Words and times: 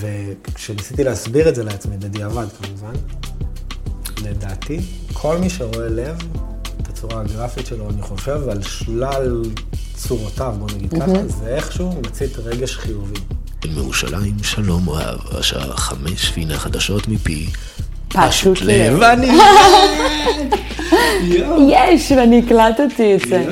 וכשניסיתי 0.00 1.04
להסביר 1.04 1.48
את 1.48 1.54
זה 1.54 1.64
לעצמי, 1.64 1.96
בדיעבד 1.96 2.46
כמובן, 2.62 2.92
לדעתי, 4.24 4.80
כל 5.12 5.38
מי 5.38 5.50
שרואה 5.50 5.88
לב, 5.88 6.18
את 6.82 6.88
הצורה 6.88 7.20
הגרפית 7.20 7.66
שלו, 7.66 7.90
אני 7.90 8.02
חושב, 8.02 8.48
על 8.48 8.62
שלל 8.62 9.42
צורותיו, 9.94 10.54
בוא 10.58 10.68
נגיד 10.76 10.94
mm-hmm. 10.94 11.00
ככה, 11.00 11.26
זה 11.26 11.46
איכשהו 11.48 11.92
מצית 12.06 12.38
רגש 12.38 12.76
חיובי. 12.76 13.20
מירושלים, 13.74 14.34
שלום 14.42 14.90
רב, 14.90 15.20
השעה 15.38 15.76
חמש 15.76 16.32
והנה 16.36 16.58
חדשות 16.58 17.08
מפי 17.08 17.46
פשוט 18.08 18.58
לב. 18.62 18.98
ואני... 19.00 19.30
יש, 21.68 22.12
ואני 22.12 22.42
הקלטתי 22.46 23.14
את 23.14 23.20
זה. 23.28 23.46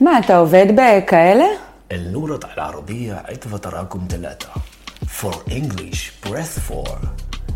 מה, 0.00 0.18
אתה 0.18 0.36
עובד 0.36 0.66
בכאלה? 0.76 1.44
אל-נורת 1.92 2.44
על 2.44 2.64
ערבייה, 2.64 3.18
עטבת 3.26 3.66
ותרקום 3.66 4.06
תלתה. 4.08 4.48
For 5.08 5.32
English, 5.48 6.26
press 6.26 6.70
4. 6.70 6.90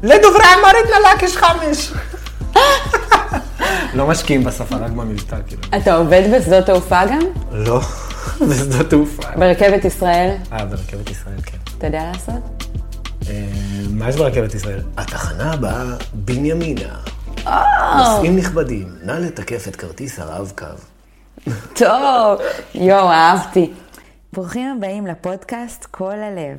לדוברי 0.02 0.45
אמרית 0.60 0.86
נלקש 0.98 1.36
חמש. 1.36 1.92
לא 3.95 4.06
משקיעים 4.06 4.45
בשפה, 4.45 4.77
רק 4.77 4.91
במבטא, 4.91 5.36
כאילו. 5.46 5.62
אתה 5.77 5.95
עובד 5.95 6.22
בשדות 6.34 6.66
תעופה 6.66 7.06
גם? 7.06 7.20
לא, 7.52 7.80
בשדות 8.50 8.91
תעופה. 8.91 9.22
ברכבת 9.36 9.84
ישראל? 9.84 10.34
אה, 10.52 10.64
ברכבת 10.64 11.10
ישראל, 11.10 11.41
כן. 11.46 11.56
אתה 11.78 11.86
יודע 11.86 12.02
לעשות? 12.12 12.64
אה, 13.28 13.45
מה 13.91 14.08
יש 14.08 14.16
ברכבת 14.16 14.55
ישראל? 14.55 14.80
התחנה 14.96 15.52
הבאה, 15.52 15.84
בנימינה. 16.12 16.94
נוסעים 17.98 18.36
נכבדים, 18.36 18.88
נא 19.02 19.12
לתקף 19.12 19.69
את 19.69 19.77
כרטיס 19.77 20.19
הרב-קו. 20.19 20.64
טוב, 21.74 22.41
יואו, 22.74 23.10
אהבתי. 23.10 23.72
ברוכים 24.33 24.74
הבאים 24.77 25.06
לפודקאסט 25.06 25.84
כל 25.91 26.12
הלב. 26.12 26.58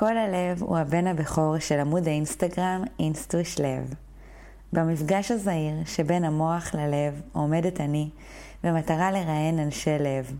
כל 0.00 0.16
הלב 0.16 0.62
הוא 0.62 0.78
הבן 0.78 1.06
הבכור 1.06 1.58
של 1.58 1.78
עמוד 1.78 2.08
האינסטגרם 2.08 2.82
אינסטוש 2.98 3.58
לב. 3.58 3.94
במפגש 4.72 5.30
הזהיר 5.30 5.74
שבין 5.86 6.24
המוח 6.24 6.74
ללב 6.74 7.20
עומדת 7.32 7.80
אני 7.80 8.08
במטרה 8.64 9.10
לראיין 9.10 9.58
אנשי 9.58 9.98
לב, 9.98 10.32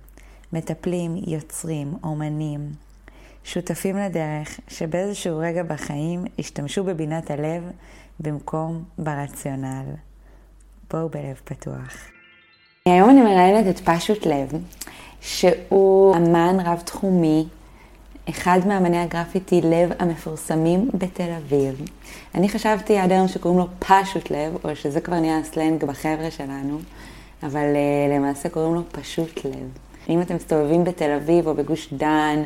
מטפלים, 0.52 1.16
יוצרים, 1.26 1.94
אומנים, 2.04 2.72
שותפים 3.44 3.96
לדרך 3.96 4.60
שבאיזשהו 4.68 5.38
רגע 5.38 5.62
בחיים 5.62 6.24
השתמשו 6.38 6.84
בבינת 6.84 7.30
הלב 7.30 7.70
במקום 8.20 8.84
ברציונל. 8.98 9.86
בואו 10.90 11.08
בלב 11.08 11.40
פתוח. 11.44 11.96
היום 12.86 13.10
אני 13.10 13.20
מראיינת 13.22 13.76
את 13.76 13.80
פשוט 13.88 14.26
לב, 14.26 14.52
שהוא 15.20 16.16
אמן 16.16 16.56
רב-תחומי, 16.64 17.46
אחד 18.30 18.60
מאמני 18.66 18.98
הגרפיטי 18.98 19.60
לב 19.60 19.90
המפורסמים 19.98 20.88
בתל 20.94 21.30
אביב. 21.36 21.82
אני 22.34 22.48
חשבתי 22.48 22.98
עד 22.98 23.12
היום 23.12 23.28
שקוראים 23.28 23.58
לו 23.58 23.66
פשוט 23.78 24.30
לב, 24.30 24.56
או 24.64 24.76
שזה 24.76 25.00
כבר 25.00 25.20
נהיה 25.20 25.42
סלנג 25.44 25.84
בחבר'ה 25.84 26.30
שלנו, 26.30 26.78
אבל 27.42 27.64
uh, 27.74 28.14
למעשה 28.14 28.48
קוראים 28.48 28.74
לו 28.74 28.82
פשוט 28.92 29.44
לב. 29.44 29.68
אם 30.08 30.22
אתם 30.22 30.36
מסתובבים 30.36 30.84
בתל 30.84 31.10
אביב 31.10 31.46
או 31.46 31.54
בגוש 31.54 31.92
דן 31.92 32.42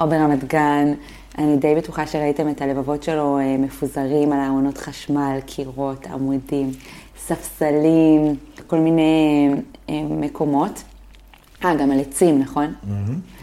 או 0.00 0.08
ברמת 0.08 0.44
גן, 0.44 0.92
אני 1.38 1.56
די 1.56 1.74
בטוחה 1.74 2.06
שראיתם 2.06 2.48
את 2.48 2.62
הלבבות 2.62 3.02
שלו 3.02 3.38
uh, 3.38 3.60
מפוזרים 3.60 4.32
על 4.32 4.40
ארונות 4.40 4.78
חשמל, 4.78 5.38
קירות, 5.46 6.06
עמודים, 6.06 6.70
ספסלים, 7.18 8.36
כל 8.66 8.78
מיני 8.78 9.48
uh, 9.54 9.90
מקומות. 10.10 10.82
אה, 11.64 11.74
גם 11.74 11.90
על 11.90 12.00
עצים, 12.00 12.38
נכון? 12.38 12.74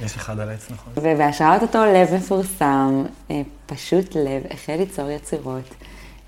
יש 0.01 0.15
אחד 0.15 0.39
על 0.39 0.49
עץ, 0.49 0.71
נכון. 0.71 0.93
ובהשראת 0.95 1.61
אותו 1.61 1.85
לב 1.85 2.13
מפורסם, 2.15 3.03
אה, 3.31 3.41
פשוט 3.65 4.15
לב, 4.15 4.43
החל 4.51 4.75
ליצור 4.75 5.09
יצירות, 5.09 5.75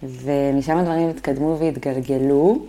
ומשם 0.04 0.78
הדברים 0.78 1.10
התקדמו 1.10 1.58
והתגלגלו. 1.60 2.66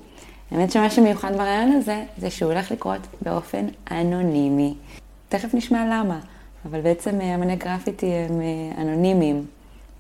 האמת 0.50 0.72
שמה 0.72 0.91
שמיוחד 0.91 1.33
ברעיון 1.33 1.72
הזה, 1.72 2.05
זה 2.19 2.30
שהוא 2.30 2.52
הולך 2.52 2.70
לקרות 2.70 3.01
באופן 3.23 3.67
אנונימי. 3.90 4.74
תכף 5.29 5.55
נשמע 5.55 5.85
למה, 5.85 6.18
אבל 6.70 6.80
בעצם 6.80 7.20
אה, 7.20 7.35
אמני 7.35 7.56
גרפיטי 7.56 8.06
הם 8.06 8.40
אה, 8.40 8.83
אנונימיים 8.83 9.46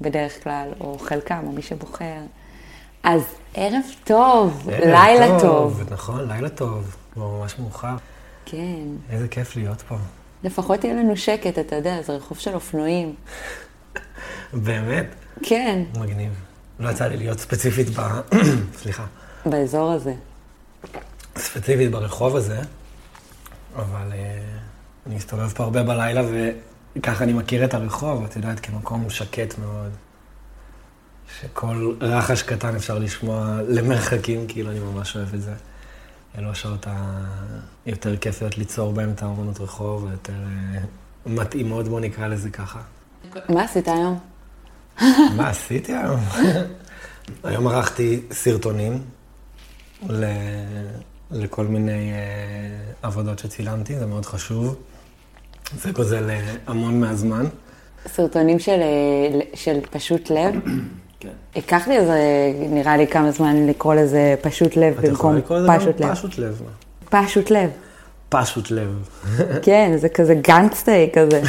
בדרך 0.00 0.44
כלל, 0.44 0.68
או 0.80 0.98
חלקם, 0.98 1.40
או 1.46 1.52
מי 1.52 1.62
שבוחר. 1.62 2.20
אז 3.02 3.22
ערב 3.54 3.82
טוב, 4.04 4.68
ערב 4.72 4.84
לילה 4.84 5.40
טוב. 5.40 5.82
נכון, 5.90 6.28
לילה 6.28 6.48
טוב. 6.48 6.96
כבר 7.12 7.28
ממש 7.28 7.58
מאוחר. 7.58 7.96
כן, 8.50 8.86
איזה 9.10 9.28
כיף 9.28 9.56
להיות 9.56 9.82
פה. 9.82 9.96
לפחות 10.44 10.84
יהיה 10.84 10.94
לנו 10.94 11.16
שקט, 11.16 11.58
אתה 11.58 11.76
יודע, 11.76 12.02
זה 12.02 12.12
רחוב 12.12 12.38
של 12.38 12.54
אופנועים. 12.54 13.14
באמת, 14.52 15.06
כן, 15.42 15.82
מגניב. 16.00 16.32
לא 16.80 16.90
יצא 16.90 17.06
לי 17.06 17.16
להיות 17.16 17.38
ספציפית 17.38 17.88
ב... 17.88 18.02
סליחה. 18.80 19.06
באזור 19.46 19.92
הזה. 19.92 20.14
ספציפית 21.36 21.90
ברחוב 21.90 22.36
הזה, 22.36 22.60
אבל 23.76 24.12
אה, 24.12 24.40
אני 25.06 25.14
מסתובב 25.14 25.48
פה 25.48 25.64
הרבה 25.64 25.82
בלילה 25.82 26.22
וככה 26.96 27.24
אני 27.24 27.32
מכיר 27.32 27.64
את 27.64 27.74
הרחוב, 27.74 28.24
את 28.24 28.36
יודעת, 28.36 28.60
כמקום 28.60 29.10
שקט 29.10 29.58
מאוד. 29.58 29.90
שכל 31.40 31.94
רחש 32.00 32.42
קטן 32.42 32.76
אפשר 32.76 32.98
לשמוע 32.98 33.60
למרחקים, 33.68 34.46
כאילו 34.48 34.70
אני 34.70 34.78
ממש 34.78 35.16
אוהב 35.16 35.34
את 35.34 35.42
זה. 35.42 35.52
אלו 36.38 36.50
השעות 36.50 36.86
היותר 37.86 38.16
כיפיות 38.16 38.58
ליצור 38.58 38.92
בהם 38.92 39.10
את 39.10 39.22
האמנות 39.22 39.60
רחוב, 39.60 40.06
היותר 40.06 40.32
אה, 40.32 40.80
מתאימות, 41.26 41.88
בוא 41.88 42.00
נקרא 42.00 42.26
לזה 42.26 42.50
ככה. 42.50 42.80
מה 43.48 43.64
עשית 43.64 43.88
היום? 43.88 44.18
מה 45.36 45.48
עשיתי 45.48 45.92
היום? 45.92 46.20
היום 47.44 47.66
ערכתי 47.66 48.20
סרטונים 48.32 49.02
ל... 50.08 50.24
לכל 51.30 51.64
מיני 51.64 52.12
אה, 52.12 52.18
עבודות 53.02 53.38
שצילמתי, 53.38 53.98
זה 53.98 54.06
מאוד 54.06 54.26
חשוב. 54.26 54.76
זה 55.82 55.90
גוזל 55.90 56.30
אה, 56.30 56.54
המון 56.66 57.00
מהזמן. 57.00 57.46
סרטונים 58.06 58.58
של, 58.58 58.80
אה, 58.80 59.40
של 59.54 59.80
פשוט 59.90 60.30
לב? 60.30 60.54
כן. 61.20 61.28
ייקח 61.54 61.88
לי 61.88 61.96
איזה, 61.96 62.20
נראה 62.70 62.96
לי 62.96 63.06
כמה 63.06 63.30
זמן 63.30 63.66
לקרוא 63.66 63.94
לזה 63.94 64.34
פשוט 64.40 64.76
לב 64.76 64.98
את 64.98 65.04
יכולה 65.04 65.34
במקום 65.34 65.36
לקרוא 65.36 65.58
לזה 65.58 65.68
פשוט 65.78 66.00
גם 66.00 66.08
לב. 66.08 66.14
פשוט 66.14 66.38
לב. 66.38 66.62
פשוט 67.10 67.50
לב. 67.50 67.70
פשוט 68.28 68.70
לב. 68.70 69.08
כן, 69.62 69.92
זה 69.96 70.08
כזה 70.08 70.34
גנגסטי 70.34 71.10
כזה. 71.12 71.40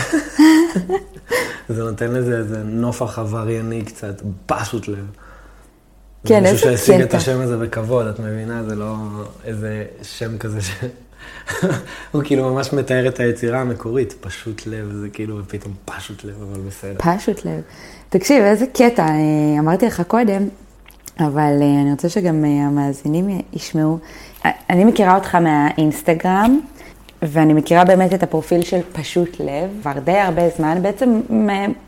זה 1.69 1.83
נותן 1.83 2.11
לזה 2.11 2.37
איזה 2.37 2.63
נופח 2.63 3.19
עברייני 3.19 3.85
קצת, 3.85 4.21
פשוט 4.45 4.87
לב. 4.87 5.05
כן, 6.25 6.43
זה 6.43 6.49
איזה 6.49 6.51
מישהו 6.51 6.69
שהשיג 6.69 7.01
את 7.01 7.07
קטע. 7.07 7.17
השם 7.17 7.41
הזה 7.41 7.57
בכבוד, 7.57 8.07
את 8.07 8.19
מבינה? 8.19 8.63
זה 8.63 8.75
לא 8.75 8.95
איזה 9.45 9.85
שם 10.01 10.37
כזה 10.37 10.61
ש... 10.61 10.71
הוא 12.11 12.23
כאילו 12.23 12.53
ממש 12.53 12.73
מתאר 12.73 13.07
את 13.07 13.19
היצירה 13.19 13.61
המקורית, 13.61 14.15
פשוט 14.21 14.67
לב, 14.67 14.91
זה 14.91 15.09
כאילו 15.09 15.39
פתאום 15.47 15.73
פשוט 15.85 16.23
לב, 16.23 16.35
אבל 16.41 16.61
בסדר. 16.61 17.17
פשוט 17.17 17.45
לב. 17.45 17.61
תקשיב, 18.09 18.43
איזה 18.43 18.65
קטע, 18.65 19.03
אה, 19.03 19.59
אמרתי 19.59 19.85
לך 19.85 20.01
קודם, 20.07 20.47
אבל 21.19 21.57
אה, 21.61 21.81
אני 21.81 21.91
רוצה 21.91 22.09
שגם 22.09 22.45
אה, 22.45 22.49
המאזינים 22.49 23.41
ישמעו. 23.53 23.97
אני 24.69 24.83
מכירה 24.83 25.15
אותך 25.15 25.35
מהאינסטגרם, 25.35 26.59
ואני 27.21 27.53
מכירה 27.53 27.85
באמת 27.85 28.13
את 28.13 28.23
הפרופיל 28.23 28.61
של 28.61 28.79
פשוט 28.93 29.39
לב, 29.39 29.69
כבר 29.81 29.99
די 30.03 30.17
הרבה 30.17 30.49
זמן, 30.57 30.77
בעצם 30.81 31.21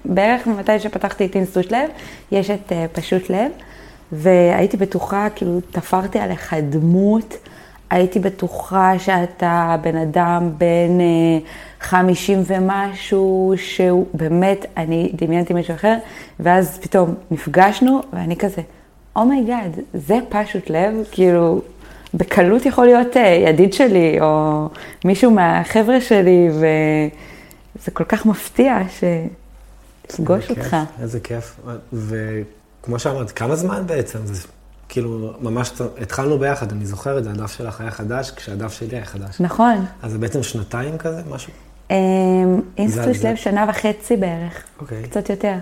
בערך 0.06 0.48
מתי 0.48 0.80
שפתחתי 0.80 1.26
את 1.26 1.36
אינסטוש 1.36 1.66
לב, 1.72 1.90
יש 2.32 2.50
את 2.50 2.72
פשוט 2.94 3.30
לב, 3.30 3.52
והייתי 4.12 4.78
בטוחה, 4.78 5.28
כאילו, 5.36 5.60
תפרתי 5.72 6.20
עליך 6.20 6.54
דמות. 6.70 7.38
הייתי 7.92 8.20
בטוחה 8.20 9.00
שאתה 9.00 9.76
בן 9.82 9.96
אדם 9.96 10.52
בן 10.58 11.00
אה, 11.00 11.40
50 11.82 12.44
ומשהו, 12.48 13.54
שהוא 13.58 14.08
באמת, 14.14 14.66
אני 14.78 15.12
דמיינתי 15.14 15.54
מישהו 15.54 15.76
אחר, 15.76 15.98
ואז 16.40 16.80
פתאום 16.82 17.16
נפגשנו, 17.32 18.02
ואני 18.14 18.36
כזה, 18.36 18.62
oh 19.16 19.32
my 19.32 19.48
god, 19.48 19.80
זה 19.94 20.16
פשוט 20.30 20.70
לב, 20.70 20.94
כאילו, 21.12 21.62
בקלות 22.14 22.66
יכול 22.66 22.86
להיות 22.86 23.18
אה, 23.18 23.44
ידיד 23.48 23.74
שלי, 23.74 24.18
או 24.22 24.68
מישהו 25.06 25.32
מהחבר'ה 25.32 26.02
שלי, 26.02 26.50
וזה 26.52 27.92
כל 27.92 28.04
כך 28.04 28.26
מפתיע 28.26 28.78
איזה 28.82 29.26
אותך. 30.50 30.78
איזה 31.02 31.20
כיף. 31.20 31.60
וכמו 31.94 33.00
שאמרת, 33.00 33.32
כמה 33.32 33.56
זמן 33.56 33.84
בעצם? 33.86 34.20
זה 34.26 34.48
כאילו, 34.92 35.34
ממש 35.42 35.72
התחלנו 36.02 36.40
ביחד, 36.40 36.72
אני 36.72 36.86
זוכר 36.86 37.18
את 37.18 37.24
זה, 37.24 37.30
הדף 37.30 37.52
שלך 37.58 37.82
היה 37.82 37.92
חדש, 37.92 38.32
כשהדף 38.32 38.74
שלי 38.74 38.96
היה 38.96 39.06
חדש. 39.06 39.42
נכון. 39.42 39.86
אז 40.02 40.12
זה 40.12 40.18
בעצם 40.18 40.44
שנתיים 40.44 40.98
כזה, 40.98 41.22
משהו? 41.30 41.54
אה, 41.92 41.98
אינסטוש 42.78 43.26
לב 43.26 43.36
שנה 43.36 43.66
וחצי 43.70 44.18
בערך. 44.18 44.64
אוקיי. 44.82 45.04
קצת 45.04 45.30
יותר. 45.30 45.56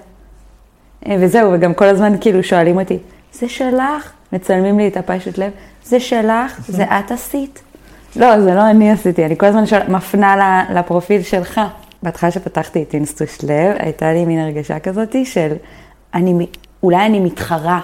אה, 1.07 1.15
וזהו, 1.19 1.51
וגם 1.53 1.73
כל 1.73 1.85
הזמן 1.85 2.13
כאילו 2.21 2.43
שואלים 2.43 2.79
אותי, 2.79 2.97
זה 3.33 3.49
שלך? 3.49 4.11
מצלמים 4.33 4.77
לי 4.77 4.87
את 4.87 4.97
הפשוט 4.97 5.37
לב, 5.37 5.51
זה 5.85 5.99
שלך? 5.99 6.59
זה 6.67 6.83
את 6.99 7.11
עשית? 7.11 7.61
לא, 8.15 8.41
זה 8.41 8.53
לא 8.53 8.69
אני 8.69 8.91
עשיתי, 8.91 9.25
אני 9.25 9.37
כל 9.37 9.45
הזמן 9.45 9.65
שואל, 9.65 9.87
מפנה 9.87 10.65
לפרופיל 10.73 11.23
שלך. 11.23 11.61
בהתחלה 12.03 12.31
שפתחתי 12.31 12.83
את 12.83 12.93
אינסטוש 12.93 13.43
לב, 13.43 13.75
הייתה 13.79 14.13
לי 14.13 14.25
מין 14.25 14.39
הרגשה 14.39 14.79
כזאתי 14.79 15.25
של, 15.25 15.53
אני, 16.13 16.47
אולי 16.83 17.05
אני 17.05 17.19
מתחרה, 17.19 17.79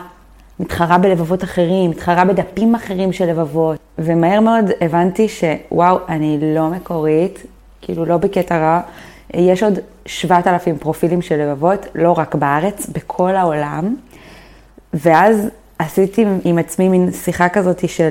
מתחרה 0.60 0.98
בלבבות 0.98 1.44
אחרים, 1.44 1.90
מתחרה 1.90 2.25
בדפים 2.25 2.75
אחרים 2.75 3.13
של 3.13 3.25
לבבות. 3.25 3.78
ומהר 4.00 4.40
מאוד 4.40 4.66
הבנתי 4.81 5.28
שוואו, 5.28 5.98
אני 6.10 6.38
לא 6.42 6.69
מקורית, 6.69 7.46
כאילו 7.81 8.06
לא 8.06 8.18
בקטע 8.18 8.57
רע. 8.57 8.81
יש 9.34 9.63
עוד 9.63 9.80
7,000 10.06 10.78
פרופילים 10.78 11.22
של 11.22 11.36
לבבות, 11.42 11.86
לא 11.96 12.12
רק 12.12 12.36
בארץ, 12.36 12.90
בכל 12.90 13.36
העולם. 13.36 13.96
ואז 14.94 15.50
עשיתי 15.80 16.25
עם 16.44 16.58
עצמי 16.58 16.90
מין 16.90 17.12
שיחה 17.12 17.50
כזאת 17.50 17.90
של, 17.90 18.10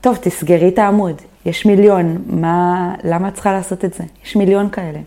טוב, 0.00 0.18
תסגרי 0.20 0.68
את 0.68 0.78
העמוד, 0.78 1.22
יש 1.46 1.66
מיליון, 1.66 2.18
מה, 2.26 2.94
למה 3.04 3.28
את 3.28 3.34
צריכה 3.34 3.52
לעשות 3.52 3.84
את 3.84 3.94
זה? 3.94 4.04
יש 4.24 4.36
מיליון 4.36 4.70
כאלה. 4.70 4.98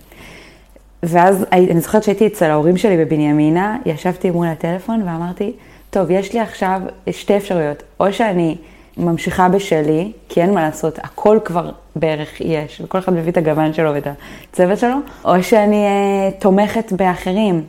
ואז 1.04 1.46
אני 1.52 1.80
זוכרת 1.80 2.04
שהייתי 2.04 2.28
אצל 2.28 2.46
ההורים 2.46 2.78
שלי 2.78 3.06
בבנימינה, 3.06 3.78
ישבתי 3.86 4.32
מול 4.32 4.48
הטלפון 4.48 5.02
ואמרתי, 5.02 5.54
טוב, 5.94 6.12
יש 6.12 6.34
לי 6.34 6.40
עכשיו 6.40 6.82
שתי 7.12 7.38
אפשרויות, 7.38 7.84
או 8.00 8.14
שאני 8.14 8.58
ממשיכה 8.98 9.50
בשלי, 9.50 10.12
כי 10.30 10.42
אין 10.42 10.54
מה 10.54 10.64
לעשות, 10.64 11.00
הכל 11.00 11.40
כבר 11.46 11.72
בערך 11.96 12.42
יש, 12.42 12.82
וכל 12.84 13.00
אחד 13.00 13.14
מביא 13.14 13.32
את 13.32 13.38
הגוון 13.38 13.74
שלו 13.74 13.94
ואת 13.94 14.08
הצוות 14.52 14.80
שלו, 14.80 14.96
או 15.26 15.44
שאני 15.44 15.86
אה, 15.86 16.32
תומכת 16.40 16.92
באחרים. 16.92 17.64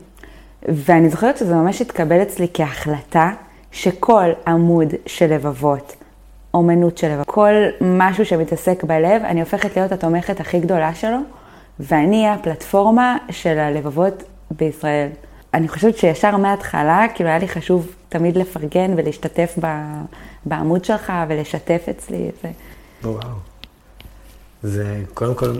ואני 0.68 1.08
זוכרת 1.08 1.36
שזה 1.36 1.54
ממש 1.54 1.80
התקבל 1.80 2.22
אצלי 2.22 2.46
כהחלטה 2.54 3.30
שכל 3.72 4.30
עמוד 4.46 4.88
של 5.06 5.34
לבבות, 5.34 5.96
אומנות 6.54 6.98
של 6.98 7.08
לבבות, 7.08 7.26
כל 7.26 7.54
משהו 7.80 8.26
שמתעסק 8.26 8.84
בלב, 8.84 9.22
אני 9.22 9.40
הופכת 9.40 9.76
להיות 9.76 9.92
התומכת 9.92 10.40
הכי 10.40 10.60
גדולה 10.60 10.94
שלו, 10.94 11.18
ואני 11.80 12.28
הפלטפורמה 12.28 13.16
של 13.30 13.58
הלבבות 13.58 14.22
בישראל. 14.50 15.08
אני 15.54 15.68
חושבת 15.68 15.96
שישר 15.96 16.36
מההתחלה, 16.36 17.06
כאילו 17.14 17.28
היה 17.28 17.38
לי 17.38 17.48
חשוב 17.48 17.94
תמיד 18.14 18.36
לפרגן 18.36 18.94
ולהשתתף 18.96 19.58
ב, 19.60 19.66
בעמוד 20.44 20.84
שלך 20.84 21.12
ולשתף 21.28 21.82
אצלי 21.90 22.30
זה. 22.42 22.50
וואו. 23.02 23.18
זה, 24.62 25.02
קודם 25.14 25.34
כל, 25.34 25.52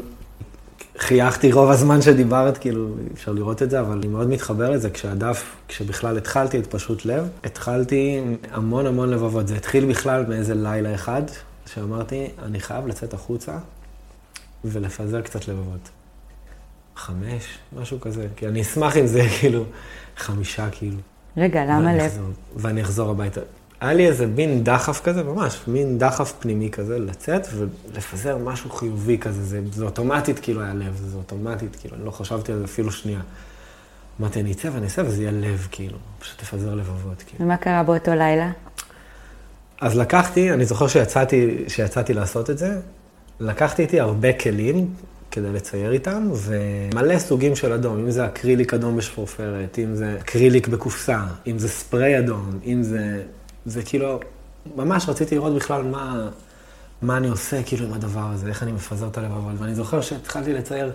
חייכתי 0.98 1.52
רוב 1.52 1.70
הזמן 1.70 2.02
שדיברת, 2.02 2.58
כאילו, 2.58 2.88
אי 2.88 3.14
אפשר 3.14 3.32
לראות 3.32 3.62
את 3.62 3.70
זה, 3.70 3.80
אבל 3.80 3.92
אני 3.92 4.06
מאוד 4.06 4.28
מתחבר 4.28 4.70
לזה. 4.70 4.90
כשהדף, 4.90 5.56
כשבכלל 5.68 6.16
התחלתי 6.16 6.58
את 6.58 6.66
פשוט 6.66 7.04
לב, 7.04 7.28
התחלתי 7.44 8.20
המון 8.50 8.86
המון 8.86 9.10
לבבות. 9.10 9.48
זה 9.48 9.56
התחיל 9.56 9.84
בכלל 9.84 10.26
מאיזה 10.28 10.54
לילה 10.54 10.94
אחד, 10.94 11.22
שאמרתי, 11.66 12.28
אני 12.42 12.60
חייב 12.60 12.86
לצאת 12.86 13.14
החוצה 13.14 13.58
ולפזר 14.64 15.20
קצת 15.20 15.48
לבבות. 15.48 15.88
חמש, 16.96 17.44
משהו 17.72 18.00
כזה. 18.00 18.26
כי 18.36 18.48
אני 18.48 18.62
אשמח 18.62 18.96
אם 18.96 19.06
זה 19.06 19.26
כאילו 19.40 19.64
חמישה, 20.16 20.70
כאילו. 20.70 20.98
רגע, 21.36 21.64
למה 21.64 21.94
לב? 21.94 22.18
ואני 22.56 22.82
אחזור 22.82 23.10
הביתה. 23.10 23.40
היה 23.80 23.92
לי 23.92 24.06
איזה 24.08 24.26
מין 24.26 24.64
דחף 24.64 25.00
כזה, 25.04 25.22
ממש, 25.22 25.60
מין 25.66 25.98
דחף 25.98 26.32
פנימי 26.40 26.70
כזה, 26.70 26.98
לצאת 26.98 27.46
ולפזר 27.54 28.38
משהו 28.38 28.70
חיובי 28.70 29.18
כזה. 29.18 29.44
זה, 29.44 29.60
זה 29.72 29.84
אוטומטית 29.84 30.38
כאילו 30.38 30.62
היה 30.62 30.74
לב, 30.74 31.00
זה 31.10 31.16
אוטומטית, 31.16 31.76
כאילו, 31.76 31.96
אני 31.96 32.04
לא 32.04 32.10
חשבתי 32.10 32.52
על 32.52 32.58
זה 32.58 32.64
אפילו 32.64 32.92
שנייה. 32.92 33.20
אמרתי, 34.20 34.40
אני 34.40 34.52
אצא 34.52 34.68
ואני 34.72 34.84
אעשה 34.84 35.02
וזה 35.06 35.22
יהיה 35.22 35.32
לב, 35.32 35.68
כאילו, 35.70 35.98
פשוט 36.18 36.38
תפזר 36.38 36.74
לבבות, 36.74 37.22
כאילו. 37.26 37.44
ומה 37.44 37.56
קרה 37.56 37.82
באותו 37.82 38.14
לילה? 38.14 38.50
אז 39.80 39.98
לקחתי, 39.98 40.52
אני 40.52 40.64
זוכר 40.64 40.88
שיצאתי, 40.88 41.64
שיצאתי 41.68 42.14
לעשות 42.14 42.50
את 42.50 42.58
זה, 42.58 42.80
לקחתי 43.40 43.82
איתי 43.82 44.00
הרבה 44.00 44.32
כלים 44.32 44.94
כדי 45.34 45.52
לצייר 45.52 45.92
איתם, 45.92 46.30
ומלא 46.32 47.18
סוגים 47.18 47.56
של 47.56 47.72
אדום, 47.72 47.98
אם 47.98 48.10
זה 48.10 48.26
אקריליק 48.26 48.74
אדום 48.74 48.96
בשפורפרת, 48.96 49.78
אם 49.78 49.94
זה 49.94 50.16
אקריליק 50.20 50.68
בקופסה, 50.68 51.18
אם 51.46 51.58
זה 51.58 51.68
ספרי 51.68 52.18
אדום, 52.18 52.58
אם 52.66 52.82
זה... 52.82 53.22
זה 53.66 53.82
כאילו, 53.82 54.20
ממש 54.76 55.08
רציתי 55.08 55.34
לראות 55.34 55.54
בכלל 55.54 55.82
מה, 55.82 56.28
מה 57.02 57.16
אני 57.16 57.28
עושה 57.28 57.62
כאילו 57.62 57.86
עם 57.86 57.92
הדבר 57.92 58.30
הזה, 58.32 58.48
איך 58.48 58.62
אני 58.62 58.72
מפזר 58.72 59.06
את 59.06 59.18
הלבבות. 59.18 59.52
ואני 59.58 59.74
זוכר 59.74 60.00
שהתחלתי 60.00 60.52
לצייר 60.52 60.92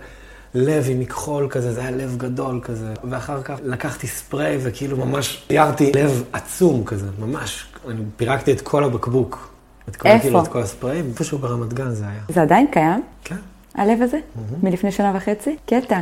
לב 0.53 0.85
עם 0.89 0.99
מכחול 0.99 1.47
כזה, 1.49 1.73
זה 1.73 1.81
היה 1.81 1.91
לב 1.91 2.17
גדול 2.17 2.59
כזה, 2.63 2.93
ואחר 3.09 3.41
כך 3.41 3.59
לקחתי 3.63 4.07
ספרי 4.07 4.57
וכאילו 4.61 4.97
ממש 4.97 5.43
ציירתי 5.47 5.91
לב 5.95 6.23
עצום 6.33 6.83
כזה, 6.83 7.07
ממש. 7.19 7.65
אני 7.87 8.01
פירקתי 8.17 8.51
את 8.51 8.61
כל 8.61 8.83
הבקבוק. 8.83 9.53
את 9.89 9.95
כל, 9.95 10.09
איפה? 10.09 10.21
כאילו, 10.21 10.43
את 10.43 10.47
כל 10.47 10.61
הספרים, 10.61 11.05
איפשהו 11.05 11.37
ברמת 11.37 11.73
גן 11.73 11.91
זה 11.91 12.03
היה. 12.07 12.21
זה 12.29 12.41
עדיין 12.41 12.67
קיים? 12.71 13.03
כן. 13.23 13.35
הלב 13.75 14.01
הזה? 14.01 14.17
מלפני 14.63 14.91
שנה 14.91 15.11
וחצי? 15.15 15.55
קטע. 15.65 16.01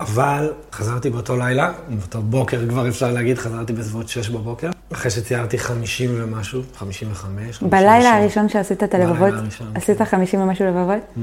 אבל 0.00 0.52
חזרתי 0.72 1.10
באותו 1.10 1.36
לילה, 1.36 1.72
באותו 1.88 2.22
בוקר 2.22 2.68
כבר 2.68 2.88
אפשר 2.88 3.12
להגיד, 3.12 3.38
חזרתי 3.38 3.72
בסביבות 3.72 4.08
6 4.08 4.28
בבוקר, 4.28 4.70
אחרי 4.92 5.10
שציירתי 5.10 5.58
50 5.58 6.10
ומשהו, 6.14 6.62
55, 6.74 7.58
56. 7.58 7.62
בלילה 7.62 8.16
הראשון 8.16 8.48
שעשית 8.48 8.82
את 8.84 8.94
הלבבות, 8.94 9.18
בלילה 9.18 9.38
הראשון, 9.38 9.72
עשית 9.74 10.02
50 10.02 10.40
ומשהו 10.40 10.66
לבבות? 10.66 11.18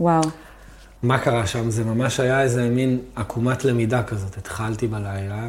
וואו. 0.00 0.22
מה 1.02 1.18
קרה 1.18 1.46
שם? 1.46 1.70
זה 1.70 1.84
ממש 1.84 2.20
היה 2.20 2.42
איזה 2.42 2.68
מין 2.68 2.98
עקומת 3.16 3.64
למידה 3.64 4.02
כזאת. 4.02 4.38
התחלתי 4.38 4.86
בלילה, 4.86 5.48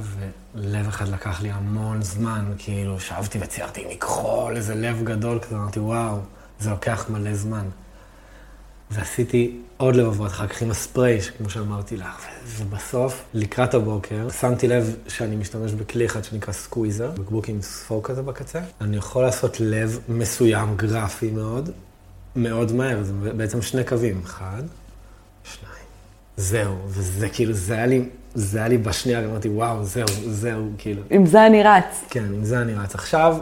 ולב 0.56 0.88
אחד 0.88 1.08
לקח 1.08 1.42
לי 1.42 1.52
המון 1.52 2.02
זמן, 2.02 2.46
כאילו, 2.58 3.00
שבתי 3.00 3.40
וציירתי 3.42 3.86
מכחול, 3.96 4.56
איזה 4.56 4.76
לב 4.76 5.02
גדול 5.04 5.40
כזה, 5.40 5.56
אמרתי, 5.56 5.80
וואו, 5.80 6.18
זה 6.60 6.70
לוקח 6.70 7.06
מלא 7.10 7.34
זמן. 7.34 7.66
ועשיתי 8.94 9.58
עוד 9.78 9.96
לבבות, 9.96 10.32
אחר 10.32 10.48
כך 10.48 10.62
עם 10.62 10.72
הספרי, 10.72 11.20
כמו 11.38 11.50
שאמרתי 11.50 11.98
לך, 11.98 12.26
ובסוף, 12.58 13.24
לקראת 13.34 13.74
הבוקר, 13.74 14.30
שמתי 14.30 14.68
לב 14.68 14.96
שאני 15.08 15.36
משתמש 15.36 15.72
בכלי 15.72 16.06
אחד 16.06 16.24
שנקרא 16.24 16.54
סקוויזר, 16.54 17.12
בקבוק 17.12 17.50
עם 17.50 17.62
ספור 17.62 18.04
כזה 18.04 18.22
בקצה. 18.22 18.60
אני 18.82 18.98
יכול 18.98 19.24
לעשות 19.24 19.60
לב 19.60 20.00
מסוים, 20.10 20.76
גרפי 20.76 21.32
מאוד, 21.32 21.70
מאוד 22.36 22.72
מהר, 22.72 23.04
זה 23.04 23.14
בעצם 23.14 23.62
שני 23.62 23.84
קווים, 23.84 24.22
אחד, 24.24 24.64
שניים. 25.44 25.74
זהו, 26.38 26.76
וזה 26.88 27.30
כאילו, 27.30 27.54
זה 27.54 27.74
היה 27.74 27.86
לי, 27.86 28.10
זה 28.36 28.58
היה 28.58 28.68
לי 28.68 28.78
בשנייה, 28.78 29.26
אמרתי, 29.26 29.50
וואו, 29.50 29.84
זהו, 29.84 30.08
זהו, 30.28 30.70
כאילו. 30.78 31.02
עם 31.10 31.26
זה 31.26 31.48
אני 31.48 31.64
רץ. 31.64 32.04
כן, 32.10 32.26
עם 32.26 32.44
זה 32.44 32.62
אני 32.62 32.74
רץ. 32.74 32.96
עכשיו, 32.96 33.38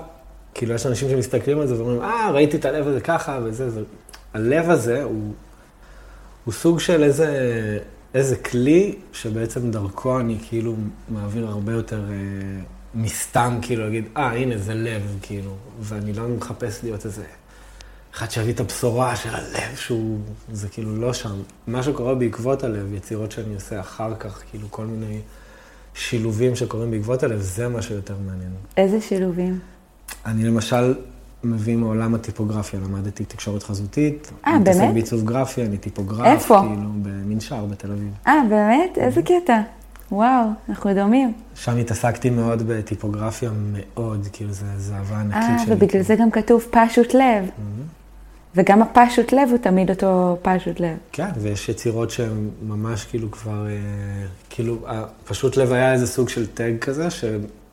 כאילו, 0.53 0.75
יש 0.75 0.85
אנשים 0.85 1.09
שמסתכלים 1.09 1.59
על 1.59 1.67
זה 1.67 1.75
ואומרים, 1.77 2.01
אה, 2.01 2.31
ראיתי 2.31 2.57
את 2.57 2.65
הלב 2.65 2.87
הזה 2.87 3.01
ככה 3.01 3.39
וזה, 3.43 3.69
זה. 3.69 3.81
הלב 4.33 4.69
הזה 4.69 5.03
הוא, 5.03 5.33
הוא 6.45 6.53
סוג 6.53 6.79
של 6.79 7.03
איזה, 7.03 7.29
איזה 8.13 8.35
כלי 8.35 8.95
שבעצם 9.13 9.71
דרכו 9.71 10.19
אני 10.19 10.37
כאילו 10.49 10.75
מעביר 11.09 11.47
הרבה 11.47 11.71
יותר 11.71 12.03
אה, 12.09 12.15
מסתם, 12.95 13.59
כאילו, 13.61 13.83
להגיד, 13.83 14.05
אה, 14.17 14.31
הנה, 14.31 14.57
זה 14.57 14.73
לב, 14.73 15.17
כאילו, 15.21 15.55
ואני 15.79 16.13
לא 16.13 16.27
מחפש 16.27 16.83
להיות 16.83 17.05
איזה 17.05 17.23
אחד 18.15 18.31
שיביא 18.31 18.53
את 18.53 18.59
הבשורה 18.59 19.15
של 19.15 19.29
הלב, 19.29 19.75
שהוא, 19.75 20.19
זה 20.51 20.69
כאילו 20.69 20.95
לא 20.95 21.13
שם. 21.13 21.41
מה 21.67 21.83
שקורה 21.83 22.15
בעקבות 22.15 22.63
הלב, 22.63 22.93
יצירות 22.93 23.31
שאני 23.31 23.55
עושה 23.55 23.79
אחר 23.79 24.15
כך, 24.19 24.41
כאילו, 24.49 24.67
כל 24.71 24.85
מיני 24.85 25.19
שילובים 25.93 26.55
שקורים 26.55 26.91
בעקבות 26.91 27.23
הלב, 27.23 27.39
זה 27.39 27.67
מה 27.67 27.81
שיותר 27.81 28.15
מעניין. 28.25 28.51
איזה 28.77 29.01
שילובים? 29.01 29.59
אני 30.25 30.43
למשל 30.43 30.93
מביא 31.43 31.75
מעולם 31.75 32.15
הטיפוגרפיה, 32.15 32.79
למדתי 32.79 33.25
תקשורת 33.25 33.63
חזותית. 33.63 34.31
אה, 34.47 34.51
אני 34.51 34.59
מתעסק 34.59 34.79
באמת? 34.79 34.93
בעיצוב 34.93 35.23
גרפי, 35.25 35.65
אני 35.65 35.77
טיפוגרף. 35.77 36.25
איפה? 36.25 36.59
כאילו, 36.59 36.89
במנשר 37.01 37.65
בתל 37.65 37.91
אביב. 37.91 38.13
אה, 38.27 38.41
באמת? 38.49 38.97
איזה 38.97 39.21
קטע. 39.21 39.61
וואו, 40.11 40.47
אנחנו 40.69 40.93
דומים. 40.93 41.33
שם 41.55 41.77
התעסקתי 41.77 42.29
מאוד 42.29 42.63
בטיפוגרפיה, 42.67 43.49
מאוד, 43.73 44.27
כאילו, 44.33 44.51
זו 44.51 44.65
זו 44.77 44.93
אהבה 44.93 45.19
ענקית 45.19 45.49
אה, 45.49 45.59
שלי. 45.65 45.75
ובגלל 45.75 46.01
זה 46.01 46.15
גם 46.15 46.31
כתוב 46.31 46.65
פשוט 46.71 47.13
לב. 47.13 47.49
וגם 48.55 48.81
הפשוט 48.81 49.31
לב 49.33 49.49
הוא 49.49 49.57
תמיד 49.57 49.89
אותו 49.89 50.37
פשוט 50.41 50.79
לב. 50.79 50.97
כן, 51.11 51.29
ויש 51.41 51.69
יצירות 51.69 52.11
שהן 52.11 52.49
ממש 52.67 53.05
כאילו 53.05 53.31
כבר, 53.31 53.67
אה, 53.67 53.71
כאילו, 54.49 54.77
פשוט 55.25 55.57
לב 55.57 55.71
היה 55.71 55.93
איזה 55.93 56.07
סוג 56.07 56.29
של 56.29 56.47
טאג 56.47 56.77
כזה, 56.81 57.07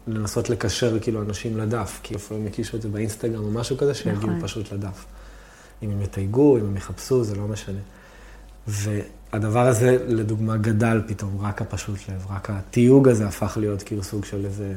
לנסות 0.08 0.50
לקשר 0.50 1.00
כאילו 1.00 1.22
אנשים 1.22 1.58
לדף, 1.58 2.00
כי 2.02 2.14
לפעמים 2.14 2.46
הקישו 2.46 2.76
את 2.76 2.82
זה 2.82 2.88
באינסטגרם 2.88 3.44
או 3.44 3.50
משהו 3.50 3.76
כזה, 3.76 3.94
שיגיעו 3.94 4.16
נכון. 4.16 4.42
פשוט 4.42 4.72
לדף. 4.72 5.04
אם 5.82 5.90
הם 5.90 6.02
יתייגו, 6.02 6.58
אם 6.58 6.66
הם 6.66 6.76
יחפשו, 6.76 7.24
זה 7.24 7.36
לא 7.36 7.48
משנה. 7.48 7.80
והדבר 9.32 9.66
הזה, 9.66 9.96
לדוגמה, 10.06 10.56
גדל 10.56 11.00
פתאום, 11.06 11.38
רק 11.42 11.62
הפשוט 11.62 11.98
לב, 12.08 12.26
רק 12.36 12.50
התיוג 12.50 13.08
הזה 13.08 13.26
הפך 13.26 13.56
להיות 13.60 13.82
כאילו 13.82 14.02
סוג 14.02 14.24
של 14.24 14.44
איזה... 14.44 14.72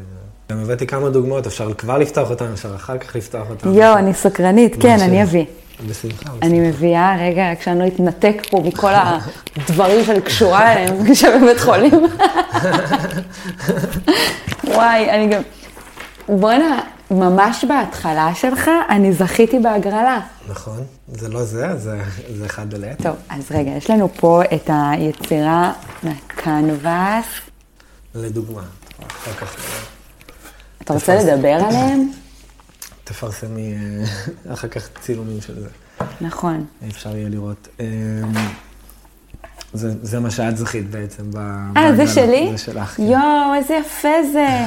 גם 0.52 0.58
הבאתי 0.58 0.88
כמה 0.88 1.10
דוגמאות, 1.10 1.48
אפשר 1.48 1.74
כבר 1.74 1.98
לפתוח 1.98 2.30
אותן, 2.30 2.52
אפשר 2.54 2.76
אחר 2.76 2.98
כך 2.98 3.16
לפתוח 3.16 3.50
אותן. 3.50 3.74
יואו, 3.74 3.98
אני 3.98 4.14
סקרנית, 4.14 4.82
כן. 4.82 4.98
אני 5.02 5.24
אביא. 5.24 5.46
בשמחה. 5.88 6.30
אני 6.42 6.60
מביאה, 6.60 7.16
רגע, 7.20 7.52
רק 7.52 7.62
שאני 7.62 7.80
לא 7.80 7.88
אתנתק 7.88 8.42
פה 8.50 8.64
מכל 8.66 8.92
הדברים 9.56 10.06
שאני 10.06 10.22
קשורה 10.22 10.74
אליהם 10.74 10.96
כשבבית 11.12 11.60
חולים. 11.60 11.92
וואי, 14.74 15.12
אני 15.12 15.28
גם... 15.28 15.42
בואנה, 16.30 16.82
ממש 17.12 17.66
בהתחלה 17.66 18.36
שלך, 18.36 18.70
אני 18.90 19.14
זכיתי 19.14 19.60
בהגרלה. 19.60 20.20
נכון, 20.50 20.84
זה 21.08 21.30
לא 21.30 21.44
זה, 21.44 21.78
זה, 21.78 22.04
זה 22.38 22.46
אחד 22.46 22.74
לעת. 22.74 23.02
טוב, 23.02 23.16
אז 23.30 23.52
רגע, 23.52 23.72
יש 23.72 23.90
לנו 23.90 24.10
פה 24.10 24.42
את 24.56 24.70
היצירה 24.74 25.74
מהקנבס. 26.04 27.26
לדוגמה, 28.16 28.62
אחר 29.08 29.32
כך... 29.32 29.56
אתה 30.82 30.94
רוצה 30.94 31.16
לדבר 31.16 31.54
עליהם? 31.68 32.12
תפרסמי 33.04 33.74
אה, 33.74 34.54
אחר 34.54 34.68
כך 34.68 34.90
צילומים 35.02 35.42
של 35.42 35.60
זה. 35.62 35.70
נכון. 36.22 36.66
אפשר 36.88 37.16
יהיה 37.18 37.30
לראות. 37.30 37.68
אה, 37.80 37.86
זה, 39.74 39.94
זה 40.02 40.20
מה 40.20 40.32
שאת 40.32 40.58
זכית 40.58 40.90
בעצם. 40.90 41.32
אה, 41.78 41.96
זה. 41.96 42.08
שלי? 42.08 42.48
זה 42.52 42.58
שלך. 42.58 42.98
כן. 42.98 43.04
יואו, 43.04 43.54
איזה 43.56 43.74
יפה 43.74 44.24
זה. 44.34 44.48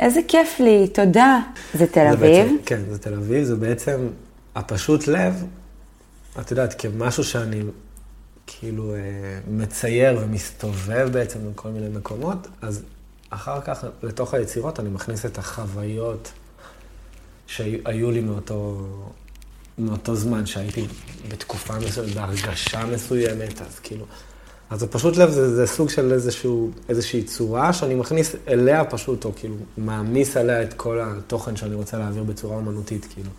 איזה 0.00 0.20
כיף 0.28 0.60
לי, 0.60 0.88
תודה. 0.88 1.40
זה 1.74 1.86
תל 1.86 1.92
זה 1.94 2.12
אביב? 2.12 2.46
בעצם, 2.46 2.56
כן, 2.66 2.80
זה 2.90 2.98
תל 2.98 3.14
אביב, 3.14 3.44
זה 3.44 3.56
בעצם 3.56 4.08
הפשוט 4.54 5.06
לב, 5.06 5.44
את 6.40 6.50
יודעת, 6.50 6.74
כמשהו 6.80 7.24
שאני 7.24 7.62
כאילו 8.46 8.94
אה, 8.94 8.98
מצייר 9.48 10.18
ומסתובב 10.22 11.08
בעצם 11.12 11.38
בכל 11.52 11.68
מיני 11.68 11.88
מקומות, 11.88 12.48
אז 12.62 12.82
אחר 13.30 13.60
כך 13.60 13.84
לתוך 14.02 14.34
היצירות 14.34 14.80
אני 14.80 14.88
מכניס 14.88 15.26
את 15.26 15.38
החוויות 15.38 16.32
שהיו 17.46 18.10
לי 18.10 18.20
מאותו, 18.20 18.86
מאותו 19.78 20.14
זמן 20.14 20.46
שהייתי 20.46 20.86
בתקופה 21.28 21.78
מסוימת, 21.78 22.14
בהרגשה 22.14 22.86
מסוימת, 22.86 23.60
אז 23.60 23.78
כאילו... 23.78 24.06
אז 24.70 24.82
הפשוט 24.82 25.16
לב 25.16 25.30
זה, 25.30 25.54
זה 25.54 25.66
סוג 25.66 25.90
של 25.90 26.12
איזשהו, 26.12 26.70
איזושהי 26.88 27.22
צורה 27.22 27.72
שאני 27.72 27.94
מכניס 27.94 28.36
אליה 28.48 28.84
פשוט, 28.84 29.24
או 29.24 29.30
כאילו 29.36 29.54
מעמיס 29.78 30.36
עליה 30.36 30.62
את 30.62 30.74
כל 30.74 31.00
התוכן 31.00 31.56
שאני 31.56 31.74
רוצה 31.74 31.98
להעביר 31.98 32.22
בצורה 32.22 32.56
אומנותית, 32.56 33.06
כאילו. 33.14 33.30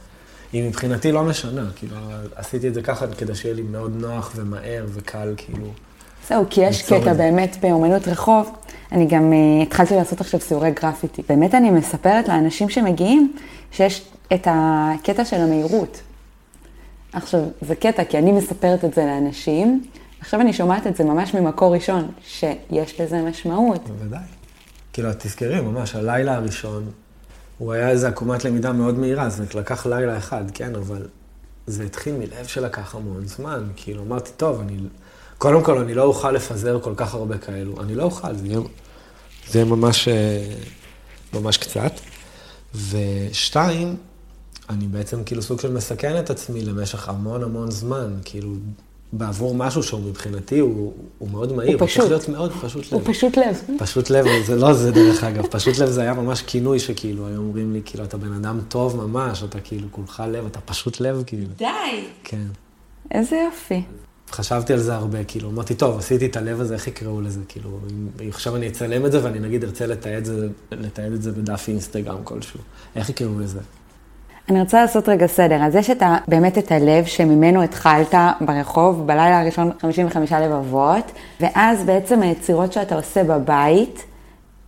היא 0.53 0.63
מבחינתי 0.69 1.11
לא 1.11 1.23
משנה, 1.23 1.69
כאילו, 1.75 1.95
עשיתי 2.35 2.67
את 2.67 2.73
זה 2.73 2.81
ככה 2.81 3.07
כדי 3.07 3.35
שיהיה 3.35 3.55
לי 3.55 3.61
מאוד 3.61 3.95
נוח 3.95 4.31
ומהר 4.35 4.85
וקל, 4.88 5.33
כאילו. 5.38 5.67
זהו, 6.29 6.45
כי 6.50 6.61
יש 6.61 6.81
קטע. 6.81 7.13
באמת 7.13 7.57
באומנות 7.61 8.07
רחוב. 8.07 8.51
אני 8.91 9.05
גם 9.05 9.31
uh, 9.31 9.63
התחלתי 9.63 9.95
לעשות 9.95 10.21
עכשיו 10.21 10.39
סיורי 10.39 10.71
גרפיטי. 10.71 11.21
באמת 11.29 11.55
אני 11.55 11.69
מספרת 11.69 12.27
לאנשים 12.27 12.69
שמגיעים 12.69 13.33
שיש 13.71 14.05
את 14.33 14.47
הקטע 14.51 15.25
של 15.25 15.35
המהירות. 15.35 16.01
עכשיו, 17.13 17.41
זה 17.61 17.75
קטע, 17.75 18.03
כי 18.03 18.17
אני 18.17 18.31
מספרת 18.31 18.85
את 18.85 18.93
זה 18.93 19.05
לאנשים, 19.05 19.83
עכשיו 20.21 20.41
אני 20.41 20.53
שומעת 20.53 20.87
את 20.87 20.95
זה 20.95 21.03
ממש 21.03 21.33
ממקור 21.33 21.73
ראשון, 21.73 22.11
שיש 22.23 23.01
לזה 23.01 23.21
משמעות. 23.21 23.89
בוודאי. 23.89 24.19
כאילו, 24.93 25.09
תזכרי, 25.17 25.61
ממש, 25.61 25.95
הלילה 25.95 26.35
הראשון, 26.35 26.91
הוא 27.57 27.73
היה 27.73 27.89
איזו 27.89 28.07
עקומת 28.07 28.45
למידה 28.45 28.71
מאוד 28.71 28.99
מהירה, 28.99 29.29
זה 29.29 29.43
לקח 29.55 29.85
לילה 29.85 30.17
אחד, 30.17 30.43
כן, 30.53 30.75
אבל 30.75 31.07
זה 31.67 31.83
התחיל 31.83 32.15
מלב 32.15 32.47
שלקח 32.47 32.95
המון 32.95 33.27
זמן. 33.27 33.67
כאילו, 33.75 34.03
אמרתי, 34.03 34.31
טוב, 34.37 34.59
אני... 34.61 34.77
קודם 35.37 35.63
כל, 35.63 35.77
אני 35.77 35.93
לא 35.93 36.03
אוכל 36.03 36.31
לפזר 36.31 36.79
כל 36.81 36.93
כך 36.97 37.13
הרבה 37.13 37.37
כאלו. 37.37 37.81
אני 37.81 37.95
לא 37.95 38.03
אוכל, 38.03 38.35
זה 38.35 38.47
יהיה 39.53 39.65
ממש, 39.65 40.07
אה, 40.07 40.53
ממש 41.33 41.57
קצת. 41.57 41.91
ושתיים, 42.89 43.95
אני 44.69 44.87
בעצם 44.87 45.23
כאילו 45.23 45.41
סוג 45.41 45.59
של 45.59 45.73
מסכן 45.73 46.19
את 46.19 46.29
עצמי 46.29 46.61
למשך 46.61 47.09
המון 47.09 47.43
המון 47.43 47.71
זמן, 47.71 48.13
כאילו, 48.25 48.49
בעבור 49.13 49.55
משהו 49.55 49.83
שהוא 49.83 50.01
מבחינתי, 50.01 50.59
הוא, 50.59 50.93
הוא 51.17 51.29
מאוד 51.29 51.53
מהיר. 51.53 51.77
פשוט. 51.77 51.97
צריך 51.97 52.11
להיות 52.11 52.29
מאוד 52.29 52.51
פשוט 52.61 52.85
לב. 52.85 52.93
הוא 52.93 53.01
פשוט 53.05 53.37
לב. 53.37 53.61
פשוט 53.77 54.09
לב, 54.09 54.25
זה 54.45 54.55
לא 54.55 54.73
זה 54.73 54.91
דרך 54.91 55.23
אגב, 55.23 55.45
פשוט 55.47 55.77
לב 55.77 55.89
זה 55.89 56.01
היה 56.01 56.13
ממש 56.13 56.41
כינוי 56.41 56.79
שכאילו, 56.79 57.27
היו 57.27 57.37
אומרים 57.37 57.73
לי, 57.73 57.81
כאילו, 57.85 58.03
אתה 58.03 58.17
בן 58.17 58.33
אדם 58.33 58.59
טוב 58.67 59.05
ממש, 59.05 59.43
אתה 59.43 59.59
כאילו, 59.59 59.87
כולך 59.91 60.23
לב, 60.27 60.45
אתה 60.45 60.59
פשוט 60.61 60.99
לב, 60.99 61.23
כאילו. 61.25 61.47
די. 61.57 61.65
כן. 62.23 62.45
איזה 63.11 63.35
יופי. 63.45 63.83
חשבתי 64.31 64.73
על 64.73 64.79
זה 64.79 64.95
הרבה, 64.95 65.23
כאילו, 65.23 65.49
אמרתי, 65.49 65.75
טוב, 65.75 65.99
עשיתי 65.99 66.25
את 66.25 66.37
הלב 66.37 66.61
הזה, 66.61 66.73
איך 66.73 66.87
יקראו 66.87 67.21
לזה, 67.21 67.39
כאילו, 67.47 67.79
אם 68.21 68.27
עכשיו 68.29 68.55
אני 68.55 68.67
אצלם 68.67 69.05
את 69.05 69.11
זה 69.11 69.23
ואני 69.23 69.39
נגיד 69.39 69.63
ארצה 69.63 69.87
לתעד, 69.87 70.25
זה, 70.25 70.47
לתעד 70.71 71.13
את 71.13 71.21
זה 71.21 71.31
בדף 71.31 71.65
אינסטגרם 71.67 72.23
כלשהו, 72.23 72.59
איך 72.95 73.09
יקראו 73.09 73.39
לזה? 73.39 73.59
אני 74.50 74.62
רוצה 74.62 74.81
לעשות 74.81 75.10
רגע 75.10 75.27
סדר. 75.27 75.63
אז 75.63 75.75
יש 75.75 75.89
את 75.89 76.01
ה, 76.01 76.17
באמת 76.27 76.57
את 76.57 76.71
הלב 76.71 77.05
שממנו 77.05 77.63
התחלת 77.63 78.13
ברחוב, 78.41 79.07
בלילה 79.07 79.41
הראשון 79.41 79.71
55 79.79 80.31
לבבות, 80.31 81.12
ואז 81.39 81.83
בעצם 81.83 82.21
היצירות 82.21 82.74
שאתה 82.74 82.95
עושה 82.95 83.24
בבית 83.24 84.03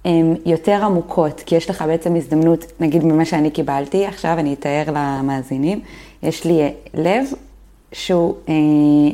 הן 0.06 0.36
יותר 0.46 0.86
עמוקות, 0.86 1.44
כי 1.46 1.56
יש 1.56 1.70
לך 1.70 1.82
בעצם 1.82 2.16
הזדמנות, 2.16 2.66
נגיד 2.80 3.04
ממה 3.04 3.26
שאני 3.26 3.52
קיבלתי, 3.52 4.06
עכשיו 4.06 4.40
אני 4.40 4.54
אתאר 4.54 4.84
למאזינים, 4.88 5.82
יש 6.24 6.46
לי 6.46 6.74
לב 6.94 7.26
שהוא 7.92 8.36
אה, 8.50 8.54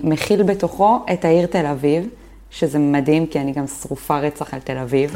מכיל 0.03 0.43
בתוכו 0.43 0.99
את 1.13 1.25
העיר 1.25 1.45
תל 1.45 1.65
אביב, 1.65 2.07
שזה 2.49 2.79
מדהים, 2.79 3.27
כי 3.27 3.39
אני 3.39 3.51
גם 3.51 3.67
שרופה 3.67 4.19
רצח 4.19 4.53
על 4.53 4.59
תל 4.59 4.77
אביב. 4.77 5.15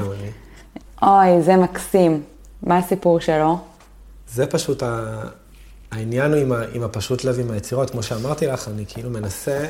אוי, 1.01 1.41
זה 1.41 1.57
מקסים. 1.57 2.21
מה 2.63 2.77
הסיפור 2.77 3.19
שלו? 3.19 3.57
זה 4.33 4.45
פשוט 4.47 4.83
ה... 4.83 5.21
העניין 5.91 6.33
הוא 6.33 6.41
עם, 6.41 6.51
ה... 6.51 6.61
עם 6.73 6.83
הפשוט 6.83 7.23
לב, 7.23 7.39
עם 7.39 7.51
היצירות. 7.51 7.89
כמו 7.89 8.03
שאמרתי 8.03 8.47
לך, 8.47 8.67
אני 8.67 8.85
כאילו 8.87 9.09
מנסה, 9.09 9.65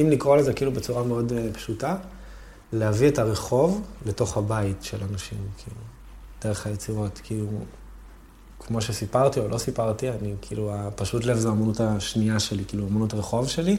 אם 0.00 0.10
לקרוא 0.10 0.36
לזה 0.36 0.52
כאילו 0.52 0.72
בצורה 0.72 1.04
מאוד 1.04 1.32
uh, 1.32 1.56
פשוטה, 1.56 1.96
להביא 2.72 3.08
את 3.08 3.18
הרחוב 3.18 3.82
לתוך 4.06 4.36
הבית 4.36 4.82
של 4.82 4.98
אנשים, 5.12 5.38
כאילו, 5.58 5.80
דרך 6.44 6.66
היצירות. 6.66 7.20
כאילו, 7.24 7.46
כמו 8.60 8.80
שסיפרתי 8.80 9.40
או 9.40 9.48
לא 9.48 9.58
סיפרתי, 9.58 10.10
אני 10.10 10.34
כאילו, 10.42 10.74
הפשוט 10.74 11.24
לב 11.24 11.36
זו 11.36 11.48
האמנות 11.48 11.80
השנייה 11.80 12.40
שלי, 12.40 12.64
כאילו, 12.68 12.86
אמנות 12.86 13.14
רחוב 13.14 13.48
שלי, 13.48 13.76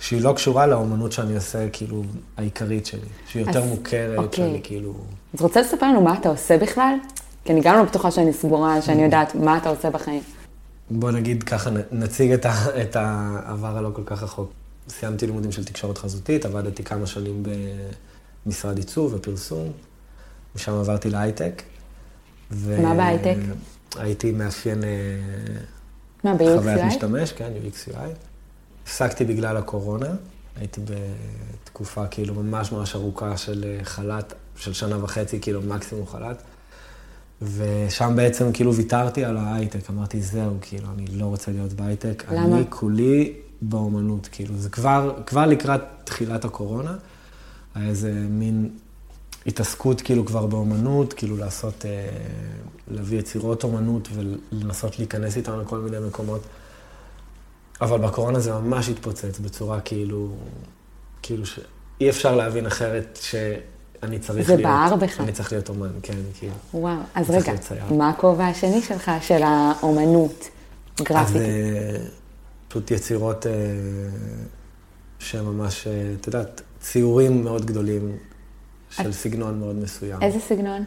שהיא 0.00 0.22
לא 0.22 0.32
קשורה 0.32 0.66
לאמנות 0.66 1.12
שאני 1.12 1.34
עושה, 1.36 1.68
כאילו, 1.68 2.02
העיקרית 2.36 2.86
שלי, 2.86 3.08
שהיא 3.28 3.46
יותר 3.46 3.62
אז- 3.62 3.68
מוכרת, 3.68 4.18
אוקיי. 4.18 4.44
שאני 4.44 4.60
כאילו... 4.62 4.94
אז 5.34 5.40
רוצה 5.40 5.60
לספר 5.60 5.86
לנו 5.86 6.00
מה 6.00 6.18
אתה 6.18 6.28
עושה 6.28 6.58
בכלל? 6.58 6.94
כי 7.44 7.52
אני 7.52 7.60
גם 7.60 7.76
לא 7.76 7.84
בטוחה 7.84 8.10
שאני 8.10 8.32
סגורה, 8.32 8.82
שאני 8.82 9.02
יודעת 9.02 9.34
מה 9.34 9.56
אתה 9.56 9.68
עושה 9.68 9.90
בחיים. 9.90 10.22
בוא 10.90 11.10
נגיד 11.10 11.42
ככה, 11.42 11.70
נציג 11.92 12.32
את, 12.32 12.46
ה, 12.46 12.82
את 12.82 12.96
העבר 12.96 13.78
הלא 13.78 13.90
כל 13.94 14.02
כך 14.06 14.22
רחוק. 14.22 14.52
סיימתי 14.88 15.26
לימודים 15.26 15.52
של 15.52 15.64
תקשורת 15.64 15.98
חזותית, 15.98 16.44
עבדתי 16.44 16.84
כמה 16.84 17.06
שנים 17.06 17.42
במשרד 18.46 18.78
ייצור 18.78 19.10
ופרסום, 19.14 19.72
משם 20.56 20.72
עברתי 20.72 21.10
להייטק. 21.10 21.62
ו... 22.50 22.82
מה 22.82 22.94
בהייטק? 22.94 23.36
הייתי 23.96 24.32
מאפיין 24.32 24.84
אה, 24.84 24.88
מה, 26.24 26.32
חוויית 26.38 26.60
ב-UXUI? 26.62 26.86
משתמש, 26.86 27.32
כן, 27.32 27.52
UX 27.64 27.92
UI. 27.92 27.98
הפסקתי 28.84 29.24
בגלל 29.24 29.56
הקורונה, 29.56 30.10
הייתי 30.56 30.80
בתקופה 31.64 32.06
כאילו 32.06 32.34
ממש 32.34 32.72
ממש 32.72 32.94
ארוכה 32.94 33.36
של 33.36 33.64
אה, 33.64 33.84
חל"ת, 33.84 34.34
של 34.56 34.72
שנה 34.72 35.04
וחצי, 35.04 35.40
כאילו 35.40 35.62
מקסימום 35.62 36.06
חל"ת. 36.06 36.42
ושם 37.42 38.12
בעצם 38.16 38.52
כאילו 38.52 38.74
ויתרתי 38.74 39.24
על 39.24 39.36
ההייטק, 39.36 39.90
אמרתי, 39.90 40.22
זהו, 40.22 40.56
כאילו, 40.60 40.88
אני 40.94 41.06
לא 41.06 41.26
רוצה 41.26 41.52
להיות 41.52 41.72
בהייטק. 41.72 42.24
למה? 42.30 42.56
אני 42.56 42.64
כולי 42.70 43.32
באומנות, 43.62 44.28
כאילו, 44.32 44.56
זה 44.56 44.70
כבר, 44.70 45.14
כבר 45.26 45.46
לקראת 45.46 45.80
תחילת 46.04 46.44
הקורונה, 46.44 46.96
היה 47.74 47.88
איזה 47.88 48.12
מין 48.12 48.70
התעסקות 49.46 50.00
כאילו 50.00 50.26
כבר 50.26 50.46
באומנות, 50.46 51.12
כאילו 51.12 51.36
לעשות, 51.36 51.84
אה, 51.84 52.08
להביא 52.88 53.18
יצירות 53.18 53.64
אומנות 53.64 54.08
ולנסות 54.14 54.98
להיכנס 54.98 55.36
איתן 55.36 55.58
לכל 55.58 55.78
מיני 55.78 56.06
מקומות. 56.06 56.42
אבל 57.80 57.98
בקורונה 57.98 58.40
זה 58.40 58.52
ממש 58.52 58.88
התפוצץ 58.88 59.38
בצורה 59.38 59.80
כאילו, 59.80 60.28
כאילו 61.22 61.46
שאי 61.46 62.10
אפשר 62.10 62.36
להבין 62.36 62.66
אחרת 62.66 63.18
שאני 64.02 64.18
צריך 64.18 64.46
זה 64.46 64.56
להיות... 64.56 64.70
בער 64.70 64.96
בך. 64.96 65.20
אני 65.20 65.32
צריך 65.32 65.52
להיות 65.52 65.68
אומן, 65.68 65.88
כן, 66.02 66.16
כאילו. 66.34 66.54
וואו, 66.74 66.96
אז 67.14 67.30
רגע. 67.30 67.52
מה 67.90 68.10
הכובע 68.10 68.46
השני 68.46 68.82
שלך, 68.82 69.10
של 69.20 69.42
האומנות, 69.42 70.48
אז 71.00 71.04
גרפיטי? 71.04 71.38
אה, 71.38 71.96
פשוט 72.68 72.90
יצירות 72.90 73.46
אה, 73.46 73.52
שהן 75.18 75.44
ממש, 75.44 75.86
אה, 75.86 76.12
את 76.20 76.26
יודעת, 76.26 76.62
ציורים 76.80 77.44
מאוד 77.44 77.66
גדולים 77.66 78.16
של 78.90 79.12
סגנון 79.12 79.58
מאוד 79.58 79.76
מסוים. 79.76 80.22
איזה 80.22 80.40
סגנון? 80.40 80.84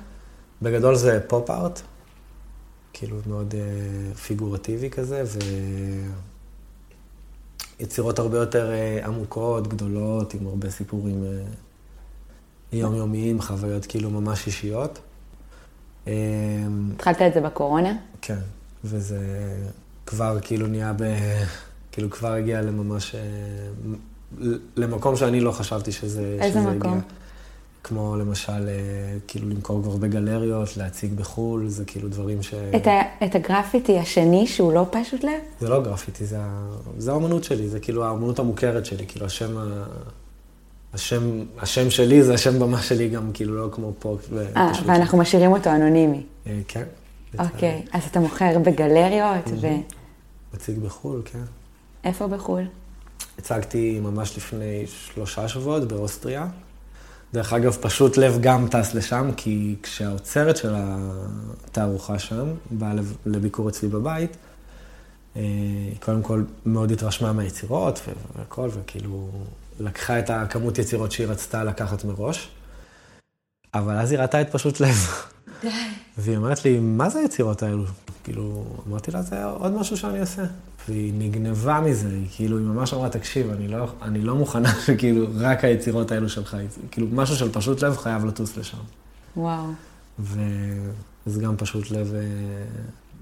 בגדול 0.61 0.95
זה 0.95 1.19
פופ-ארט, 1.27 1.81
כאילו 2.93 3.17
מאוד 3.27 3.53
פיגורטיבי 4.27 4.89
כזה, 4.89 5.23
ויצירות 7.79 8.19
הרבה 8.19 8.37
יותר 8.37 8.71
עמוקות, 9.05 9.67
גדולות, 9.67 10.33
עם 10.33 10.47
הרבה 10.47 10.69
סיפורים 10.69 11.23
יומיומיים, 12.73 13.41
חוויות 13.41 13.85
כאילו 13.85 14.09
ממש 14.09 14.47
אישיות. 14.47 14.99
אה, 16.07 16.13
התחלת 16.95 17.21
את 17.21 17.33
זה 17.33 17.41
בקורונה? 17.41 17.93
כן, 18.21 18.39
וזה 18.83 19.19
כבר 20.05 20.37
כאילו 20.41 20.67
נהיה 20.67 20.93
ב... 20.97 21.03
כאילו 21.91 22.09
כבר 22.09 22.33
הגיע 22.33 22.61
לממש... 22.61 23.15
אה, 23.15 23.21
למקום 24.75 25.15
שאני 25.15 25.39
לא 25.39 25.51
חשבתי 25.51 25.91
שזה... 25.91 26.37
איזה 26.41 26.59
שזה 26.59 26.71
מקום? 26.71 26.91
הגיע. 26.91 27.01
כמו 27.83 28.15
למשל, 28.15 28.51
אה, 28.51 29.17
כאילו 29.27 29.49
למכור 29.49 29.83
כבר 29.83 29.97
בגלריות, 29.97 30.77
להציג 30.77 31.13
בחו"ל, 31.13 31.67
זה 31.67 31.85
כאילו 31.85 32.09
דברים 32.09 32.43
ש... 32.43 32.53
את, 32.53 32.87
ה, 32.87 33.01
את 33.25 33.35
הגרפיטי 33.35 33.99
השני, 33.99 34.47
שהוא 34.47 34.73
לא 34.73 34.85
פשוט 34.91 35.23
לב? 35.23 35.31
זה 35.59 35.69
לא 35.69 35.83
גרפיטי, 35.83 36.25
זה, 36.25 36.37
ה... 36.39 36.67
זה 36.97 37.11
האמנות 37.11 37.43
שלי, 37.43 37.69
זה 37.69 37.79
כאילו 37.79 38.05
האמנות 38.05 38.39
המוכרת 38.39 38.85
שלי, 38.85 39.05
כאילו 39.07 39.25
השם, 39.25 39.57
ה... 39.57 39.85
השם, 40.95 41.23
השם 41.59 41.89
שלי 41.89 42.23
זה 42.23 42.33
השם 42.33 42.59
במה 42.59 42.81
שלי 42.81 43.09
גם, 43.09 43.31
כאילו 43.33 43.55
לא 43.55 43.69
כמו 43.71 43.93
פה. 43.99 44.17
אה. 44.55 44.71
ואנחנו 44.85 45.17
משאירים 45.17 45.51
אותו 45.51 45.69
אנונימי. 45.69 46.23
אה, 46.47 46.59
כן. 46.67 46.83
אוקיי, 47.39 47.85
אז 47.93 48.03
אתה 48.11 48.19
מוכר 48.19 48.59
בגלריות, 48.59 49.45
מציג 50.53 50.79
בחו"ל, 50.79 51.21
כן. 51.25 51.39
ואיפה 52.03 52.27
בחו"ל? 52.27 52.63
הצגתי 53.39 53.99
ממש 53.99 54.37
לפני 54.37 54.83
שלושה 54.87 55.47
שבועות 55.47 55.87
באוסטריה. 55.87 56.47
דרך 57.33 57.53
אגב, 57.53 57.77
פשוט 57.81 58.17
לב 58.17 58.37
גם 58.41 58.67
טס 58.67 58.93
לשם, 58.93 59.29
כי 59.37 59.75
כשהאוצרת 59.83 60.57
של 60.57 60.73
התערוכה 60.75 62.19
שם 62.19 62.45
באה 62.71 62.93
לב- 62.93 63.15
לביקור 63.25 63.69
אצלי 63.69 63.89
בבית, 63.89 64.37
אה, 65.35 65.41
היא 65.91 65.95
קודם 65.99 66.21
כל 66.21 66.43
מאוד 66.65 66.91
התרשמה 66.91 67.33
מהיצירות 67.33 67.99
ו- 68.07 68.11
והכל, 68.39 68.69
וכאילו 68.73 69.29
לקחה 69.79 70.19
את 70.19 70.29
הכמות 70.29 70.77
יצירות 70.77 71.11
שהיא 71.11 71.27
רצתה 71.27 71.63
לקחת 71.63 72.03
מראש. 72.03 72.49
אבל 73.73 73.97
אז 73.97 74.11
היא 74.11 74.19
ראתה 74.19 74.41
את 74.41 74.51
פשוט 74.51 74.79
לב. 74.79 74.95
די. 75.61 75.69
והיא 76.17 76.37
אומרת 76.37 76.65
לי, 76.65 76.79
מה 76.79 77.09
זה 77.09 77.19
היצירות 77.19 77.63
האלו? 77.63 77.83
כאילו, 78.23 78.65
אמרתי 78.87 79.11
לה, 79.11 79.21
זה 79.21 79.45
עוד 79.45 79.71
משהו 79.71 79.97
שאני 79.97 80.19
עושה. 80.19 80.43
והיא 80.87 81.13
נגנבה 81.17 81.79
מזה, 81.79 82.07
היא 82.09 82.27
כאילו, 82.35 82.57
היא 82.57 82.65
ממש 82.65 82.93
אמרה, 82.93 83.09
תקשיב, 83.09 83.51
אני 83.51 83.67
לא, 83.67 83.87
אני 84.01 84.21
לא 84.21 84.35
מוכנה 84.35 84.69
שכאילו 84.85 85.27
רק 85.35 85.63
היצירות 85.63 86.11
האלו 86.11 86.29
שלך, 86.29 86.57
כאילו, 86.91 87.07
משהו 87.11 87.35
של 87.35 87.51
פשוט 87.51 87.83
לב 87.83 87.97
חייב 87.97 88.25
לטוס 88.25 88.57
לשם. 88.57 88.77
וואו. 89.37 89.65
וזה 90.19 91.41
גם 91.41 91.57
פשוט 91.57 91.91
לב 91.91 92.13
אה, 92.13 92.21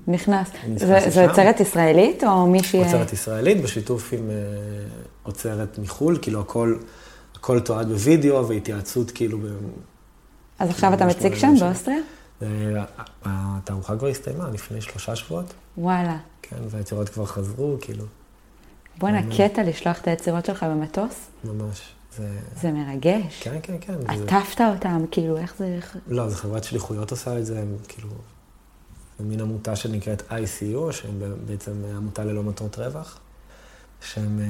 נכנס. 0.08 0.50
זה-. 0.76 1.10
זו 1.10 1.22
יוצרת 1.22 1.60
ישראלית 1.60 2.24
או 2.24 2.48
מישהי... 2.48 2.80
אוצרת 2.80 3.14
ישראלית, 3.14 3.62
בשיתוף 3.64 4.14
עם 4.14 4.30
אה, 4.30 4.36
אוצרת 5.26 5.80
מחו"ל, 5.80 6.18
כאילו 6.22 6.42
הכל, 6.42 6.78
הכל 7.36 7.60
תועד 7.60 7.88
בווידאו 7.88 8.48
והתייעצות 8.48 9.12
כאילו, 9.12 9.38
ב- 9.38 9.44
אז 10.60 10.70
עכשיו 10.70 10.94
אתה 10.94 11.06
ממש 11.06 11.16
מציג 11.16 11.36
שם. 11.36 11.54
באוסטריה? 11.60 11.98
אה, 12.42 12.48
התערוכה 13.26 13.98
כבר 13.98 14.08
הסתיימה 14.08 14.50
לפני 14.54 14.82
שלושה 14.82 15.16
שבועות, 15.16 15.54
וואלה. 15.78 16.18
כן, 16.42 16.58
והיצירות 16.70 17.10
כבר 17.10 17.26
חזרו, 17.26 17.78
כאילו, 17.82 18.06
בואנה. 18.98 19.22
קטע 19.38 19.64
לשלוח 19.64 20.02
את 20.02 20.08
היצירות 20.08 20.46
שלך 20.46 20.64
במטוס? 20.64 21.28
ממש. 21.44 21.82
זה... 22.18 22.30
זה 22.62 22.72
מרגש. 22.72 23.42
כן, 23.44 23.56
כן, 23.64 23.76
כן. 23.82 23.94
זה... 24.18 24.24
עטפת 24.38 24.62
אותם, 24.62 25.06
כאילו, 25.12 25.38
איך 25.38 25.54
זה... 25.58 25.80
לא, 26.08 26.30
זו 26.30 26.36
חברת 26.36 26.64
שליחויות 26.64 27.12
עושה 27.12 27.40
את 27.40 27.46
זה, 27.46 27.60
הם 27.60 27.76
כאילו... 27.88 28.10
מין 29.20 29.42
עמותה 29.42 29.76
שנקראת 29.76 30.22
ICU, 30.22 30.92
שהם 30.92 31.22
בעצם 31.46 31.72
עמותה 31.96 32.24
ללא 32.24 32.44
מטרות 32.44 32.80
רווח, 32.80 33.20
שהם 34.02 34.40
אה, 34.40 34.46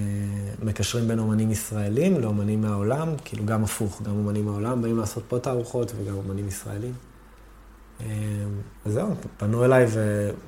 מקשרים 0.66 1.08
בין 1.08 1.20
אומנים 1.20 1.52
ישראלים 1.52 2.20
לאומנים 2.20 2.62
מהעולם, 2.62 3.10
כאילו 3.26 3.46
גם 3.46 3.64
הפוך, 3.64 4.02
גם 4.02 4.12
אומנים 4.12 4.46
מהעולם 4.46 4.82
באים 4.82 4.98
לעשות 4.98 5.24
פה 5.28 5.40
תערוכות 5.40 5.92
וגם 5.98 6.16
אומנים 6.16 6.48
ישראלים. 6.48 6.94
אה, 8.02 8.06
אז 8.86 8.94
זהו, 8.94 9.10
פנו 9.38 9.66
אליי 9.66 9.86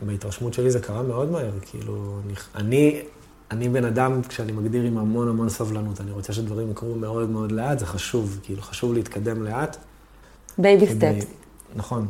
ובהתרשמות 0.02 0.54
שלי 0.54 0.72
זה 0.72 0.80
קרה 0.80 1.04
מאוד 1.04 1.32
מהר, 1.32 1.52
כאילו, 1.62 2.20
אני, 2.56 3.02
אני, 3.52 3.70
בן 3.70 3.86
אדם, 3.86 4.22
כשאני 4.30 4.52
מגדיר 4.52 4.84
עם 4.84 4.98
המון 4.98 5.28
המון 5.28 5.50
סבלנות, 5.50 6.02
אני 6.02 6.12
רוצה 6.12 6.34
שדברים 6.34 6.72
יקרו 6.72 6.96
מאוד 6.96 7.30
מאוד 7.30 7.52
לאט, 7.52 7.80
זה 7.80 7.86
חשוב, 7.86 8.40
כאילו, 8.44 8.62
חשוב 8.62 8.94
להתקדם 8.94 9.44
לאט. 9.44 9.78
baby 10.58 10.88
steps. 10.88 11.26
נכון, 11.76 12.08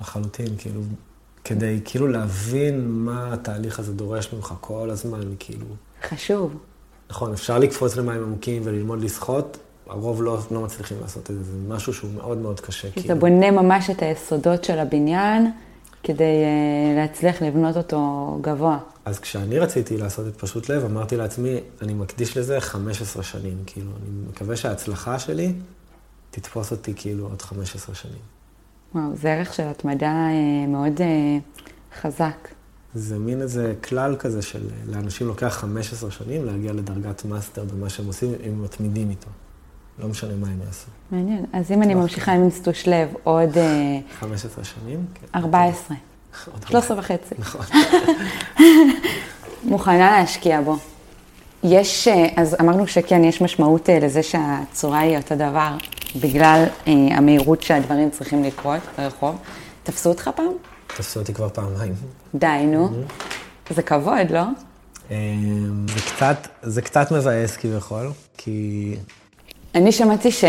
לחלוטין, 0.00 0.48
כאילו, 0.58 0.80
כדי 1.44 1.80
כאילו 1.84 2.06
להבין 2.06 2.88
מה 2.88 3.32
התהליך 3.32 3.78
הזה 3.78 3.92
דורש 3.92 4.32
ממך 4.32 4.54
כל 4.60 4.90
הזמן, 4.90 5.20
כאילו. 5.38 5.66
חשוב. 6.08 6.54
נכון, 7.10 7.32
אפשר 7.32 7.58
לקפוץ 7.58 7.96
למים 7.96 8.22
עמוקים 8.22 8.62
וללמוד 8.64 9.00
לשחות, 9.00 9.58
הרוב 9.86 10.22
לא, 10.22 10.38
לא 10.50 10.60
מצליחים 10.60 10.96
לעשות 11.00 11.30
את 11.30 11.36
זה, 11.36 11.42
זה 11.44 11.58
משהו 11.68 11.94
שהוא 11.94 12.10
מאוד 12.14 12.38
מאוד 12.38 12.60
קשה, 12.60 12.88
אתה 12.88 13.00
כאילו. 13.00 13.16
בונה 13.16 13.50
ממש 13.50 13.90
את 13.90 14.02
היסודות 14.02 14.64
של 14.64 14.78
הבניין 14.78 15.50
כדי 16.02 16.22
אה, 16.22 16.96
להצליח 16.96 17.42
לבנות 17.42 17.76
אותו 17.76 18.38
גבוה. 18.40 18.78
אז 19.04 19.18
כשאני 19.18 19.58
רציתי 19.58 19.96
לעשות 19.96 20.26
את 20.26 20.36
פשוט 20.36 20.68
לב, 20.68 20.84
אמרתי 20.84 21.16
לעצמי, 21.16 21.60
אני 21.82 21.94
מקדיש 21.94 22.36
לזה 22.36 22.60
15 22.60 23.22
שנים, 23.22 23.58
כאילו, 23.66 23.90
אני 23.90 24.28
מקווה 24.30 24.56
שההצלחה 24.56 25.18
שלי 25.18 25.52
תתפוס 26.30 26.72
אותי 26.72 26.92
כאילו 26.96 27.26
עוד 27.26 27.42
15 27.42 27.94
שנים. 27.94 28.33
וואו, 28.94 29.16
זה 29.16 29.32
ערך 29.32 29.54
של 29.54 29.62
התמדה 29.62 30.06
אה, 30.06 30.66
מאוד 30.68 31.00
אה, 31.00 31.38
חזק. 32.00 32.48
זה 32.94 33.18
מין 33.18 33.42
איזה 33.42 33.74
כלל 33.88 34.16
כזה 34.16 34.42
של 34.42 34.68
לאנשים 34.86 35.26
לוקח 35.26 35.48
15 35.48 36.10
שנים 36.10 36.44
להגיע 36.44 36.72
לדרגת 36.72 37.24
מאסטר 37.24 37.64
במה 37.64 37.88
שהם 37.88 38.06
עושים, 38.06 38.32
הם 38.44 38.62
מתמידים 38.64 39.10
איתו. 39.10 39.28
לא 39.98 40.08
משנה 40.08 40.36
מה 40.36 40.48
הם 40.48 40.58
יעשו. 40.66 40.86
מעניין. 41.10 41.44
אז 41.52 41.70
אם 41.70 41.82
אני 41.82 41.94
ממשיכה 41.94 42.32
עם 42.32 42.40
אינסטוש 42.40 42.88
לב 42.88 43.08
עוד 43.24 43.58
אה, 43.58 43.98
15 44.18 44.64
שנים? 44.64 45.06
כן. 45.14 45.38
14, 45.38 45.96
עוד 46.52 46.62
13 46.68 46.98
וחצי. 46.98 47.34
נכון. 47.38 47.66
מוכנה 49.64 50.20
להשקיע 50.20 50.60
בו. 50.60 50.76
יש, 51.64 52.08
אה, 52.08 52.26
אז 52.36 52.56
אמרנו 52.60 52.86
שכן, 52.86 53.24
יש 53.24 53.40
משמעות 53.40 53.90
אה, 53.90 53.98
לזה 53.98 54.22
שהצורה 54.22 55.00
היא 55.00 55.16
אותו 55.16 55.34
דבר, 55.34 55.76
בגלל 56.20 56.64
אה, 56.86 56.92
המהירות 56.92 57.62
שהדברים 57.62 58.10
צריכים 58.10 58.44
לקרות 58.44 58.80
ברחוב. 58.98 59.36
תפסו 59.82 60.08
אותך 60.08 60.30
פעם? 60.36 60.52
תפסו 60.86 61.20
אותי 61.20 61.34
כבר 61.34 61.48
פעמיים. 61.48 61.94
די, 62.34 62.66
נו. 62.66 62.88
זה 63.70 63.82
כבוד, 63.82 64.30
לא? 64.30 64.42
אמ, 65.10 65.86
זה 65.88 66.00
קצת, 66.00 66.48
זה 66.62 66.82
קצת 66.82 67.12
מבאס 67.12 67.56
כביכול, 67.56 68.10
כי... 68.36 68.96
אני 69.74 69.92
שמעתי 69.92 70.32
ש... 70.32 70.44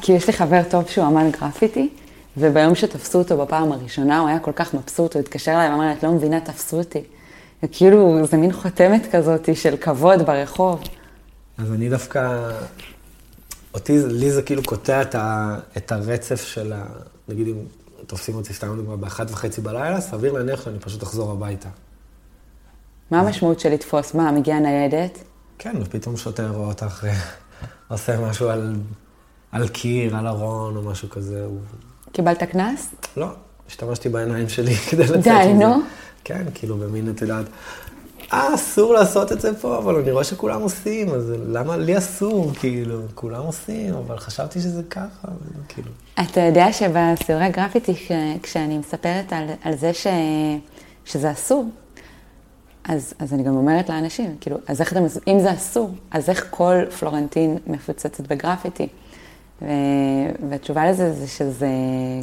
כי 0.00 0.12
יש 0.12 0.26
לי 0.26 0.32
חבר 0.32 0.62
טוב 0.70 0.88
שהוא 0.88 1.06
אמן 1.06 1.30
גרפיטי, 1.30 1.88
וביום 2.36 2.74
שתפסו 2.74 3.18
אותו 3.18 3.38
בפעם 3.38 3.72
הראשונה, 3.72 4.18
הוא 4.18 4.28
היה 4.28 4.38
כל 4.38 4.52
כך 4.52 4.74
מבסוט, 4.74 5.14
הוא 5.14 5.20
התקשר 5.20 5.52
אליי 5.52 5.70
ואמר 5.70 5.86
לי, 5.86 5.92
את 5.92 6.02
לא 6.02 6.12
מבינה, 6.12 6.40
תפסו 6.40 6.78
אותי. 6.78 7.02
וכאילו, 7.62 8.26
זה 8.26 8.36
מין 8.36 8.52
חותמת 8.52 9.06
כזאת 9.12 9.48
של 9.56 9.76
כבוד 9.76 10.22
ברחוב. 10.26 10.82
אז 11.58 11.72
אני 11.72 11.88
דווקא... 11.88 12.50
אותי, 13.74 13.98
לי 14.06 14.30
זה 14.30 14.42
כאילו 14.42 14.62
קוטע 14.62 15.02
את, 15.02 15.14
ה, 15.14 15.56
את 15.76 15.92
הרצף 15.92 16.44
של 16.46 16.72
ה... 16.72 16.84
נגיד 17.28 17.48
אם 17.48 17.54
תופסים 18.06 18.34
אותי 18.34 18.52
סתם 18.52 18.76
דוגמא 18.76 18.96
באחת 18.96 19.30
וחצי 19.30 19.60
בלילה, 19.60 20.00
סביר 20.00 20.32
להניח 20.32 20.62
שאני 20.64 20.78
פשוט 20.78 21.02
אחזור 21.02 21.32
הביתה. 21.32 21.68
מה 23.10 23.20
המשמעות 23.20 23.60
של 23.60 23.68
לתפוס? 23.68 24.14
מה, 24.14 24.32
מגיעה 24.32 24.60
ניידת? 24.60 25.18
כן, 25.58 25.76
ופתאום 25.80 26.16
שוטר 26.16 26.50
רואה 26.50 26.68
אותך 26.68 27.04
אה, 27.04 27.18
עושה 27.88 28.20
משהו 28.20 28.48
על, 28.48 28.76
על 29.52 29.68
קיר, 29.68 30.16
על 30.16 30.26
ארון 30.26 30.76
או 30.76 30.82
משהו 30.82 31.10
כזה. 31.10 31.44
הוא... 31.44 31.58
קיבלת 32.12 32.42
קנס? 32.42 32.94
לא, 33.16 33.28
השתמשתי 33.68 34.08
בעיניים 34.08 34.48
שלי 34.48 34.74
כדי 34.90 35.02
לצאת 35.02 35.22
די, 35.22 35.52
מזה. 35.54 35.66
נו. 35.66 35.82
כן, 36.26 36.44
כאילו 36.54 36.76
במין, 36.76 37.10
את 37.10 37.22
יודעת, 37.22 37.44
אה, 38.32 38.54
אסור 38.54 38.94
לעשות 38.94 39.32
את 39.32 39.40
זה 39.40 39.54
פה, 39.60 39.78
אבל 39.78 39.94
אני 39.94 40.10
רואה 40.10 40.24
שכולם 40.24 40.60
עושים, 40.60 41.08
אז 41.10 41.32
למה 41.48 41.76
לי 41.76 41.98
אסור? 41.98 42.50
כאילו, 42.60 43.00
כולם 43.14 43.42
עושים, 43.42 43.94
אבל 43.94 44.18
חשבתי 44.18 44.60
שזה 44.60 44.82
ככה, 44.90 45.28
כאילו. 45.68 45.90
אתה 46.20 46.40
יודע 46.40 46.66
שבסיורי 46.72 47.48
גרפיטי, 47.50 47.94
כש- 47.94 48.10
כשאני 48.42 48.78
מספרת 48.78 49.32
על, 49.32 49.44
על 49.62 49.76
זה 49.76 49.94
ש, 49.94 50.06
שזה 51.04 51.32
אסור, 51.32 51.64
אז, 52.84 53.14
אז 53.18 53.32
אני 53.32 53.42
גם 53.42 53.56
אומרת 53.56 53.88
לאנשים, 53.88 54.36
כאילו, 54.40 54.56
אז 54.68 54.80
איך 54.80 54.92
אתם, 54.92 55.04
אם 55.28 55.40
זה 55.40 55.52
אסור, 55.52 55.90
אז 56.10 56.28
איך 56.30 56.46
כל 56.50 56.74
פלורנטין 56.98 57.58
מפוצצת 57.66 58.20
בגרפיטי? 58.20 58.88
ו, 59.62 59.66
והתשובה 60.50 60.90
לזה 60.90 61.12
זה 61.12 61.28
שזה 61.28 61.68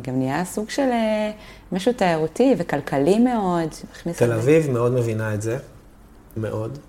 גם 0.04 0.18
נהיה 0.20 0.46
סוג 0.46 0.70
של 0.70 0.82
אה, 0.92 1.32
משהו 1.72 1.94
תיירותי 1.94 2.56
וכלכלי 2.58 3.20
מאוד. 3.20 3.70
תל 4.18 4.34
אביב 4.34 4.72
מאוד 4.72 4.92
מבינה 4.92 5.34
את 5.34 5.42
זה, 5.42 5.58
מאוד, 6.38 6.80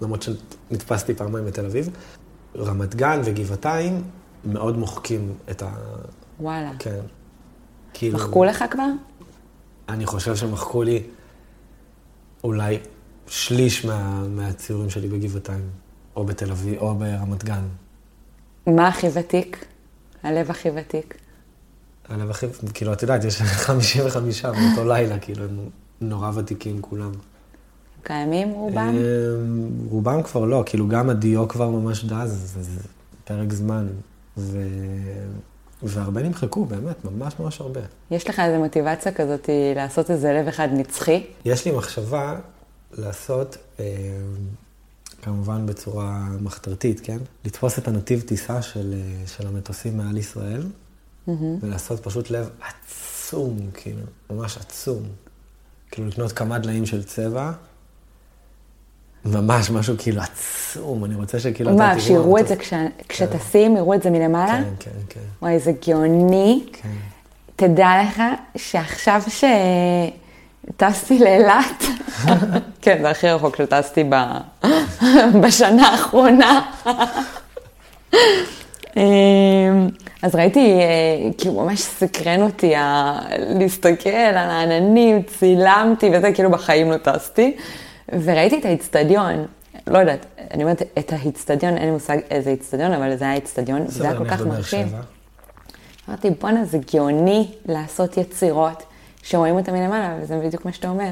למרות 0.00 0.22
שנתפסתי 0.22 1.14
פעמיים 1.14 1.46
בתל 1.46 1.66
אביב. 1.66 1.90
רמת 2.56 2.94
גן 2.94 3.20
וגבעתיים 3.24 4.02
מאוד 4.44 4.78
מוחקים 4.78 5.34
את 5.50 5.62
ה... 5.62 5.70
וואלה. 6.40 6.70
כן. 6.78 7.00
כאילו, 7.94 8.18
מחקו 8.18 8.44
לך 8.44 8.64
כבר? 8.70 8.88
אני 9.88 10.06
חושב 10.06 10.36
שמחקו 10.36 10.82
לי 10.82 11.02
אולי 12.44 12.78
שליש 13.26 13.84
מה, 13.84 14.24
מהציורים 14.28 14.90
שלי 14.90 15.08
בגבעתיים, 15.08 15.70
או 16.16 16.24
בתל 16.24 16.50
אביב, 16.50 16.78
או 16.78 16.94
ברמת 16.94 17.44
גן. 17.44 17.62
מה 18.66 18.88
הכי 18.88 19.06
ותיק? 19.12 19.64
הלב 20.22 20.50
הכי 20.50 20.68
ותיק. 20.74 21.14
הלב 22.08 22.30
הכי, 22.30 22.46
כאילו, 22.74 22.92
את 22.92 23.02
יודעת, 23.02 23.24
יש 23.24 23.42
55 23.66 24.44
באותו 24.44 24.88
לילה, 24.88 25.18
כאילו, 25.18 25.44
הם 25.44 25.58
נורא 26.00 26.30
ותיקים 26.34 26.82
כולם. 26.82 27.12
קיימים 28.02 28.50
רובם? 28.50 28.78
אמ, 28.78 29.70
רובם 29.90 30.22
כבר 30.22 30.44
לא, 30.44 30.62
כאילו, 30.66 30.88
גם 30.88 31.10
הדיו 31.10 31.48
כבר 31.48 31.68
ממש 31.70 32.04
דז, 32.04 32.52
זה, 32.54 32.62
זה 32.62 32.80
פרק 33.24 33.52
זמן. 33.52 33.86
ו... 34.36 34.66
והרבה 35.82 36.22
נמחקו, 36.22 36.64
באמת, 36.64 37.04
ממש 37.04 37.34
ממש 37.40 37.60
הרבה. 37.60 37.80
יש 38.10 38.28
לך 38.28 38.40
איזו 38.40 38.58
מוטיבציה 38.58 39.12
כזאת 39.12 39.48
לעשות 39.76 40.10
איזה 40.10 40.32
לב 40.32 40.48
אחד 40.48 40.68
נצחי? 40.72 41.26
יש 41.44 41.64
לי 41.64 41.72
מחשבה 41.72 42.38
לעשות, 42.92 43.56
אה, 43.80 43.84
כמובן 45.22 45.66
בצורה 45.66 46.26
מחתרתית, 46.40 47.00
כן? 47.00 47.18
לתפוס 47.44 47.78
את 47.78 47.88
הנתיב 47.88 48.20
טיסה 48.20 48.62
של, 48.62 48.94
אה, 48.96 49.26
של 49.26 49.46
המטוסים 49.46 49.96
מעל 49.96 50.16
ישראל, 50.16 50.62
ולעשות 51.62 52.00
פשוט 52.02 52.30
לב 52.30 52.50
עצום, 52.60 53.56
כאילו, 53.74 54.00
ממש 54.30 54.56
עצום. 54.56 55.02
כאילו 55.90 56.08
לקנות 56.08 56.32
כמה 56.32 56.58
דליים 56.58 56.86
של 56.86 57.02
צבע, 57.04 57.52
ממש 59.24 59.70
משהו 59.70 59.94
כאילו 59.98 60.20
עצום, 60.22 61.04
אני 61.04 61.14
רוצה 61.14 61.40
שכאילו 61.40 61.70
אתה 61.70 61.78
תראו 61.78 61.88
מה, 61.94 62.00
שיראו 62.00 62.38
את 62.38 62.48
זה. 62.48 62.56
כש- 62.56 62.72
כשטסים, 63.08 63.76
יראו 63.76 63.94
את 63.94 64.02
זה 64.02 64.10
מלמעלה? 64.10 64.62
כן, 64.64 64.70
כן, 64.78 64.90
כן. 65.08 65.20
וואי, 65.42 65.58
זה 65.58 65.72
גאוני. 65.88 66.64
כן. 66.72 66.88
תדע 67.56 67.88
לך 68.06 68.22
שעכשיו 68.56 69.22
שטסתי 70.70 71.18
לאילת, 71.18 71.84
כן, 72.82 72.98
זה 73.02 73.10
הכי 73.10 73.28
רחוק 73.28 73.56
שטסתי 73.56 74.04
ב... 74.08 74.14
בשנה 75.42 75.88
האחרונה. 75.88 76.62
אמ, 78.96 79.88
אז 80.22 80.34
ראיתי, 80.34 80.60
אה, 80.80 81.30
כאילו 81.38 81.54
ממש 81.54 81.80
סקרן 81.80 82.42
אותי 82.42 82.74
ה- 82.76 83.18
להסתכל 83.38 84.08
על 84.10 84.36
העננים, 84.36 85.22
צילמתי 85.22 86.10
וזה, 86.14 86.32
כאילו 86.32 86.50
בחיים 86.50 86.90
לא 86.90 86.96
טסתי. 86.96 87.56
וראיתי 88.24 88.58
את 88.58 88.64
האיצטדיון, 88.64 89.46
לא 89.86 89.98
יודעת, 89.98 90.26
אני 90.50 90.62
אומרת 90.62 90.82
את 90.98 91.12
האיצטדיון, 91.12 91.76
אין 91.76 91.84
לי 91.84 91.90
מושג 91.90 92.16
איזה 92.30 92.50
איצטדיון, 92.50 92.92
אבל 92.92 93.16
זה 93.16 93.24
היה 93.24 93.34
איצטדיון, 93.34 93.82
זה 93.86 94.04
היה 94.04 94.18
כל 94.18 94.28
כך 94.28 94.40
מרשים. 94.40 94.86
אמרתי, 96.08 96.30
בואנה, 96.30 96.64
זה 96.64 96.78
גאוני 96.94 97.50
לעשות 97.66 98.16
יצירות 98.16 98.82
שרואים 99.22 99.54
אותן 99.54 99.72
מלמעלה, 99.72 100.18
וזה 100.22 100.40
בדיוק 100.46 100.64
מה 100.64 100.72
שאתה 100.72 100.88
אומר. 100.88 101.10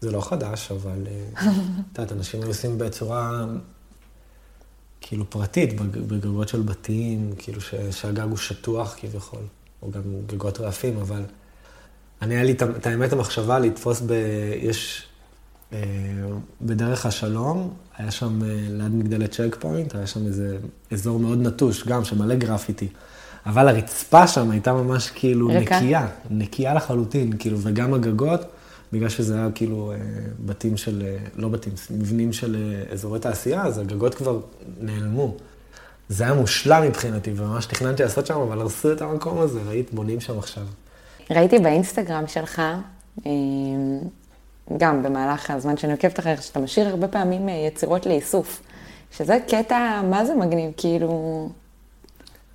זה 0.00 0.10
לא 0.10 0.20
חדש, 0.20 0.72
אבל 0.72 1.06
אה, 1.06 1.40
את 1.92 1.98
יודעת, 1.98 2.12
אנשים 2.12 2.42
עושים 2.42 2.78
בצורה 2.78 3.44
כאילו 5.00 5.30
פרטית, 5.30 5.80
בג- 5.80 5.98
בגגות 5.98 6.48
של 6.48 6.62
בתים, 6.62 7.30
כאילו 7.38 7.60
ש- 7.60 7.74
שהגג 7.90 8.20
הוא 8.28 8.36
שטוח 8.36 8.94
כביכול, 9.00 9.42
או 9.82 9.90
גם 9.90 10.02
גגות 10.26 10.60
רעפים, 10.60 10.98
אבל 10.98 11.22
אני, 12.22 12.34
היה 12.34 12.44
לי 12.44 12.52
את 12.52 12.86
האמת 12.86 13.12
המחשבה 13.12 13.58
לתפוס 13.58 14.00
ב... 14.06 14.12
יש... 14.62 15.02
אה, 15.72 15.78
בדרך 16.62 17.06
השלום, 17.06 17.74
היה 17.98 18.10
שם 18.10 18.42
אה, 18.42 18.48
ליד 18.70 18.94
מגדלי 18.94 19.28
צ'ק 19.28 19.56
פוינט, 19.60 19.94
היה 19.94 20.06
שם 20.06 20.26
איזה 20.26 20.58
אזור 20.92 21.18
מאוד 21.18 21.38
נטוש, 21.38 21.86
גם 21.86 22.04
שמלא 22.04 22.34
גרפיטי. 22.34 22.88
אבל 23.46 23.68
הרצפה 23.68 24.26
שם 24.26 24.50
הייתה 24.50 24.72
ממש 24.72 25.10
כאילו 25.10 25.46
ריקה? 25.46 25.76
נקייה, 25.76 26.06
נקייה 26.30 26.74
לחלוטין, 26.74 27.32
כאילו, 27.38 27.58
וגם 27.60 27.94
הגגות, 27.94 28.40
בגלל 28.92 29.08
שזה 29.08 29.34
היה 29.34 29.48
כאילו 29.54 29.92
אה, 29.92 29.96
בתים 30.46 30.76
של, 30.76 31.02
אה, 31.06 31.16
לא 31.36 31.48
בתים, 31.48 31.72
מבנים 31.90 32.32
של 32.32 32.56
אה, 32.56 32.92
אזורי 32.92 33.20
תעשייה, 33.20 33.62
אז 33.62 33.78
הגגות 33.78 34.14
כבר 34.14 34.40
נעלמו. 34.80 35.34
זה 36.08 36.24
היה 36.24 36.34
מושלם 36.34 36.82
מבחינתי, 36.82 37.32
וממש 37.36 37.66
תכננתי 37.66 38.02
לעשות 38.02 38.26
שם, 38.26 38.40
אבל 38.40 38.60
הרסו 38.60 38.92
את 38.92 39.02
המקום 39.02 39.38
הזה, 39.38 39.60
ראית, 39.66 39.94
בונים 39.94 40.20
שם 40.20 40.38
עכשיו. 40.38 40.62
ראיתי 41.30 41.58
באינסטגרם 41.58 42.26
שלך, 42.26 42.62
גם 44.76 45.02
במהלך 45.02 45.50
הזמן 45.50 45.76
שאני 45.76 45.92
עוקבת 45.92 46.20
אחריך, 46.20 46.42
שאתה 46.42 46.60
משאיר 46.60 46.88
הרבה 46.88 47.08
פעמים 47.08 47.48
יצירות 47.48 48.06
לאיסוף. 48.06 48.62
שזה 49.16 49.38
קטע, 49.48 50.00
מה 50.10 50.24
זה 50.24 50.34
מגניב, 50.34 50.70
כאילו... 50.76 51.48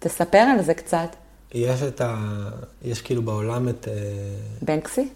תספר 0.03 0.37
על 0.37 0.61
זה 0.61 0.73
קצת. 0.73 1.15
יש 1.53 1.83
את 1.83 2.01
ה... 2.01 2.17
יש 2.81 3.01
כאילו 3.01 3.21
בעולם 3.21 3.69
את... 3.69 3.87
אה, 3.87 3.93
בנקסי? 4.61 5.09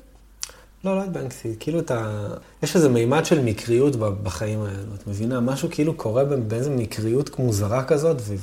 לא, 0.84 0.98
לא 0.98 1.04
את 1.04 1.12
בנקסי, 1.12 1.56
כאילו 1.60 1.80
את 1.80 1.92
ה... 1.92 2.28
יש 2.64 2.76
איזה 2.76 2.90
מימד 2.90 3.26
של 3.26 3.44
מקריות 3.44 3.96
בחיים 3.96 4.62
האלו, 4.62 4.96
את 4.96 5.08
מבינה? 5.08 5.40
משהו 5.40 5.70
כאילו 5.72 5.94
קורה 5.94 6.24
באיזה 6.26 6.70
מקריות 6.70 7.40
מוזרה 7.40 7.84
כזאת, 7.84 8.18
ו... 8.20 8.36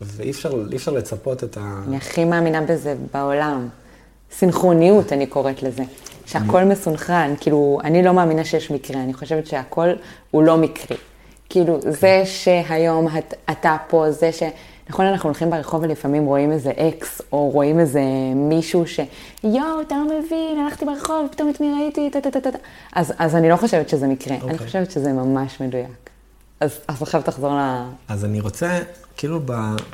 ואי 0.00 0.30
אפשר, 0.30 0.52
אפשר 0.76 0.92
לצפות 0.92 1.44
את 1.44 1.56
ה... 1.56 1.82
אני 1.88 1.96
הכי 1.96 2.24
מאמינה 2.24 2.62
בזה 2.62 2.94
בעולם. 3.12 3.68
סינכרוניות, 4.32 5.12
אני 5.12 5.26
קוראת 5.26 5.62
לזה. 5.62 5.82
שהכל 6.26 6.64
מסונכרן, 6.64 7.34
כאילו, 7.40 7.78
אני 7.84 8.02
לא 8.02 8.12
מאמינה 8.14 8.44
שיש 8.44 8.70
מקרה, 8.70 9.00
אני 9.02 9.14
חושבת 9.14 9.46
שהכל 9.46 9.88
הוא 10.30 10.42
לא 10.42 10.56
מקרי. 10.56 10.96
כאילו, 11.48 11.80
זה 11.80 12.22
שהיום 12.24 13.08
את, 13.18 13.34
אתה 13.50 13.76
פה, 13.88 14.10
זה 14.10 14.32
ש... 14.32 14.42
נכון, 14.90 15.06
אנחנו 15.06 15.28
הולכים 15.28 15.50
ברחוב 15.50 15.82
ולפעמים 15.82 16.24
רואים 16.24 16.52
איזה 16.52 16.70
אקס, 16.70 17.22
או 17.32 17.50
רואים 17.50 17.80
איזה 17.80 18.00
מישהו 18.34 18.86
ש... 18.86 19.00
יואו, 19.44 19.80
אתה 19.86 19.94
לא 19.94 20.18
מבין, 20.18 20.58
הלכתי 20.58 20.84
ברחוב, 20.84 21.28
פתאום 21.30 21.50
את 21.50 21.60
מי 21.60 21.72
ראיתי, 21.80 22.10
טה 22.10 22.20
טה 22.20 22.30
טה 22.30 22.40
טה. 22.40 22.50
טה." 22.50 22.58
אז, 22.92 23.12
אז 23.18 23.34
אני 23.34 23.48
לא 23.48 23.56
חושבת 23.56 23.88
שזה 23.88 24.06
מקרה, 24.06 24.34
אני 24.34 24.42
אוקיי. 24.42 24.58
חושבת 24.58 24.90
שזה 24.90 25.12
ממש 25.12 25.60
מדויק. 25.60 26.10
אז, 26.60 26.78
אז 26.88 27.02
עכשיו 27.02 27.22
תחזור 27.22 27.54
ל... 27.54 27.82
אז 28.08 28.24
אני 28.24 28.40
רוצה, 28.40 28.78
כאילו, 29.16 29.40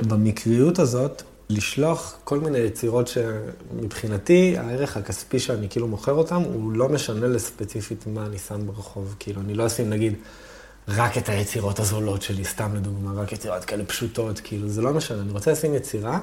במקריות 0.07 0.79
הזאת, 0.79 1.21
לשלוח 1.49 2.17
כל 2.23 2.39
מיני 2.39 2.57
יצירות 2.57 3.07
שמבחינתי, 3.07 4.55
הערך 4.57 4.97
הכספי 4.97 5.39
שאני 5.39 5.69
כאילו 5.69 5.87
מוכר 5.87 6.13
אותם, 6.13 6.41
הוא 6.53 6.71
לא 6.71 6.89
משנה 6.89 7.27
לספציפית 7.27 8.07
מה 8.07 8.25
אני 8.25 8.37
שם 8.37 8.67
ברחוב. 8.67 9.15
כאילו, 9.19 9.41
אני 9.41 9.53
לא 9.53 9.67
אשים, 9.67 9.89
נגיד, 9.89 10.13
רק 10.95 11.17
את 11.17 11.29
היצירות 11.29 11.79
הזולות 11.79 12.21
שלי, 12.21 12.45
סתם 12.45 12.75
לדוגמה, 12.75 13.21
רק 13.21 13.31
יצירות 13.31 13.65
כאלה 13.65 13.85
פשוטות, 13.85 14.39
כאילו, 14.43 14.69
זה 14.69 14.81
לא 14.81 14.93
משנה. 14.93 15.21
אני 15.21 15.31
רוצה 15.31 15.51
לשים 15.51 15.73
יצירה 15.73 16.19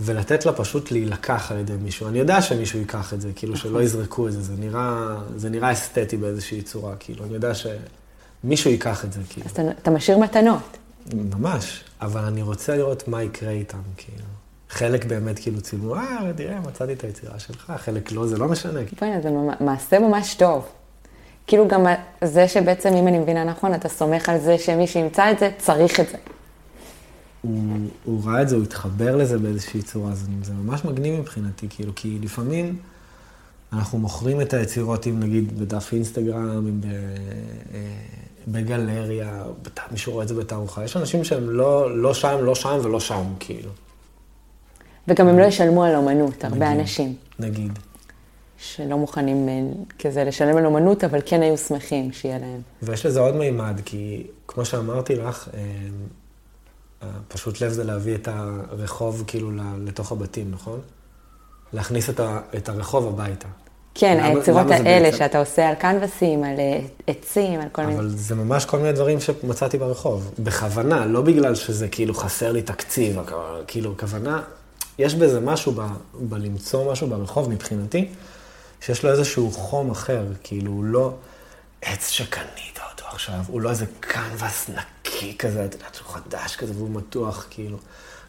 ולתת 0.00 0.46
לה 0.46 0.52
פשוט 0.52 0.90
להילקח 0.90 1.52
על 1.52 1.58
ידי 1.58 1.72
מישהו. 1.82 2.08
אני 2.08 2.18
יודע 2.18 2.42
שמישהו 2.42 2.78
ייקח 2.78 3.14
את 3.14 3.20
זה, 3.20 3.30
כאילו, 3.36 3.56
שלא 3.56 3.82
יזרקו 3.82 4.28
את 4.28 4.32
זה, 4.32 4.42
זה 4.42 4.52
נראה, 4.58 5.16
זה 5.36 5.50
נראה 5.50 5.72
אסתטי 5.72 6.16
באיזושהי 6.16 6.62
צורה, 6.62 6.94
כאילו, 6.98 7.24
אני 7.24 7.34
יודע 7.34 7.52
שמישהו 7.54 8.70
ייקח 8.70 9.04
את 9.04 9.12
זה, 9.12 9.20
כאילו. 9.28 9.46
אז 9.46 9.52
אתה, 9.52 9.62
אתה 9.82 9.90
משאיר 9.90 10.18
מתנות. 10.18 10.76
ממש, 11.14 11.84
אבל 12.00 12.20
אני 12.24 12.42
רוצה 12.42 12.76
לראות 12.76 13.08
מה 13.08 13.22
יקרה 13.22 13.50
איתם, 13.50 13.78
כאילו. 13.96 14.24
חלק 14.70 15.04
באמת 15.04 15.38
כאילו 15.38 15.60
צילמו, 15.60 15.94
אה, 15.96 16.02
תראה, 16.36 16.60
מצאתי 16.60 16.92
את 16.92 17.04
היצירה 17.04 17.38
שלך, 17.38 17.72
חלק 17.76 18.12
לא, 18.12 18.26
זה 18.26 18.38
לא 18.38 18.48
משנה. 18.48 18.80
בוא'נה, 19.00 19.20
זה 19.20 19.30
ממ- 19.30 19.66
מעשה 19.66 19.98
ממש 19.98 20.34
טוב. 20.34 20.68
כאילו 21.46 21.68
גם 21.68 21.86
זה 22.24 22.48
שבעצם, 22.48 22.94
אם 22.94 23.08
אני 23.08 23.18
מבינה 23.18 23.44
נכון, 23.44 23.74
אתה 23.74 23.88
סומך 23.88 24.28
על 24.28 24.38
זה 24.38 24.58
שמי 24.58 24.86
שימצא 24.86 25.30
את 25.30 25.38
זה, 25.38 25.50
צריך 25.58 26.00
את 26.00 26.08
זה. 26.08 26.16
הוא, 27.42 27.60
הוא 28.04 28.20
ראה 28.24 28.42
את 28.42 28.48
זה, 28.48 28.56
הוא 28.56 28.64
התחבר 28.64 29.16
לזה 29.16 29.38
באיזושהי 29.38 29.82
צורה, 29.82 30.14
זה, 30.14 30.26
זה 30.42 30.52
ממש 30.52 30.84
מגניב 30.84 31.20
מבחינתי, 31.20 31.66
כאילו, 31.70 31.92
כי 31.96 32.18
לפעמים 32.22 32.76
אנחנו 33.72 33.98
מוכרים 33.98 34.40
את 34.40 34.54
היצירות, 34.54 35.06
אם 35.06 35.20
נגיד 35.20 35.60
בדף 35.60 35.92
אינסטגרם, 35.92 36.38
אם 36.68 36.80
ב, 36.80 36.84
אה, 36.84 36.90
בגלריה, 38.48 39.42
בת- 39.62 39.80
מישהו 39.90 40.12
רואה 40.12 40.22
את 40.22 40.28
זה 40.28 40.34
בתערוכה, 40.34 40.84
יש 40.84 40.96
אנשים 40.96 41.24
שהם 41.24 41.50
לא, 41.50 41.98
לא 41.98 42.14
שם, 42.14 42.38
לא 42.42 42.54
שם 42.54 42.78
ולא 42.82 43.00
שם, 43.00 43.22
כאילו, 43.40 43.70
וגם 45.08 45.28
הם 45.28 45.38
לא 45.38 45.44
ישלמו 45.44 45.84
על 45.84 45.94
אומנות, 45.96 46.44
הרבה 46.44 46.56
נגיד. 46.68 46.80
אנשים 46.80 47.14
נגיד. 47.38 47.78
שלא 48.62 48.98
מוכנים 48.98 49.48
אה, 49.48 49.60
כזה 49.98 50.24
לשלם 50.24 50.56
על 50.56 50.66
אומנות, 50.66 51.04
אבל 51.04 51.20
כן 51.26 51.42
היו 51.42 51.58
שמחים 51.58 52.12
שיהיה 52.12 52.38
להם. 52.38 52.60
ויש 52.82 53.06
לזה 53.06 53.20
עוד 53.20 53.36
מימד, 53.36 53.80
כי 53.84 54.26
כמו 54.48 54.64
שאמרתי 54.64 55.16
לך, 55.16 55.48
אה, 55.54 55.60
אה, 57.02 57.08
פשוט 57.28 57.60
לב 57.60 57.70
זה 57.72 57.84
להביא 57.84 58.14
את 58.14 58.28
הרחוב 58.28 59.24
כאילו 59.26 59.50
לתוך 59.84 60.12
הבתים, 60.12 60.50
נכון? 60.50 60.80
להכניס 61.72 62.10
את, 62.10 62.20
ה, 62.20 62.40
את 62.56 62.68
הרחוב 62.68 63.08
הביתה. 63.08 63.48
כן, 63.94 64.16
למה- 64.16 64.26
היצירות 64.26 64.66
למה 64.66 64.74
האלה 64.76 65.04
בעצם? 65.06 65.18
שאתה 65.18 65.38
עושה 65.38 65.68
על 65.68 65.74
קנבסים, 65.74 66.44
על 66.44 66.54
עצים, 67.06 67.60
על 67.60 67.68
כל 67.72 67.82
מיני... 67.82 67.94
אבל 67.98 68.08
זה 68.08 68.34
ממש 68.34 68.64
כל 68.64 68.78
מיני 68.78 68.92
דברים 68.92 69.20
שמצאתי 69.20 69.78
ברחוב. 69.78 70.30
בכוונה, 70.38 71.06
לא 71.06 71.20
בגלל 71.22 71.54
שזה 71.54 71.88
כאילו 71.88 72.14
חסר 72.14 72.52
לי 72.52 72.62
תקציב, 72.62 73.18
כאילו, 73.66 73.96
כוונה, 73.98 74.42
יש 74.98 75.14
בזה 75.14 75.40
משהו, 75.40 75.72
ב, 75.72 75.80
בלמצוא 76.20 76.92
משהו 76.92 77.06
ברחוב 77.06 77.50
מבחינתי, 77.50 78.08
שיש 78.86 79.04
לו 79.04 79.10
איזשהו 79.10 79.50
חום 79.50 79.90
אחר, 79.90 80.24
כאילו, 80.42 80.72
הוא 80.72 80.84
לא 80.84 81.12
עץ 81.82 82.08
שקנית 82.08 82.78
אותו 82.90 83.04
עכשיו, 83.12 83.34
הוא 83.46 83.60
לא 83.60 83.70
איזה 83.70 83.84
קנבס 84.00 84.68
נקי 84.68 85.38
כזה, 85.38 85.64
את 85.64 85.74
יודעת, 85.74 85.94
שהוא 85.94 86.08
חדש 86.08 86.56
כזה 86.56 86.72
והוא 86.76 86.90
מתוח, 86.90 87.46
כאילו. 87.50 87.76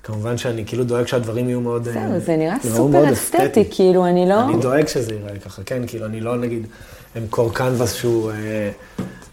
כמובן 0.04 0.38
שאני 0.38 0.66
כאילו 0.66 0.84
דואג 0.84 1.08
שהדברים 1.08 1.50
יהיו 1.50 1.62
מאוד... 1.62 1.84
זהו, 1.84 1.98
אה, 1.98 2.20
זה 2.20 2.36
נראה 2.36 2.56
סופר 2.76 3.14
אסתטי, 3.14 3.64
כאילו, 3.72 4.06
אני 4.06 4.30
לא... 4.30 4.44
אני 4.44 4.62
דואג 4.62 4.88
שזה 4.88 5.14
ייראה 5.14 5.40
ככה, 5.40 5.64
כן, 5.64 5.88
כאילו, 5.88 6.06
אני 6.06 6.22
לא, 6.22 6.38
נגיד, 6.38 6.68
אמכור 7.18 7.54
קנבס 7.54 7.94
שהוא 7.94 8.32
אה, 8.32 8.72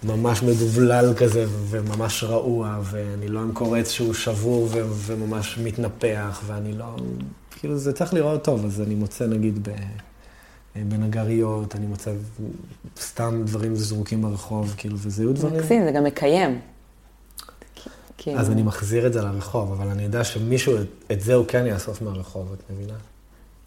ממש 0.03 0.43
מדובלל 0.43 1.15
כזה 1.17 1.45
וממש 1.49 2.25
רעוע, 2.25 2.79
ואני 2.83 3.29
לא 3.29 3.41
אמכור 3.41 3.77
עץ 3.77 3.91
שהוא 3.91 4.15
שבור 4.15 4.69
ו- 4.71 4.87
וממש 4.93 5.59
מתנפח, 5.59 6.41
ואני 6.47 6.73
לא... 6.73 6.97
כאילו, 7.59 7.79
זה 7.79 7.93
צריך 7.93 8.15
לראות 8.15 8.45
טוב, 8.45 8.65
אז 8.65 8.81
אני 8.81 8.95
מוצא, 8.95 9.27
נגיד, 9.27 9.69
ב... 9.69 9.73
אה, 10.77 10.83
בנגריות, 10.89 11.77
אני 11.77 11.87
מוצא 11.87 12.13
סתם 13.01 13.43
דברים 13.45 13.77
זרוקים 13.77 14.23
ברחוב, 14.23 14.75
כאילו, 14.77 14.97
וזה 14.99 15.23
היו 15.23 15.33
דברים... 15.33 15.57
מקסים, 15.57 15.85
זה 15.85 15.91
גם 15.91 16.05
מקיים. 16.05 16.61
כאילו, 18.19 18.39
אז 18.39 18.51
אני 18.51 18.63
מחזיר 18.63 19.07
את 19.07 19.13
זה 19.13 19.23
לרחוב, 19.23 19.73
אבל 19.73 19.87
אני 19.91 20.03
יודע 20.03 20.25
שמישהו, 20.25 20.77
את, 21.13 21.21
זה 21.21 21.35
הוא 21.35 21.45
כן 21.49 21.67
יאסוף 21.67 22.03
מהרחוב, 22.03 22.53
את 22.53 22.71
מבינה? 22.71 22.95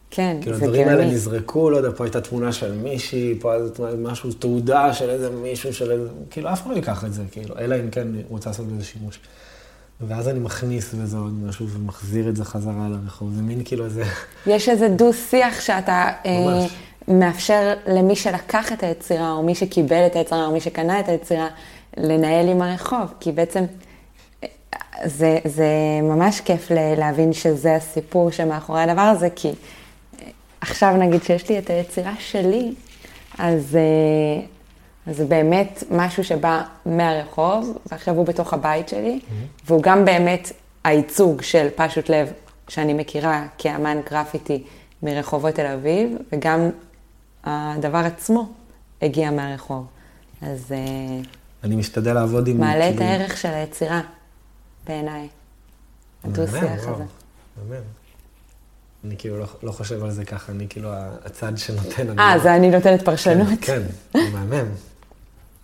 כן, 0.09 0.37
כאילו, 0.41 0.57
זה 0.57 0.65
הדברים 0.65 0.87
האלה 0.87 1.01
גאוני. 1.01 1.15
נזרקו, 1.15 1.69
לא 1.69 1.77
יודע, 1.77 1.89
פה 1.95 2.03
הייתה 2.03 2.21
תמונה 2.21 2.51
של 2.53 2.71
מישהי, 2.71 3.37
פה 3.39 3.53
הייתה 3.53 3.83
משהו, 3.97 4.31
תעודה 4.31 4.93
של 4.93 5.09
איזה 5.09 5.29
מישהו, 5.29 5.73
של 5.73 5.91
איזה... 5.91 6.09
כאילו, 6.29 6.53
אף 6.53 6.61
אחד 6.61 6.71
לא 6.71 6.75
ייקח 6.75 7.05
את 7.05 7.13
זה, 7.13 7.23
כאילו, 7.31 7.57
אלא 7.57 7.75
אם 7.75 7.89
כן 7.89 8.07
הוא 8.07 8.23
רוצה 8.29 8.49
לעשות 8.49 8.67
בזה 8.67 8.83
שימוש. 8.83 9.19
ואז 10.07 10.27
אני 10.27 10.39
מכניס 10.39 10.93
בזה 10.93 11.17
עוד 11.17 11.43
משהו 11.43 11.67
ומחזיר 11.69 12.29
את 12.29 12.35
זה 12.35 12.45
חזרה 12.45 12.89
לרחוב. 12.89 13.33
זה 13.35 13.41
מין 13.41 13.61
כאילו 13.65 13.85
איזה... 13.85 14.03
יש 14.47 14.69
איזה 14.69 14.89
דו-שיח 14.89 15.61
שאתה 15.61 16.09
אה, 16.25 16.39
ממש. 16.39 16.71
מאפשר 17.07 17.73
למי 17.87 18.15
שלקח 18.15 18.71
את 18.71 18.83
היצירה, 18.83 19.31
או 19.31 19.43
מי 19.43 19.55
שקיבל 19.55 20.05
את 20.05 20.15
היצירה, 20.15 20.45
או 20.45 20.51
מי 20.51 20.59
שקנה 20.59 20.99
את 20.99 21.09
היצירה, 21.09 21.47
לנהל 21.97 22.49
עם 22.49 22.61
הרחוב. 22.61 23.13
כי 23.19 23.31
בעצם 23.31 23.63
זה, 25.03 25.39
זה 25.45 25.67
ממש 26.03 26.41
כיף 26.41 26.71
להבין 26.97 27.33
שזה 27.33 27.75
הסיפור 27.75 28.31
שמאחורי 28.31 28.81
הדבר 28.81 29.01
הזה, 29.01 29.29
כי 29.35 29.51
עכשיו 30.61 30.93
נגיד 30.97 31.23
שיש 31.23 31.49
לי 31.49 31.59
את 31.59 31.69
היצירה 31.69 32.13
שלי, 32.19 32.73
אז, 33.37 33.75
אה, 33.75 34.45
אז 35.07 35.17
זה 35.17 35.25
באמת 35.25 35.83
משהו 35.91 36.23
שבא 36.23 36.61
מהרחוב, 36.85 37.77
ועכשיו 37.91 38.15
הוא 38.15 38.25
בתוך 38.25 38.53
הבית 38.53 38.89
שלי, 38.89 39.19
והוא 39.65 39.83
גם 39.83 40.05
באמת 40.05 40.51
הייצוג 40.83 41.41
של 41.41 41.67
פשוט 41.75 42.09
לב 42.09 42.31
שאני 42.67 42.93
מכירה 42.93 43.45
כאמן 43.57 44.01
גרפיטי 44.11 44.63
מרחובות 45.03 45.55
תל 45.55 45.65
אביב, 45.65 46.17
וגם 46.31 46.69
הדבר 47.43 47.97
עצמו 47.97 48.53
הגיע 49.01 49.31
מהרחוב. 49.31 49.87
אז 50.41 50.71
אה, 50.71 51.21
אני 51.63 51.75
משתדל 51.75 52.13
לעבוד 52.13 52.47
עם... 52.47 52.59
מעלה 52.59 52.89
את 52.89 53.01
הערך 53.01 53.37
של 53.37 53.49
היצירה, 53.49 54.01
בעיניי. 54.87 55.27
הדו-שיח 56.23 56.63
הזה. 56.63 57.03
מהמם. 57.69 57.83
אני 59.05 59.15
כאילו 59.17 59.37
לא, 59.37 59.45
לא 59.63 59.71
חושב 59.71 60.03
על 60.03 60.11
זה 60.11 60.25
ככה, 60.25 60.51
אני 60.51 60.67
כאילו 60.69 60.89
הצד 61.25 61.57
שנותן. 61.57 62.19
אה, 62.19 62.35
לא- 62.35 62.43
זה 62.43 62.55
אני 62.55 62.71
נותנת 62.71 63.05
פרשנות? 63.05 63.47
כן, 63.61 63.81
כן, 64.13 64.31
מהמם. 64.33 64.67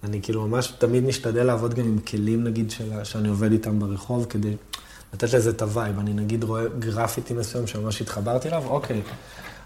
אני 0.04 0.22
כאילו 0.22 0.48
ממש 0.48 0.68
תמיד 0.68 1.04
משתדל 1.04 1.44
לעבוד 1.44 1.74
גם 1.74 1.86
עם 1.86 2.00
כלים, 2.00 2.44
נגיד, 2.44 2.72
של, 2.72 3.04
שאני 3.04 3.30
עובד 3.30 3.52
איתם 3.52 3.80
ברחוב, 3.80 4.26
כדי 4.26 4.56
לתת 5.14 5.34
לזה 5.34 5.50
את 5.50 5.62
ה 5.62 5.68
vibe. 5.68 6.00
אני 6.00 6.14
נגיד 6.14 6.44
רואה 6.44 6.64
גרפיטי 6.80 7.34
מסוים 7.34 7.68
שממש 7.68 8.02
התחברתי 8.02 8.48
אליו, 8.48 8.64
אוקיי, 8.68 9.02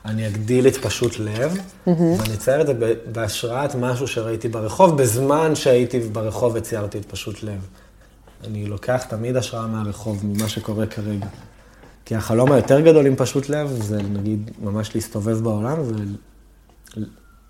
אני 0.05 0.27
אגדיל 0.27 0.67
את 0.67 0.77
פשוט 0.77 1.19
לב, 1.19 1.53
ואני 1.87 2.33
אצייר 2.33 2.61
את 2.61 2.67
זה 2.67 2.73
בהשראת 3.11 3.75
משהו 3.75 4.07
שראיתי 4.07 4.47
ברחוב, 4.47 5.01
בזמן 5.01 5.55
שהייתי 5.55 5.99
ברחוב 5.99 6.53
וציירתי 6.55 6.97
את 6.97 7.05
פשוט 7.05 7.43
לב. 7.43 7.67
אני 8.43 8.65
לוקח 8.65 9.03
תמיד 9.09 9.35
השראה 9.35 9.67
מהרחוב, 9.67 10.25
ממה 10.25 10.49
שקורה 10.49 10.85
כרגע. 10.85 11.27
כי 12.05 12.15
החלום 12.15 12.51
היותר 12.51 12.79
גדול 12.79 13.05
עם 13.05 13.15
פשוט 13.15 13.49
לב, 13.49 13.67
זה 13.81 13.97
נגיד 14.01 14.51
ממש 14.61 14.95
להסתובב 14.95 15.43
בעולם 15.43 15.77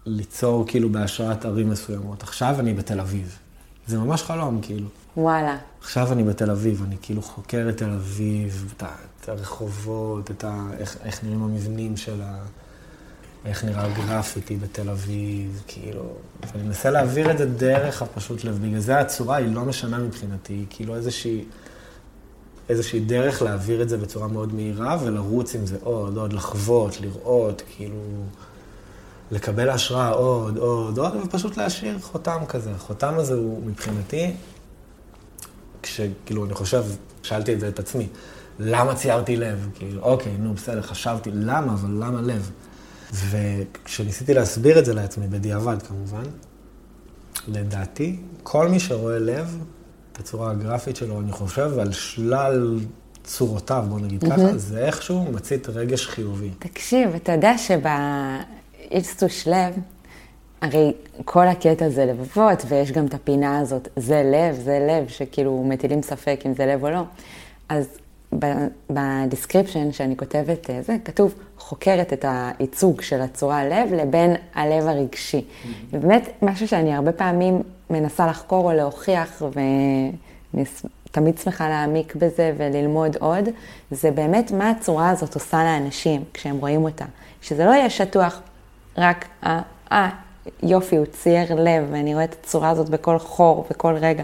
וליצור 0.05 0.67
כאילו 0.67 0.89
בהשראת 0.89 1.45
ערים 1.45 1.69
מסוימות. 1.69 2.23
עכשיו 2.23 2.55
אני 2.59 2.73
בתל 2.73 2.99
אביב. 2.99 3.37
זה 3.87 3.97
ממש 3.97 4.23
חלום, 4.23 4.59
כאילו. 4.61 4.87
וואלה. 5.17 5.57
עכשיו 5.81 6.13
אני 6.13 6.23
בתל 6.23 6.51
אביב, 6.51 6.83
אני 6.87 6.95
כאילו 7.01 7.21
חוקר 7.21 7.65
את 7.69 7.77
תל 7.77 7.89
אביב, 7.89 8.73
את 8.77 9.29
הרחובות, 9.29 10.31
את 10.31 10.43
ה... 10.43 10.67
איך, 10.77 10.97
איך 11.03 11.23
נראים 11.23 11.43
המבנים 11.43 11.97
של 11.97 12.21
ה... 12.21 12.37
איך 13.45 13.63
נראה 13.63 13.85
הגרפיטי 13.85 14.55
בתל 14.55 14.89
אביב, 14.89 15.63
כאילו... 15.67 16.03
ואני 16.53 16.67
מנסה 16.67 16.89
להעביר 16.89 17.31
את 17.31 17.37
זה 17.37 17.45
דרך 17.45 18.01
הפשוט 18.01 18.43
לב. 18.43 18.59
בגלל 18.61 18.79
זה 18.79 18.99
הצורה 18.99 19.35
היא 19.35 19.55
לא 19.55 19.61
משנה 19.61 19.97
מבחינתי, 19.97 20.53
היא 20.53 20.65
כאילו 20.69 20.95
איזושהי... 20.95 21.45
איזושהי 22.69 22.99
דרך 22.99 23.41
להעביר 23.41 23.81
את 23.81 23.89
זה 23.89 23.97
בצורה 23.97 24.27
מאוד 24.27 24.53
מהירה 24.53 24.97
ולרוץ 25.03 25.55
עם 25.55 25.65
זה 25.65 25.77
עוד, 25.83 26.17
עוד, 26.17 26.33
לחוות, 26.33 27.01
לראות, 27.01 27.61
כאילו... 27.75 27.99
לקבל 29.31 29.69
השראה 29.69 30.09
עוד, 30.09 30.57
עוד, 30.57 30.97
עוד, 30.97 31.15
ופשוט 31.23 31.57
להשאיר 31.57 31.99
חותם 31.99 32.39
כזה. 32.47 32.71
החותם 32.71 33.13
הזה 33.17 33.33
הוא 33.33 33.63
מבחינתי, 33.65 34.33
כשכאילו, 35.83 36.45
אני 36.45 36.53
חושב, 36.53 36.83
שאלתי 37.23 37.53
את 37.53 37.59
זה 37.59 37.67
את 37.67 37.79
עצמי, 37.79 38.07
למה 38.59 38.95
ציירתי 38.95 39.35
לב? 39.35 39.69
כאילו, 39.75 40.01
אוקיי, 40.01 40.31
נו, 40.39 40.53
בסדר, 40.53 40.81
חשבתי, 40.81 41.31
למה, 41.33 41.73
אבל 41.73 41.89
למה 41.89 42.21
לב? 42.21 42.51
וכשניסיתי 43.13 44.33
להסביר 44.33 44.79
את 44.79 44.85
זה 44.85 44.93
לעצמי, 44.93 45.27
בדיעבד 45.27 45.81
כמובן, 45.81 46.23
לדעתי, 47.47 48.19
כל 48.43 48.67
מי 48.67 48.79
שרואה 48.79 49.19
לב, 49.19 49.57
את 50.11 50.19
הצורה 50.19 50.51
הגרפית 50.51 50.95
שלו, 50.95 51.21
אני 51.21 51.31
חושב, 51.31 51.79
על 51.79 51.91
שלל 51.91 52.79
צורותיו, 53.23 53.85
בוא 53.89 53.99
נגיד 53.99 54.23
ככה, 54.23 54.57
זה 54.57 54.85
איכשהו 54.85 55.31
מצית 55.31 55.69
רגש 55.69 56.07
חיובי. 56.07 56.49
תקשיב, 56.59 57.15
אתה 57.15 57.31
יודע 57.31 57.53
שבאינסטוש 57.57 59.47
לב, 59.47 59.73
הרי 60.63 60.93
כל 61.25 61.47
הקטע 61.47 61.89
זה 61.89 62.05
לבבות, 62.05 62.65
ויש 62.67 62.91
גם 62.91 63.05
את 63.05 63.13
הפינה 63.13 63.59
הזאת, 63.59 63.87
זה 63.95 64.23
לב, 64.25 64.55
זה 64.55 64.87
לב, 64.89 65.07
שכאילו 65.07 65.63
מטילים 65.63 66.01
ספק 66.01 66.39
אם 66.45 66.53
זה 66.53 66.65
לב 66.65 66.83
או 66.83 66.89
לא. 66.89 67.01
אז 67.69 67.87
ב 68.89 68.98
description 68.98 69.91
שאני 69.91 70.17
כותבת, 70.17 70.69
אה, 70.69 70.81
זה 70.81 70.97
כתוב, 71.05 71.35
חוקרת 71.57 72.13
את 72.13 72.25
הייצוג 72.27 73.01
של 73.01 73.21
הצורה 73.21 73.65
לב 73.65 73.93
לבין 73.93 74.35
הלב 74.55 74.87
הרגשי. 74.87 75.45
ובאמת, 75.91 76.29
משהו 76.41 76.67
שאני 76.67 76.93
הרבה 76.93 77.11
פעמים 77.11 77.61
מנסה 77.89 78.27
לחקור 78.27 78.71
או 78.71 78.77
להוכיח, 78.77 79.41
ואני 79.53 80.65
תמיד 81.11 81.37
שמחה 81.37 81.69
להעמיק 81.69 82.15
בזה 82.15 82.53
וללמוד 82.57 83.17
עוד, 83.19 83.49
זה 83.91 84.11
באמת 84.11 84.51
מה 84.51 84.69
הצורה 84.69 85.09
הזאת 85.09 85.35
עושה 85.35 85.63
לאנשים 85.63 86.23
כשהם 86.33 86.57
רואים 86.57 86.83
אותה. 86.83 87.05
שזה 87.41 87.65
לא 87.65 87.69
יהיה 87.71 87.89
שטוח 87.89 88.41
רק, 88.97 89.25
אה, 89.45 89.61
אה, 89.91 90.09
יופי, 90.63 90.95
הוא 90.95 91.05
צייר 91.05 91.55
לב, 91.55 91.83
ואני 91.91 92.13
רואה 92.13 92.23
את 92.23 92.35
הצורה 92.39 92.69
הזאת 92.69 92.89
בכל 92.89 93.19
חור, 93.19 93.67
בכל 93.69 93.95
רגע. 93.95 94.23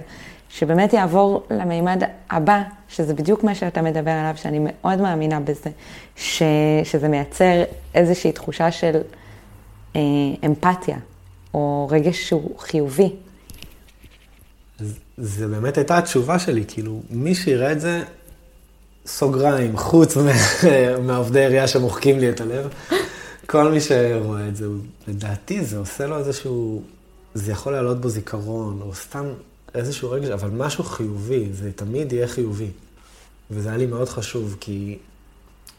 שבאמת 0.50 0.94
יעבור 0.94 1.44
למימד 1.52 2.04
הבא, 2.30 2.62
שזה 2.90 3.14
בדיוק 3.14 3.44
מה 3.44 3.56
שאתה 3.56 3.82
מדבר 3.82 4.12
עליו, 4.12 4.34
שאני 4.36 4.60
מאוד 4.62 5.00
מאמינה 5.00 5.40
בזה, 5.40 5.70
ש, 6.16 6.44
שזה 6.84 7.08
מייצר 7.08 7.64
איזושהי 7.96 8.32
תחושה 8.32 8.72
של 8.72 9.02
אה, 9.96 10.02
אמפתיה, 10.46 10.98
או 11.54 11.88
רגש 11.92 12.30
שהוא 12.30 12.60
חיובי. 12.60 13.10
אז 14.80 15.00
זה 15.18 15.48
באמת 15.48 15.78
הייתה 15.78 15.98
התשובה 15.98 16.40
שלי, 16.40 16.64
כאילו, 16.68 17.02
מי 17.10 17.36
שיראה 17.36 17.72
את 17.72 17.82
זה, 17.82 18.04
סוגריים, 19.06 19.78
חוץ 19.78 20.18
מהעובדי 21.04 21.40
עירייה 21.46 21.68
שמוחקים 21.68 22.20
לי 22.20 22.30
את 22.30 22.42
הלב, 22.42 22.68
כל 23.50 23.72
מי 23.72 23.82
שרואה 23.82 24.48
את 24.48 24.56
זה, 24.56 24.66
לדעתי 25.08 25.66
זה 25.66 25.78
עושה 25.78 26.08
לו 26.08 26.18
איזשהו, 26.18 26.84
זה 27.34 27.52
יכול 27.52 27.74
לעלות 27.74 28.02
בו 28.02 28.10
זיכרון, 28.10 28.82
או 28.82 28.96
סתם 28.96 29.26
איזשהו 29.76 30.12
רגש, 30.12 30.30
אבל 30.30 30.50
משהו 30.50 30.84
חיובי, 30.84 31.50
זה 31.54 31.72
תמיד 31.76 32.14
יהיה 32.14 32.28
חיובי. 32.28 32.70
וזה 33.52 33.70
היה 33.70 33.78
לי 33.78 33.86
מאוד 33.86 34.10
חשוב, 34.10 34.58
כי 34.60 34.98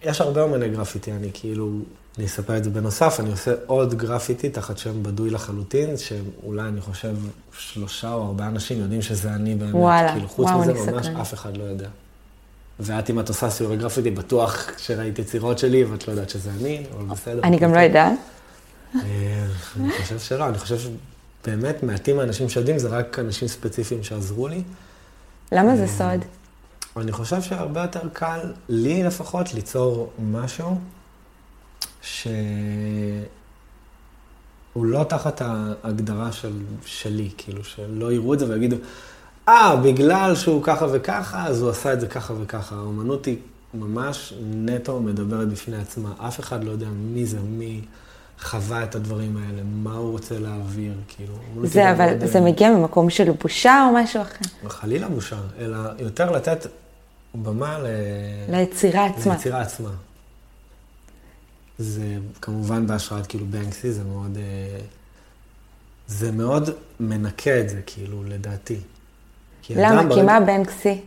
יש 0.03 0.21
הרבה 0.21 0.43
אומני 0.43 0.69
גרפיטי, 0.69 1.13
אני 1.13 1.31
כאילו, 1.35 1.71
אני 2.19 2.27
אספר 2.27 2.57
את 2.57 2.65
זה 2.65 2.71
בנוסף, 2.71 3.17
אני 3.21 3.31
עושה 3.31 3.55
עוד 3.67 3.95
גרפיטי 3.95 4.51
תחת 4.51 4.79
שם 4.79 5.03
בדוי 5.03 5.31
לחלוטין, 5.31 5.97
שאולי 5.97 6.63
אני 6.63 6.81
חושב 6.81 7.17
שלושה 7.59 8.13
או 8.13 8.27
ארבעה 8.27 8.49
אנשים 8.49 8.81
יודעים 8.81 9.03
שזה 9.03 9.35
אני 9.35 9.55
באמת. 9.55 9.75
וואלה, 9.75 10.13
כאילו, 10.13 10.29
חוץ 10.29 10.47
וואו, 10.47 10.61
מזה 10.61 10.73
ממש 10.73 10.83
סקרנית. 10.83 11.21
אף 11.21 11.35
אחד 11.35 11.57
לא 11.57 11.65
יודע. 11.65 11.89
ואת, 12.81 13.11
אם 13.11 13.21
את 13.21 13.29
עושה 13.29 13.51
סיורי 13.51 13.77
גרפיטי, 13.77 14.11
בטוח 14.11 14.69
שראית 14.79 15.19
יצירות 15.19 15.59
שלי, 15.59 15.85
ואת 15.85 16.09
לא 16.09 16.13
יודעת 16.13 16.31
שזה 16.31 16.51
אני, 16.61 16.87
אבל 16.95 17.05
בסדר. 17.05 17.43
אני 17.43 17.59
גם 17.59 17.75
לא 17.75 17.79
הכל 17.79 17.87
יודעת. 17.87 18.13
אה, 18.95 19.47
אני 19.81 19.93
חושב 19.93 20.19
שלא, 20.19 20.49
אני 20.49 20.59
חושב 20.59 20.77
שבאמת 20.79 21.83
מעטים 21.83 22.17
מהאנשים 22.17 22.49
שיודעים, 22.49 22.79
זה 22.79 22.89
רק 22.89 23.19
אנשים 23.19 23.49
ספציפיים 23.49 24.03
שעזרו 24.03 24.49
לי. 24.49 24.63
למה 25.53 25.77
זה 25.77 25.87
סוד? 25.87 26.25
אני 26.97 27.13
חושב 27.13 27.43
שהרבה 27.43 27.83
יותר 27.83 28.09
קל, 28.13 28.53
לי 28.69 29.03
לפחות, 29.03 29.55
ליצור 29.55 30.13
משהו 30.19 30.79
שהוא 32.03 32.25
לא 34.77 35.05
תחת 35.09 35.43
ההגדרה 35.45 36.33
של, 36.33 36.53
שלי, 36.85 37.31
כאילו, 37.37 37.65
שלא 37.65 38.13
יראו 38.13 38.35
את 38.35 38.39
זה 38.39 38.49
ויגידו, 38.49 38.77
אה, 39.51 39.77
בגלל 39.77 40.35
שהוא 40.35 40.63
ככה 40.63 40.87
וככה, 40.93 41.47
אז 41.47 41.63
הוא 41.63 41.71
עשה 41.71 41.93
את 41.93 42.01
זה 42.01 42.07
ככה 42.07 42.35
וככה. 42.43 42.77
האומנות 42.77 43.27
היא 43.27 43.37
ממש 43.75 44.35
נטו 44.43 45.01
מדברת 45.01 45.49
בפני 45.49 45.77
עצמה. 45.77 46.13
אף 46.19 46.41
אחד 46.41 46.65
לא 46.65 46.71
יודע 46.71 46.87
מי 46.89 47.27
זה, 47.27 47.39
מי 47.41 47.81
חווה 48.41 48.83
את 48.83 48.95
הדברים 48.95 49.37
האלה, 49.37 49.63
מה 49.65 49.95
הוא 49.95 50.11
רוצה 50.11 50.39
להעביר, 50.39 50.95
כאילו. 51.09 51.35
היא 51.63 51.71
זה, 51.71 51.91
אבל 51.91 52.17
מאוד, 52.17 52.27
זה 52.27 52.41
מגיע 52.41 52.71
ממקום 52.71 53.11
של 53.11 53.31
בושה 53.31 53.87
או 53.89 53.95
משהו 53.95 54.23
אחר? 54.23 54.69
חלילה 54.69 55.09
בושה, 55.09 55.37
אלא 55.59 55.79
יותר 55.99 56.31
לתת 56.31 56.67
במה 57.35 57.79
ל... 57.79 57.87
ליצירה 58.49 59.07
עצמה. 59.07 59.35
ליצירה 59.35 59.61
עצמה. 59.61 59.91
זה 61.79 62.17
כמובן 62.43 62.87
בהשראת 62.87 63.27
כאילו 63.27 63.47
בנקסי, 63.47 63.93
זה 63.93 64.05
מאוד... 64.05 64.37
אה, 64.37 64.81
זה 66.07 66.33
מאוד 66.33 66.71
מנקה 67.01 67.61
את 67.61 67.69
זה, 67.69 67.81
כאילו, 67.87 68.25
לדעתי. 68.25 68.77
כי 69.63 69.75
למה? 69.77 70.15
כי 70.15 70.23
מה 70.23 70.41
בנקסי? 70.41 71.01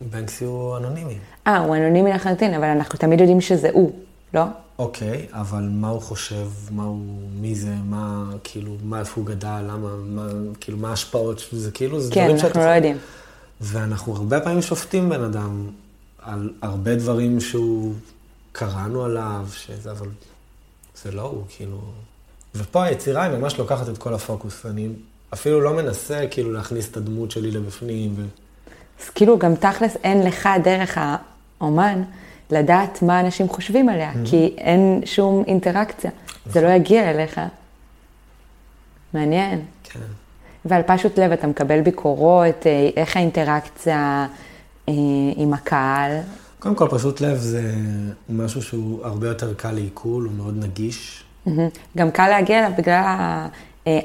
בנקסי 0.00 0.44
הוא 0.44 0.76
אנונימי. 0.76 1.18
אה, 1.46 1.58
הוא 1.58 1.76
אנונימי 1.76 2.12
לחלוטין, 2.12 2.54
אבל 2.54 2.64
אנחנו 2.64 2.98
תמיד 2.98 3.20
יודעים 3.20 3.40
שזה 3.40 3.68
הוא, 3.72 3.92
לא? 4.34 4.42
אוקיי, 4.78 5.26
אבל 5.32 5.68
מה 5.72 5.88
הוא 5.88 6.02
חושב, 6.02 6.48
מה 6.70 6.84
הוא, 6.84 6.98
מי 7.40 7.54
זה, 7.54 7.74
מה, 7.84 8.30
כאילו, 8.44 8.76
מה, 8.82 9.00
איפה 9.00 9.12
הוא 9.20 9.26
גדל, 9.26 9.60
למה, 9.68 9.96
מה, 9.96 10.28
כאילו, 10.60 10.78
מה 10.78 10.90
ההשפעות, 10.90 11.44
זה 11.52 11.70
כאילו, 11.70 12.00
זה 12.00 12.12
כן, 12.14 12.24
דברים 12.24 12.38
שאת 12.38 12.44
אנחנו 12.44 12.60
לא 12.60 12.74
יודעים. 12.74 12.96
ואנחנו 13.60 14.16
הרבה 14.16 14.40
פעמים 14.40 14.62
שופטים 14.62 15.08
בן 15.08 15.24
אדם 15.24 15.66
על 16.22 16.52
הרבה 16.62 16.94
דברים 16.94 17.40
שהוא, 17.40 17.94
קראנו 18.52 19.04
עליו, 19.04 19.46
שזה, 19.52 19.90
אבל 19.90 20.08
זה 21.02 21.10
לא 21.10 21.22
הוא, 21.22 21.42
כאילו... 21.48 21.78
ופה 22.54 22.84
היצירה 22.84 23.22
היא 23.22 23.38
ממש 23.38 23.58
לוקחת 23.58 23.88
את 23.88 23.98
כל 23.98 24.14
הפוקוס. 24.14 24.66
אני 24.66 24.88
אפילו 25.32 25.60
לא 25.60 25.72
מנסה 25.72 26.24
כאילו 26.30 26.52
להכניס 26.52 26.90
את 26.90 26.96
הדמות 26.96 27.30
שלי 27.30 27.50
לבפנים. 27.50 28.14
ו... 28.16 28.22
אז 29.02 29.10
כאילו 29.10 29.38
גם 29.38 29.54
תכלס 29.54 29.96
אין 30.04 30.22
לך 30.22 30.48
דרך 30.64 30.98
האומן 31.60 32.02
לדעת 32.50 33.02
מה 33.02 33.20
אנשים 33.20 33.48
חושבים 33.48 33.88
עליה, 33.88 34.12
mm-hmm. 34.12 34.30
כי 34.30 34.54
אין 34.58 35.00
שום 35.04 35.44
אינטראקציה. 35.46 36.10
זה 36.46 36.60
לא 36.60 36.68
יגיע 36.68 37.10
אליך. 37.10 37.40
מעניין. 39.14 39.62
כן. 39.84 40.00
ועל 40.64 40.82
פשוט 40.86 41.18
לב 41.18 41.32
אתה 41.32 41.46
מקבל 41.46 41.80
ביקורות, 41.80 42.66
אה, 42.66 42.90
איך 42.96 43.16
האינטראקציה 43.16 44.26
אה, 44.88 44.94
עם 45.36 45.52
הקהל? 45.52 46.16
קודם 46.58 46.74
כל, 46.74 46.88
פשוט 46.90 47.20
לב 47.20 47.36
זה 47.36 47.74
משהו 48.28 48.62
שהוא 48.62 49.04
הרבה 49.06 49.28
יותר 49.28 49.54
קל 49.54 49.72
לעיכול, 49.72 50.24
הוא 50.24 50.32
מאוד 50.32 50.54
נגיש. 50.64 51.24
גם 51.96 52.10
קל 52.10 52.28
להגיע 52.28 52.58
אליו 52.58 52.72
בגלל 52.78 53.04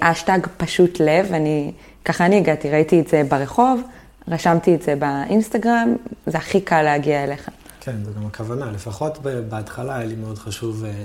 האשטג 0.02 0.40
פשוט 0.58 1.00
לב, 1.00 1.34
אני, 1.34 1.72
ככה 2.06 2.26
אני 2.26 2.38
הגעתי, 2.38 2.70
ראיתי 2.70 3.00
את 3.00 3.08
זה 3.08 3.24
ברחוב, 3.28 3.82
רשמתי 4.28 4.76
את 4.76 4.82
זה 4.82 4.96
באינסטגרם, 4.96 5.96
זה 6.26 6.38
הכי 6.38 6.62
קל 6.62 6.82
להגיע 6.82 7.24
אליך. 7.24 7.50
כן, 7.80 7.96
זו 8.04 8.12
גם 8.20 8.26
הכוונה, 8.26 8.72
לפחות 8.72 9.18
בהתחלה 9.50 9.96
היה 9.96 10.06
לי 10.06 10.16
מאוד 10.16 10.38
חשוב 10.38 10.84
אה, 10.86 11.04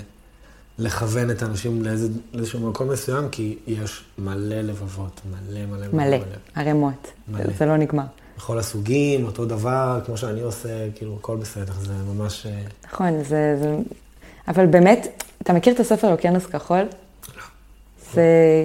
לכוון 0.79 1.31
את 1.31 1.43
האנשים 1.43 1.83
לאיזה, 1.83 2.09
לאיזשהו 2.33 2.71
מקום 2.71 2.89
מסוים, 2.89 3.29
כי 3.29 3.57
יש 3.67 4.05
מלא 4.19 4.61
לבבות, 4.61 5.21
מלא 5.31 5.67
מלא 5.67 5.87
מלא. 5.93 6.07
מלא, 6.07 6.17
ערימות, 6.55 7.13
מלא. 7.29 7.53
זה 7.59 7.67
לא 7.67 7.77
נגמר. 7.77 8.05
בכל 8.37 8.59
הסוגים, 8.59 9.25
אותו 9.25 9.45
דבר, 9.45 10.01
כמו 10.07 10.17
שאני 10.17 10.41
עושה, 10.41 10.69
כאילו, 10.95 11.17
הכל 11.21 11.37
בסדר, 11.37 11.73
זה 11.81 11.93
ממש... 12.15 12.47
אה, 12.47 12.61
נכון, 12.93 13.23
זה, 13.23 13.57
זה... 13.61 13.77
אבל 14.49 14.67
באמת, 14.67 15.23
אתה 15.43 15.53
מכיר 15.53 15.75
את 15.75 15.81
הספר 15.81 16.13
אוקיינוס 16.13 16.47
כחול? 16.47 16.85
זה 18.15 18.65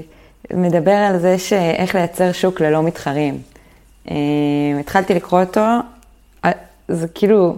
מדבר 0.54 0.92
על 0.92 1.20
זה 1.20 1.38
שאיך 1.38 1.96
לייצר 1.96 2.32
שוק 2.32 2.62
ללא 2.62 2.84
מתחרים. 2.84 3.42
אה, 4.12 4.16
התחלתי 4.80 5.14
לקרוא 5.14 5.40
אותו, 5.40 5.66
אה, 6.46 6.52
זה 6.88 7.08
כאילו, 7.08 7.56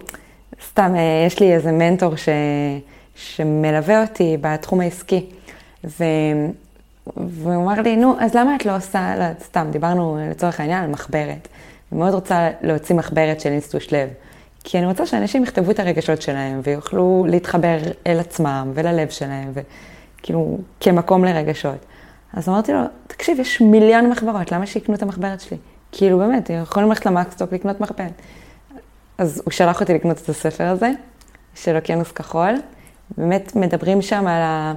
סתם, 0.69 0.95
יש 1.27 1.39
לי 1.39 1.53
איזה 1.53 1.71
מנטור 1.71 2.15
ש... 2.15 2.29
שמלווה 3.15 4.01
אותי 4.01 4.37
בתחום 4.41 4.79
העסקי. 4.79 5.25
ו... 5.83 6.03
והוא 7.17 7.55
אמר 7.55 7.81
לי, 7.81 7.95
נו, 7.95 8.15
אז 8.19 8.35
למה 8.35 8.55
את 8.55 8.65
לא 8.65 8.75
עושה, 8.75 9.15
לא, 9.19 9.25
סתם, 9.43 9.67
דיברנו 9.71 10.17
לצורך 10.31 10.59
העניין 10.59 10.83
על 10.83 10.89
מחברת. 10.89 11.47
אני 11.91 11.99
מאוד 11.99 12.13
רוצה 12.13 12.49
להוציא 12.61 12.95
מחברת 12.95 13.41
של 13.41 13.49
אינסטוש 13.49 13.93
לב, 13.93 14.09
כי 14.63 14.77
אני 14.77 14.85
רוצה 14.85 15.05
שאנשים 15.05 15.43
יכתבו 15.43 15.71
את 15.71 15.79
הרגשות 15.79 16.21
שלהם 16.21 16.59
ויוכלו 16.63 17.25
להתחבר 17.29 17.77
אל 18.07 18.19
עצמם 18.19 18.71
וללב 18.73 19.09
שלהם, 19.09 19.51
וכאילו, 20.25 20.57
כמקום 20.79 21.25
לרגשות. 21.25 21.85
אז 22.33 22.49
אמרתי 22.49 22.73
לו, 22.73 22.79
תקשיב, 23.07 23.39
יש 23.39 23.61
מיליון 23.61 24.09
מחברות, 24.09 24.51
למה 24.51 24.65
שיקנו 24.65 24.95
את 24.95 25.01
המחברת 25.01 25.41
שלי? 25.41 25.57
כאילו, 25.91 26.17
באמת, 26.17 26.49
יכולים 26.49 26.89
ללכת 26.89 27.05
למקסטוק 27.05 27.53
לקנות 27.53 27.81
מחברת. 27.81 28.11
אז 29.17 29.41
הוא 29.45 29.51
שלח 29.51 29.81
אותי 29.81 29.93
לקנות 29.93 30.21
את 30.21 30.29
הספר 30.29 30.63
הזה, 30.63 30.91
של 31.55 31.75
אוקיינוס 31.75 32.11
כחול. 32.11 32.55
באמת 33.17 33.55
מדברים 33.55 34.01
שם 34.01 34.27
על 34.27 34.41
ה... 34.41 34.73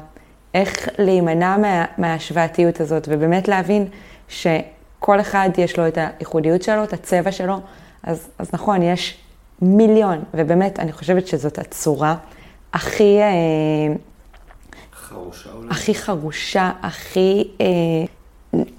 איך 0.55 0.89
להימנע 0.99 1.57
מה... 1.57 1.85
מההשוואתיות 1.99 2.81
הזאת, 2.81 3.09
ובאמת 3.11 3.49
להבין 3.49 3.87
ש... 4.29 4.47
כל 4.99 5.21
אחד 5.21 5.51
יש 5.59 5.79
לו 5.79 5.89
את 5.89 5.99
הייחודיות 6.19 6.63
שלו, 6.63 6.85
את 6.85 6.93
הצבע 6.93 7.33
שלו, 7.33 7.61
אז, 8.03 8.29
אז 8.39 8.51
נכון, 8.53 8.83
יש 8.83 9.19
מיליון, 9.63 10.25
ובאמת, 10.35 10.79
אני 10.81 10.93
חושבת 10.93 11.27
שזאת 11.27 11.59
הצורה 11.59 12.17
הכי... 12.73 13.19
אה, 13.21 13.95
חרושה 15.09 15.51
אולי. 15.53 15.69
הכי 15.71 15.95
חרושה, 15.95 16.71
הכי 16.83 17.49
אה, 17.61 17.67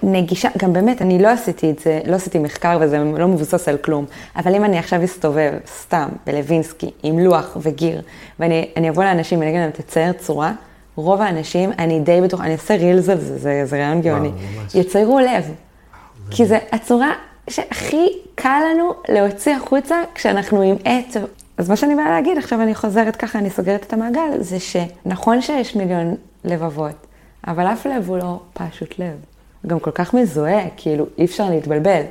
נגישה, 0.04 0.50
גם 0.58 0.74
באמת, 0.74 1.02
אני 1.02 1.20
לא 1.20 1.28
עשיתי 1.28 1.72
את 1.72 1.80
זה, 1.80 2.00
לא 2.06 2.15
עשיתי 2.15 2.39
מחקר 2.39 2.78
וזה 2.82 2.98
לא 2.98 3.28
מבוסס 3.28 3.68
על 3.68 3.78
כלום, 3.78 4.06
אבל 4.36 4.56
אם 4.56 4.65
אני 4.65 4.80
עכשיו 4.80 5.04
אסתובב 5.04 5.54
סתם 5.68 6.10
בלווינסקי 6.26 6.92
עם 7.04 7.20
לוח 7.20 7.58
וגיר, 7.62 8.02
ואני 8.39 8.89
אבוא 8.89 9.04
לאנשים 9.04 9.39
ואני 9.39 9.50
אגיד 9.50 9.62
להם, 9.62 9.72
תצייר 9.72 10.13
צורה, 10.13 10.54
רוב 10.96 11.22
האנשים, 11.22 11.72
אני 11.80 12.00
די 12.00 12.22
בטוח, 12.22 12.42
אני 12.42 12.52
אעשה 12.52 12.76
רילס 12.76 13.10
על 13.10 13.20
זה, 13.20 13.38
זה, 13.38 13.62
זה 13.65 13.78
רעיון 13.78 14.02
גאוני, 14.02 14.32
יציירו 14.76 15.20
לב. 15.20 15.54
כי 16.32 16.46
זו 16.46 16.56
הצורה 16.72 17.12
שהכי 17.50 18.08
קל 18.36 18.62
לנו 18.72 18.94
להוציא 19.10 19.56
החוצה 19.56 19.96
כשאנחנו 20.15 20.62
עם 20.62 20.76
עט. 20.86 21.18
אז 21.60 21.69
מה 21.69 21.76
שאני 21.76 21.95
באה 21.95 22.10
להגיד, 22.10 22.38
עכשיו 22.38 22.62
אני 22.62 22.76
חוזרת 22.76 23.15
ככה, 23.15 23.39
אני 23.39 23.50
סוגרת 23.50 23.84
את 23.84 23.93
המעגל, 23.93 24.30
זה 24.39 24.58
שנכון 24.60 25.41
שיש 25.41 25.76
מיליון 25.76 26.15
לבבות, 26.45 27.08
אבל 27.48 27.67
אף 27.67 27.86
לב 27.86 28.10
הוא 28.10 28.17
לא 28.17 28.39
פשוט 28.54 29.00
לב. 29.00 29.15
גם 29.67 29.80
כל 29.80 29.91
כך 29.91 30.13
מזוהה, 30.13 30.63
כאילו 30.78 31.06
אי 31.17 31.26
אפשר 31.26 31.50
להתבלבל. 31.50 32.02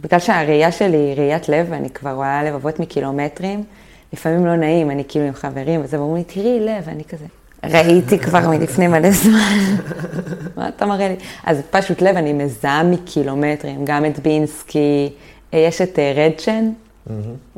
בגלל 0.00 0.20
שהראייה 0.20 0.72
שלי 0.72 0.96
היא 0.96 1.16
ראיית 1.16 1.48
לב, 1.48 1.66
ואני 1.70 1.90
כבר 1.90 2.10
רואה 2.10 2.42
לבבות 2.42 2.80
מקילומטרים, 2.80 3.64
לפעמים 4.12 4.46
לא 4.46 4.56
נעים, 4.56 4.90
אני 4.90 5.04
כאילו 5.08 5.26
עם 5.26 5.34
חברים 5.34 5.80
וזה, 5.84 6.00
ואומרים 6.00 6.16
לי, 6.16 6.24
תראי 6.24 6.60
לב, 6.60 6.82
ואני 6.86 7.04
כזה, 7.04 7.24
ראיתי 7.64 8.18
כבר 8.18 8.48
מלפני 8.48 8.88
מלא 8.88 9.10
זמן. 9.10 9.76
מה 10.56 10.68
אתה 10.68 10.86
מראה 10.86 11.08
לי? 11.08 11.16
אז 11.44 11.62
פשוט 11.70 12.02
לב, 12.02 12.16
אני 12.16 12.32
מזהה 12.32 12.82
מקילומטרים, 12.82 13.84
גם 13.84 14.04
את 14.04 14.18
בינסקי, 14.18 15.12
יש 15.52 15.80
את 15.80 15.98
אה, 15.98 16.28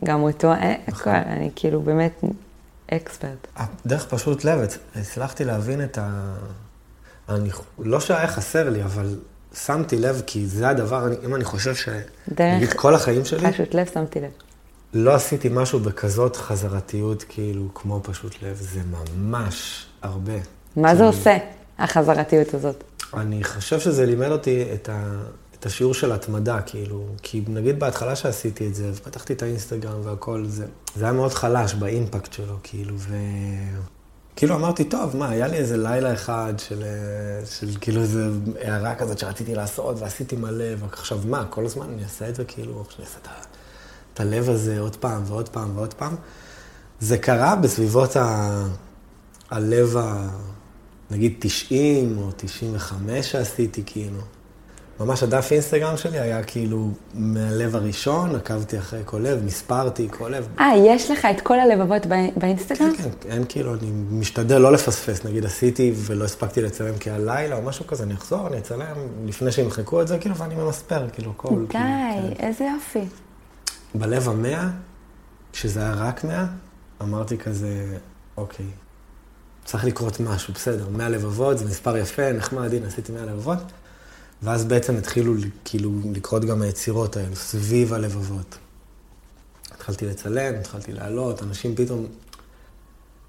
גם 0.05 0.23
אותו, 0.23 0.53
נכון. 0.89 1.13
אני 1.13 1.51
כאילו 1.57 1.83
באמת 1.83 2.25
אקספרט. 2.91 3.47
דרך 3.87 4.07
פשוט 4.07 4.45
לב, 4.45 4.61
הצלחתי 4.97 5.45
להבין 5.45 5.85
את 5.85 5.99
ה... 5.99 6.35
אני, 7.29 7.49
לא 7.79 8.01
שהיה 8.01 8.29
חסר 8.29 8.71
לי, 8.71 8.85
אבל 8.85 9.19
שמתי 9.55 9.99
לב, 9.99 10.23
כי 10.27 10.47
זה 10.47 10.69
הדבר, 10.69 11.09
אם 11.25 11.35
אני 11.35 11.45
חושב 11.45 11.75
ש... 11.75 11.89
דרך... 12.29 12.77
כל 12.77 12.95
החיים 12.95 13.25
שלי... 13.25 13.53
פשוט 13.53 13.75
לב 13.75 13.91
שמתי 13.95 14.21
לב. 14.21 14.31
לא 14.95 15.15
עשיתי 15.15 15.49
משהו 15.53 15.81
בכזאת 15.81 16.37
חזרתיות, 16.37 17.25
כאילו, 17.29 17.69
כמו 17.75 18.01
פשוט 18.03 18.43
לב, 18.43 18.57
זה 18.57 18.81
ממש 18.91 19.87
הרבה. 20.03 20.33
מה 20.77 20.97
זה 20.97 21.05
עושה, 21.05 21.39
החזרתיות 21.79 22.55
הזאת? 22.55 22.85
אני 23.15 23.45
חושב 23.45 23.81
שזה 23.81 24.07
לימד 24.07 24.31
אותי 24.31 24.65
את, 24.75 24.89
ה, 24.89 25.23
את 25.63 25.67
השיעור 25.67 25.95
של 25.95 26.13
התמדה, 26.13 26.61
כאילו, 26.61 27.07
כי 27.23 27.43
נגיד 27.49 27.81
בהתחלה 27.81 28.17
שעשיתי 28.17 28.69
את 28.69 28.75
זה, 28.75 28.91
ופתחתי 28.95 29.33
את 29.33 29.43
האינסטגרם 29.43 30.01
והכל, 30.05 30.45
זה, 30.47 30.67
זה 30.97 31.05
היה 31.05 31.13
מאוד 31.13 31.33
חלש 31.33 31.75
באימפקט 31.75 32.33
שלו, 32.33 32.57
כאילו, 32.63 32.95
ו... 32.99 33.17
כאילו 34.37 34.55
אמרתי, 34.55 34.85
טוב, 34.85 35.17
מה, 35.17 35.29
היה 35.29 35.47
לי 35.47 35.57
איזה 35.57 35.77
לילה 35.77 36.13
אחד 36.13 36.55
של, 36.59 36.83
של 37.45 37.69
כאילו 37.81 38.01
איזה 38.01 38.29
הערה 38.61 38.95
כזאת 38.95 39.19
שרציתי 39.19 39.55
לעשות, 39.55 39.97
ועשיתי 39.99 40.37
מלא, 40.37 40.65
ועכשיו 40.79 41.21
מה, 41.25 41.45
כל 41.51 41.65
הזמן 41.65 41.87
אני 41.93 42.05
אעשה 42.05 42.29
את 42.29 42.35
זה, 42.35 42.45
כאילו, 42.45 42.73
אני 42.73 43.07
אעשה 43.07 43.19
את. 43.23 43.29
את 44.15 44.21
הלב 44.21 44.51
הזה 44.51 44.81
עוד 44.81 44.97
פעם 44.97 45.23
ועוד 45.27 45.49
פעם 45.49 45.77
ועוד 45.77 45.95
פעם. 45.95 46.17
זה 47.01 47.19
קרה 47.19 47.57
בסביבות 47.57 48.17
ה... 48.17 48.67
הלב 49.51 49.97
ה... 49.97 50.29
נגיד 51.11 51.37
90 51.39 52.19
או 52.19 52.31
95 52.37 53.33
שעשיתי, 53.33 53.83
כאילו. 53.87 54.21
ממש 55.01 55.23
הדף 55.23 55.49
אינסטגרם 55.53 55.97
שלי 55.97 56.19
היה 56.19 56.43
כאילו 56.43 56.91
מהלב 57.15 57.77
הראשון, 57.77 58.37
עקבתי 58.37 58.79
אחרי 58.79 59.01
כל 59.05 59.19
לב, 59.19 59.45
מספרתי 59.45 60.09
כל 60.11 60.29
לב. 60.29 60.49
אה, 60.61 60.73
יש 60.87 61.11
לך 61.11 61.25
את 61.25 61.41
כל 61.41 61.61
הלבבות 61.61 62.07
באינסטגרם? 62.37 62.93
כן, 62.97 63.03
כן, 63.03 63.31
אין 63.31 63.45
כאילו, 63.49 63.75
אני 63.75 63.91
משתדל 64.11 64.59
לא 64.59 64.73
לפספס. 64.73 65.25
נגיד 65.25 65.45
עשיתי 65.45 65.93
ולא 65.97 66.25
הספקתי 66.25 66.63
לצלם 66.63 66.99
כי 66.99 67.11
הלילה 67.11 67.57
או 67.57 67.63
משהו 67.63 67.87
כזה, 67.87 68.05
אני 68.05 68.15
אחזור, 68.15 68.47
אני 68.47 68.59
אצלם 68.59 68.97
לפני 69.27 69.53
שימחקו 69.53 70.03
את 70.03 70.09
זה, 70.09 70.19
כאילו, 70.19 70.37
ואני 70.37 70.55
ממספר, 70.55 71.09
כאילו, 71.13 71.33
כל... 71.37 71.49
די, 71.49 71.55
כאילו, 71.67 71.69
כן. 71.69 72.47
איזה 72.47 72.65
יופי. 72.65 73.05
בלב 73.95 74.29
המאה, 74.29 74.69
כשזה 75.53 75.81
היה 75.81 75.95
רק 75.95 76.25
מאה, 76.25 76.47
אמרתי 77.03 77.39
כזה, 77.39 77.85
אוקיי, 78.37 78.67
צריך 79.65 79.85
לקרות 79.85 80.21
משהו, 80.21 80.55
בסדר, 80.55 80.89
מאה 80.89 81.09
לבבות, 81.09 81.59
זה 81.59 81.65
מספר 81.65 81.97
יפה, 81.97 82.33
נחמד, 82.33 82.75
הנה, 82.75 82.87
עשיתי 82.87 83.13
מאה 83.13 83.25
לבבות. 83.25 83.59
ואז 84.43 84.65
בעצם 84.65 84.97
התחילו 84.97 85.35
כאילו 85.65 85.91
לקרות 86.15 86.45
גם 86.45 86.63
היצירות 86.63 87.17
האלו, 87.17 87.37
סביב 87.37 87.95
הלבבות. 87.95 88.59
התחלתי 89.75 90.07
לצלם, 90.07 90.55
התחלתי 90.61 90.93
לעלות, 90.93 91.43
אנשים 91.43 91.75
פתאום 91.75 92.07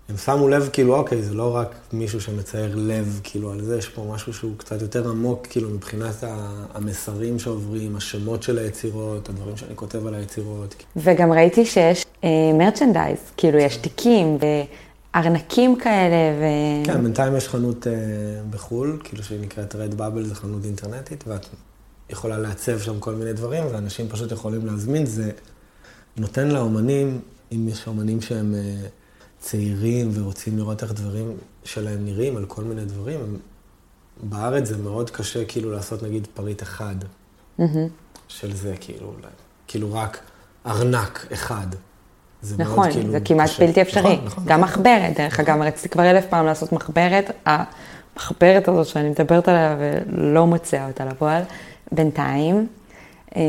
הם 0.10 0.18
שמו 0.18 0.48
לב, 0.48 0.70
כאילו, 0.74 0.96
אוקיי, 0.96 1.22
זה 1.22 1.34
לא 1.34 1.56
רק 1.56 1.76
מישהו 1.94 2.22
שמצייר 2.22 2.76
לב, 2.76 3.20
כאילו, 3.24 3.52
על 3.52 3.62
זה, 3.64 3.78
יש 3.78 3.90
פה 3.90 4.06
משהו 4.14 4.34
שהוא 4.34 4.52
קצת 4.58 4.82
יותר 4.82 5.10
עמוק, 5.10 5.48
כאילו, 5.48 5.70
מבחינת 5.70 6.16
המסרים 6.74 7.40
שעוברים, 7.40 7.96
השמות 7.96 8.44
של 8.44 8.58
היצירות, 8.58 9.30
הדברים 9.30 9.58
שאני 9.58 9.76
כותב 9.76 10.08
על 10.08 10.16
היצירות. 10.16 10.76
וגם 10.96 11.32
ראיתי 11.32 11.66
שיש 11.66 12.06
מרצ'נדייז, 12.54 13.18
uh, 13.18 13.34
כאילו, 13.38 13.58
יש 13.58 13.78
תיקים 13.78 14.38
וארנקים 15.16 15.76
כאלה, 15.76 16.40
ו... 16.40 16.44
כן, 16.86 17.04
בינתיים 17.04 17.36
יש 17.36 17.50
חנות 17.50 17.88
uh, 17.88 17.90
בחו"ל, 18.50 19.00
כאילו, 19.04 19.24
שהיא 19.24 19.40
נקראת 19.40 19.76
רד 19.76 19.94
בבל, 19.94 20.26
זו 20.26 20.36
חנות 20.36 20.66
אינטרנטית, 20.66 21.24
יכולה 22.10 22.38
לעצב 22.38 22.80
שם 22.80 23.00
כל 23.00 23.14
מיני 23.16 23.34
דברים, 23.34 23.64
ואנשים 23.72 24.10
פשוט 24.10 24.32
יכולים 24.32 24.66
להזמין. 24.66 25.06
זה 25.06 25.32
נותן 26.18 26.48
לאומנים, 26.48 27.22
אם 27.52 27.68
יש 27.68 27.88
אומנים 27.88 28.22
שהם 28.22 28.56
אה, 28.56 28.88
צעירים 29.40 30.12
ורוצים 30.14 30.58
לראות 30.58 30.84
איך 30.84 30.94
דברים 30.94 31.38
שלהם 31.64 32.06
נראים 32.06 32.38
על 32.38 32.46
כל 32.46 32.64
מיני 32.64 32.86
דברים, 32.86 33.20
הם, 33.20 33.38
בארץ 34.24 34.68
זה 34.68 34.78
מאוד 34.78 35.10
קשה 35.10 35.46
כאילו 35.46 35.72
לעשות 35.72 36.04
נגיד 36.04 36.28
פריט 36.34 36.64
אחד 36.64 36.96
של 38.28 38.56
זה, 38.56 38.76
כאילו, 38.80 39.14
כאילו 39.68 39.94
רק 39.94 40.20
ארנק 40.66 41.26
אחד. 41.34 41.68
זה 42.44 42.56
מאוד 42.58 42.72
נכון, 42.72 42.92
כאילו 42.92 43.12
זה 43.12 43.20
כמעט 43.20 43.50
קשה. 43.50 43.66
בלתי 43.66 43.82
אפשרי. 43.82 44.02
נכון, 44.02 44.26
נכון. 44.26 44.44
גם 44.48 44.62
מחברת, 44.62 45.18
דרך 45.18 45.40
אגב, 45.40 45.62
רציתי 45.62 45.90
כבר 45.90 46.10
אלף 46.10 46.26
פעם 46.26 46.46
לעשות 46.46 46.72
מחברת. 46.72 47.32
המחברת 47.46 48.68
הזאת 48.68 48.88
שאני 48.88 49.10
מדברת 49.10 49.48
עליה 49.48 49.78
ולא 49.80 50.48
מוציאה 50.48 50.88
אותה 50.88 51.06
לפועל, 51.06 51.42
בינתיים, 51.92 52.68
אה, 53.36 53.42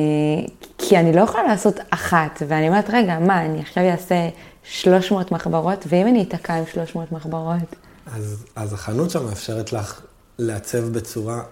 כי 0.78 0.99
אני 0.99 1.12
לא 1.12 1.20
יכולה 1.20 1.42
לעשות 1.42 1.74
אחת, 1.90 2.42
ואני 2.49 2.68
אומרת, 2.68 2.90
רגע, 2.92 3.18
מה, 3.18 3.45
אני 3.45 3.61
עכשיו 3.61 3.84
אעשה 3.84 4.28
300 4.64 5.32
מחברות, 5.32 5.84
ואם 5.88 6.07
אני 6.07 6.22
אתקע 6.22 6.55
עם 6.55 6.64
300 6.72 7.12
מחברות? 7.12 7.76
אז, 8.07 8.45
אז 8.57 8.72
החנות 8.72 9.11
שם 9.11 9.24
מאפשרת 9.24 9.72
לך 9.72 10.01
לעצב 10.38 10.84
בצורה 10.84 11.42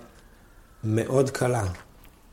מאוד 0.85 1.31
קלה. 1.31 1.65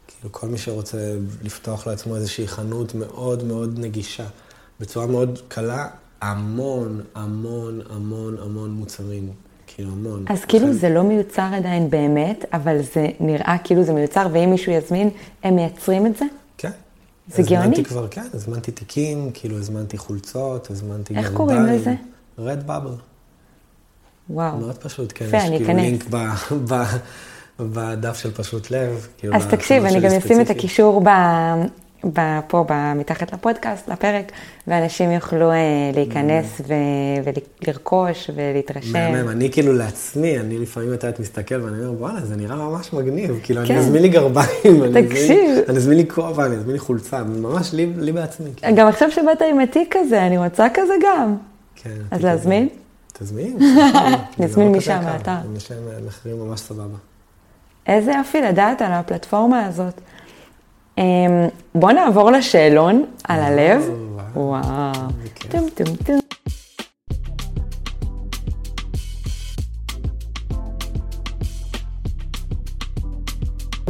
כאילו, 0.07 0.31
כל 0.31 0.47
מי 0.47 0.57
שרוצה 0.57 0.97
לפתוח 1.41 1.87
לעצמו 1.87 2.15
איזושהי 2.15 2.47
חנות 2.47 2.95
מאוד 2.95 3.43
מאוד 3.43 3.79
נגישה, 3.79 4.25
בצורה 4.79 5.07
מאוד 5.07 5.39
קלה, 5.47 5.87
המון, 6.21 7.01
המון, 7.15 7.81
המון, 7.89 8.37
המון 8.41 8.71
מוצרים. 8.71 9.29
כאילו, 9.67 9.91
המון. 9.91 10.25
אז 10.29 10.45
כאילו 10.45 10.73
זה 10.73 10.89
לא 10.89 11.03
מיוצר 11.03 11.49
עדיין 11.53 11.89
באמת, 11.89 12.45
אבל 12.53 12.81
זה 12.93 13.07
נראה 13.19 13.55
כאילו 13.63 13.83
זה 13.83 13.93
מיוצר, 13.93 14.27
ואם 14.31 14.49
מישהו 14.49 14.71
יזמין, 14.71 15.09
הם 15.43 15.55
מייצרים 15.55 16.05
את 16.05 16.17
זה? 16.17 16.25
כן. 16.57 16.71
זה 17.27 17.43
גאוני. 17.43 17.57
הזמנתי 17.63 17.83
כבר, 17.83 18.07
כן, 18.07 18.25
הזמנתי 18.33 18.71
תיקים, 18.71 19.31
כאילו, 19.33 19.57
הזמנתי 19.57 19.97
חולצות, 19.97 20.71
הזמנתי 20.71 21.15
איך 21.15 21.31
גרביים. 21.31 21.37
קוראים 21.37 21.65
לזה? 21.65 21.93
רד 22.39 22.67
בבל. 22.67 22.95
וואו. 24.29 24.57
מאוד 24.57 24.77
פשוט, 24.77 25.11
כן. 25.15 25.25
יש 25.25 25.33
אני 25.33 25.57
כאילו. 25.57 25.73
לינק 25.73 26.05
בדף 27.59 28.17
של 28.17 28.31
פשוט 28.31 28.71
לב. 28.71 29.07
כאילו 29.17 29.35
אז 29.35 29.45
תקשיב, 29.47 29.85
אני 29.85 29.99
גם 29.99 30.11
אשים 30.11 30.41
את. 30.41 30.49
הקישור 30.49 31.01
פה, 32.47 32.63
מתחת 32.95 33.33
לפודקאסט, 33.33 33.87
לפרק, 33.89 34.31
ואנשים 34.67 35.11
יוכלו 35.11 35.51
אה, 35.51 35.57
להיכנס 35.95 36.61
ו- 36.67 36.73
ולרכוש 37.67 38.29
ולהתרשם. 38.35 38.93
מהמם, 38.93 39.29
אני 39.29 39.51
כאילו 39.51 39.73
לעצמי, 39.73 40.39
אני 40.39 40.57
לפעמים 40.57 40.89
יותר 40.91 41.11
מסתכל 41.19 41.61
ואני 41.61 41.85
אומר, 41.85 42.01
וואלה, 42.01 42.25
זה 42.25 42.35
נראה 42.35 42.55
ממש 42.55 42.93
מגניב. 42.93 43.39
כאילו, 43.43 43.61
כן. 43.65 43.73
אני 43.73 43.79
אזמין 43.79 44.01
לי 44.01 44.09
גרביים, 44.09 44.83
אני 44.83 45.07
אזמין- 45.77 45.97
לי 45.97 46.07
כובע, 46.07 46.45
אני 46.45 46.55
אזמין 46.55 46.71
לי 46.73 46.79
חולצה, 46.79 47.23
ממש 47.23 47.73
לי 47.73 48.11
בעצמי. 48.11 48.49
כאילו. 48.55 48.75
גם 48.75 48.87
עכשיו 48.87 49.11
שבאת 49.11 49.41
עם 49.51 49.59
התיק 49.59 49.95
כזה, 49.99 50.25
אני 50.27 50.37
רוצה 50.37 50.67
כזה 50.73 50.93
גם. 51.03 51.35
כן, 51.75 51.89
אז 52.11 52.23
להזמין? 52.23 52.67
תזמין. 53.13 53.57
נזמין 54.39 54.71
לא 54.71 54.77
משם. 54.77 54.99
מהאתר. 55.03 55.31
יש 55.57 55.71
להם 55.71 55.79
אה, 55.93 55.97
מחירים 56.07 56.39
ממש 56.39 56.59
סבבה. 56.59 56.97
איזה 57.87 58.11
יופי 58.17 58.41
לדעת 58.41 58.81
על 58.81 58.91
הפלטפורמה 58.91 59.65
הזאת. 59.65 60.01
אמ, 60.99 61.47
בוא 61.75 61.91
נעבור 61.91 62.31
לשאלון 62.31 63.05
על 63.23 63.39
הלב. 63.39 63.83
וואו. 64.35 64.61
טום 65.51 65.69
טום 65.75 65.95
טום. 66.05 66.19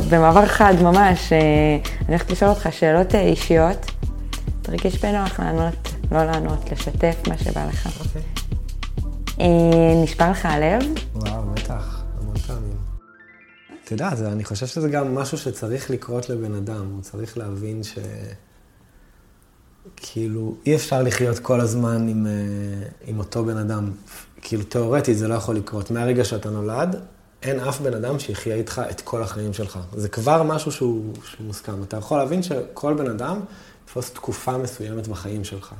במעבר 0.10 0.46
חד 0.46 0.74
ממש, 0.82 1.34
אה, 1.34 1.40
אני 2.00 2.08
הולכת 2.08 2.32
לשאול 2.32 2.50
אותך 2.52 2.70
שאלות 2.72 3.16
אה, 3.16 3.22
אישיות. 3.22 3.92
תרגיש 4.62 5.06
בנוח 5.06 5.40
לענות, 5.40 5.94
לא 6.12 6.24
לענות, 6.24 6.72
לשתף 6.72 7.16
מה 7.28 7.38
שבא 7.38 7.66
לך. 7.66 7.90
אוקיי. 8.00 8.22
אה, 9.42 10.04
נשבר 10.04 10.32
לך 10.32 10.46
הלב? 10.46 10.84
וואו, 11.16 11.42
בטח. 11.54 11.99
אתה 13.90 14.04
יודע, 14.04 14.16
זה, 14.16 14.32
אני 14.32 14.44
חושב 14.44 14.68
שזה 14.68 14.90
גם 14.90 15.16
משהו 15.16 15.38
שצריך 15.38 15.90
לקרות 15.90 16.30
לבן 16.30 16.56
אדם. 16.56 16.92
הוא 16.92 17.02
צריך 17.02 17.38
להבין 17.38 17.84
ש... 17.84 17.98
כאילו, 19.96 20.56
אי 20.66 20.76
אפשר 20.76 21.04
לחיות 21.04 21.40
כל 21.40 21.60
הזמן 21.62 22.08
עם, 22.08 22.28
אה, 22.28 22.32
עם 23.06 23.20
אותו 23.20 23.46
בן 23.46 23.58
אדם. 23.58 23.92
כאילו, 24.42 24.64
תיאורטית 24.64 25.18
זה 25.18 25.28
לא 25.28 25.34
יכול 25.34 25.56
לקרות. 25.56 25.92
מהרגע 25.92 26.26
שאתה 26.26 26.50
נולד, 26.50 26.96
אין 27.44 27.60
אף 27.60 27.82
בן 27.82 27.94
אדם 27.94 28.20
שיחיה 28.20 28.56
איתך 28.56 28.82
את 28.90 29.02
כל 29.02 29.24
החיים 29.24 29.54
שלך. 29.54 29.80
זה 29.96 30.10
כבר 30.10 30.44
משהו 30.44 30.72
שהוא, 30.72 31.14
שהוא 31.24 31.48
מוסכם. 31.48 31.84
אתה 31.84 31.98
יכול 31.98 32.18
להבין 32.18 32.44
שכל 32.44 32.94
בן 32.94 33.10
אדם 33.10 33.40
יתפוס 33.84 34.12
תקופה 34.12 34.58
מסוימת 34.58 35.08
בחיים 35.08 35.44
שלך. 35.44 35.74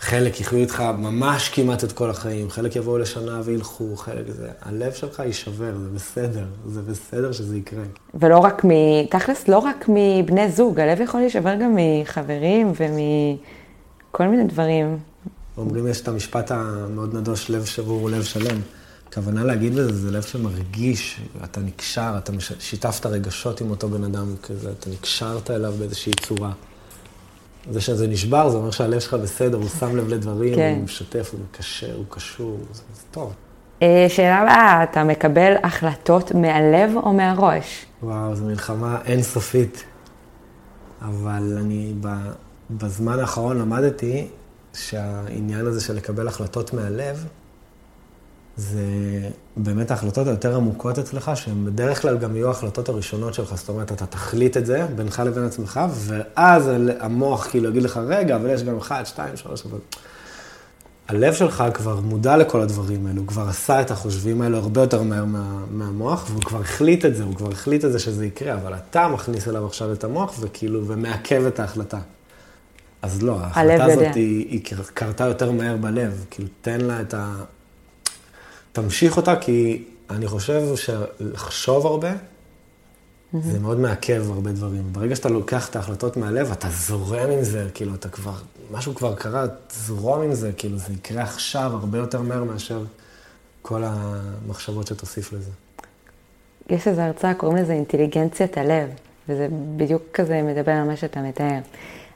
חלק 0.00 0.40
יחיו 0.40 0.58
איתך 0.58 0.80
ממש 0.98 1.48
כמעט 1.48 1.84
את 1.84 1.92
כל 1.92 2.10
החיים, 2.10 2.50
חלק 2.50 2.76
יבואו 2.76 2.98
לשנה 2.98 3.40
וילכו, 3.44 3.96
חלק 3.96 4.24
זה... 4.28 4.48
הלב 4.62 4.92
שלך 4.92 5.18
יישבר, 5.18 5.72
זה 5.78 5.88
בסדר, 5.94 6.44
זה 6.66 6.82
בסדר 6.82 7.32
שזה 7.32 7.56
יקרה. 7.56 7.82
ולא 8.14 8.38
רק 8.38 8.64
מ... 8.64 8.70
תכלס, 9.10 9.48
לא 9.48 9.58
רק 9.58 9.86
מבני 9.88 10.50
זוג, 10.50 10.80
הלב 10.80 11.00
יכול 11.00 11.20
להישבר 11.20 11.54
גם 11.54 11.76
מחברים 11.76 12.72
ומכל 12.76 14.28
מיני 14.28 14.44
דברים. 14.44 14.98
אומרים, 15.56 15.86
יש 15.86 16.00
את 16.00 16.08
המשפט 16.08 16.50
המאוד 16.50 17.14
נדוש, 17.14 17.50
לב 17.50 17.64
שבור 17.64 18.00
הוא 18.00 18.10
לב 18.10 18.22
שלם. 18.22 18.60
הכוונה 19.08 19.44
להגיד 19.44 19.74
בזה, 19.74 19.96
זה 19.96 20.10
לב 20.10 20.22
שמרגיש, 20.22 21.20
אתה 21.44 21.60
נקשר, 21.60 22.14
אתה. 22.18 22.32
שיתפת 22.58 23.06
רגשות 23.06 23.60
עם 23.60 23.70
אותו 23.70 23.88
בן 23.88 24.04
אדם 24.04 24.34
כזה, 24.42 24.70
אתה 24.70 24.90
נקשרת 24.90 25.50
אליו 25.50 25.72
באיזושהי 25.78 26.12
צורה. 26.12 26.52
זה 27.70 27.80
שזה 27.80 28.06
נשבר, 28.06 28.48
זה 28.48 28.56
אומר 28.56 28.70
שהלב 28.70 29.00
שלך 29.00 29.14
בסדר, 29.14 29.56
הוא 29.56 29.68
שם 29.68 29.96
לב 29.96 30.08
לדברים, 30.08 30.54
כן. 30.54 30.74
הוא 30.76 30.84
משתף, 30.84 31.30
הוא 31.32 31.40
מקשר, 31.50 31.96
הוא 31.96 32.04
קשור, 32.08 32.58
זה, 32.72 32.82
זה 32.94 33.02
טוב. 33.10 33.32
אה, 33.82 34.06
שאלה 34.08 34.38
הבאה, 34.38 34.82
אתה 34.82 35.04
מקבל 35.04 35.54
החלטות 35.62 36.34
מהלב 36.34 36.96
או 36.96 37.12
מהראש? 37.12 37.86
וואו, 38.02 38.36
זו 38.36 38.44
מלחמה 38.44 38.98
אינסופית. 39.04 39.84
אבל 41.02 41.58
אני 41.60 41.94
בזמן 42.70 43.18
האחרון 43.18 43.58
למדתי 43.58 44.28
שהעניין 44.74 45.66
הזה 45.66 45.80
של 45.80 45.94
לקבל 45.94 46.28
החלטות 46.28 46.72
מהלב, 46.72 47.26
זה 48.56 48.82
באמת 49.58 49.90
ההחלטות 49.90 50.26
היותר 50.26 50.56
עמוקות 50.56 50.98
אצלך, 50.98 51.30
שהן 51.34 51.64
בדרך 51.64 52.02
כלל 52.02 52.18
גם 52.18 52.36
יהיו 52.36 52.48
ההחלטות 52.48 52.88
הראשונות 52.88 53.34
שלך. 53.34 53.54
זאת 53.54 53.68
אומרת, 53.68 53.92
אתה 53.92 54.06
תחליט 54.06 54.56
את 54.56 54.66
זה 54.66 54.86
בינך 54.96 55.22
לבין 55.26 55.44
עצמך, 55.44 55.80
ואז 55.94 56.70
המוח 57.00 57.46
כאילו 57.50 57.68
יגיד 57.70 57.82
לך, 57.82 58.00
רגע, 58.06 58.36
אבל 58.36 58.50
יש 58.50 58.62
גם 58.62 58.76
אחד, 58.76 59.04
שתיים, 59.06 59.36
שלוש, 59.36 59.66
אבל... 59.66 59.78
הלב 61.08 61.34
שלך 61.34 61.64
כבר 61.74 62.00
מודע 62.00 62.36
לכל 62.36 62.60
הדברים 62.60 63.06
האלו, 63.06 63.20
הוא 63.20 63.28
כבר 63.28 63.48
עשה 63.48 63.80
את 63.80 63.90
החושבים 63.90 64.42
האלו 64.42 64.58
הרבה 64.58 64.80
יותר 64.80 65.02
מהר 65.02 65.24
מה, 65.24 65.64
מהמוח, 65.70 66.26
והוא 66.30 66.42
כבר 66.42 66.60
החליט 66.60 67.04
את 67.04 67.16
זה, 67.16 67.22
הוא 67.22 67.34
כבר 67.34 67.50
החליט 67.50 67.84
את 67.84 67.92
זה 67.92 67.98
שזה 67.98 68.26
יקרה, 68.26 68.54
אבל 68.54 68.74
אתה 68.74 69.08
מכניס 69.08 69.48
אליו 69.48 69.66
עכשיו 69.66 69.92
את 69.92 70.04
המוח, 70.04 70.34
וכאילו, 70.40 70.86
ומעכב 70.86 71.46
את 71.46 71.60
ההחלטה. 71.60 71.98
אז 73.02 73.22
לא, 73.22 73.40
ההחלטה 73.40 73.84
הזאת. 73.84 74.14
היא, 74.14 74.46
היא 74.50 74.60
קרתה 74.94 75.24
יותר 75.24 75.52
מהר 75.52 75.76
בלב, 75.76 76.24
כאילו, 76.30 76.48
תן 76.62 76.80
לה 76.80 77.00
את 77.00 77.14
ה... 77.14 77.34
תמשיך 78.82 79.16
אותה, 79.16 79.36
כי 79.36 79.84
אני 80.10 80.26
חושב 80.26 80.62
שלחשוב 80.76 81.86
הרבה, 81.86 82.12
זה 83.32 83.58
מאוד 83.58 83.80
מעכב 83.80 84.30
הרבה 84.30 84.52
דברים. 84.52 84.82
ברגע 84.92 85.16
שאתה 85.16 85.28
לוקח 85.28 85.68
את 85.68 85.76
ההחלטות 85.76 86.16
מהלב, 86.16 86.52
אתה 86.52 86.68
זורם 86.70 87.30
עם 87.30 87.44
זה, 87.44 87.68
כאילו, 87.74 87.94
אתה 87.94 88.08
כבר, 88.08 88.32
משהו 88.70 88.94
כבר 88.94 89.14
קרה, 89.14 89.46
תזרום 89.66 90.22
עם 90.22 90.34
זה, 90.34 90.52
כאילו, 90.56 90.78
זה 90.78 90.92
יקרה 90.92 91.22
עכשיו 91.22 91.70
הרבה 91.74 91.98
יותר 91.98 92.22
מהר 92.22 92.44
מאשר 92.44 92.84
כל 93.62 93.82
המחשבות 93.86 94.86
שתוסיף 94.86 95.32
לזה. 95.32 95.50
יש 96.70 96.88
איזו 96.88 97.00
הרצאה, 97.00 97.34
קוראים 97.34 97.58
לזה 97.58 97.72
אינטליגנציית 97.72 98.58
הלב, 98.58 98.88
וזה 99.28 99.48
בדיוק 99.76 100.02
כזה 100.14 100.42
מדבר 100.42 100.72
על 100.72 100.84
מה 100.84 100.96
שאתה 100.96 101.20
מתאר. 101.20 101.58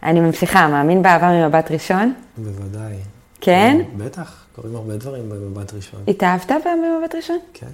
אני 0.03 0.21
ממשיכה, 0.21 0.69
מאמין 0.69 1.03
באהבה 1.03 1.29
ממבט 1.29 1.71
ראשון? 1.71 2.15
בוודאי. 2.39 2.97
כן? 3.45 3.83
בטח, 3.97 4.45
קורים 4.55 4.77
הרבה 4.77 4.97
דברים 4.97 5.29
במבט 5.29 5.75
ראשון. 5.75 6.01
התאהבת 6.09 6.51
במבט 6.51 7.15
ראשון? 7.15 7.39
כן. 7.55 7.71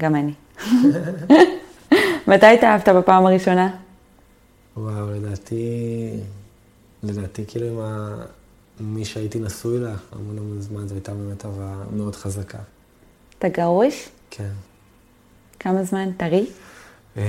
גם 0.00 0.14
אני. 0.14 0.32
מתי 2.28 2.46
התאהבת 2.46 2.88
בפעם 2.88 3.26
הראשונה? 3.26 3.76
וואו, 4.76 5.10
לדעתי, 5.10 6.10
לדעתי 7.02 7.44
כאילו 7.48 7.66
עם 7.66 7.78
ה... 7.80 8.16
מי 8.80 9.04
שהייתי 9.04 9.38
נשוי 9.38 9.78
לה 9.78 9.94
המון 10.12 10.38
המון 10.38 10.60
זמן, 10.60 10.88
זו 10.88 10.94
הייתה 10.94 11.14
באמת 11.14 11.44
אהבה 11.46 11.74
מאוד 11.92 12.16
חזקה. 12.16 12.58
אתה 13.38 13.48
גרוש? 13.48 14.08
כן. 14.30 14.50
כמה 15.60 15.84
זמן? 15.84 16.12
טרי? 16.16 16.46
אמ, 17.16 17.22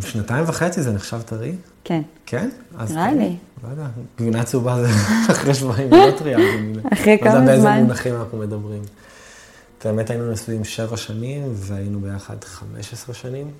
שנתיים 0.00 0.44
וחצי 0.48 0.82
זה 0.82 0.92
נחשב 0.92 1.22
טרי? 1.22 1.56
כן. 1.84 2.02
כן? 2.26 2.50
אז 2.78 2.92
נראה. 2.92 3.12
לי. 3.12 3.36
לא 3.64 3.68
יודע, 3.68 3.86
גבינה 4.18 4.44
צהובה 4.44 4.82
זה 4.82 4.88
אחרי 5.32 5.54
שבועיים 5.54 5.90
לא 5.90 6.10
טריה. 6.18 6.38
אז 6.38 6.44
אני 6.44 6.78
אחרי 6.92 7.06
לא 7.06 7.12
יודע 7.12 7.30
כמה 7.30 7.46
באיזה 7.46 7.62
זמן? 7.62 7.82
מונחים 7.82 8.14
אנחנו 8.14 8.38
מדברים. 8.38 8.82
באמת 9.84 10.10
היינו 10.10 10.32
נשואים 10.32 10.64
שבע 10.64 10.96
שנים, 10.96 11.52
והיינו 11.54 12.00
ביחד 12.00 12.44
15 12.44 13.14
שנים. 13.14 13.50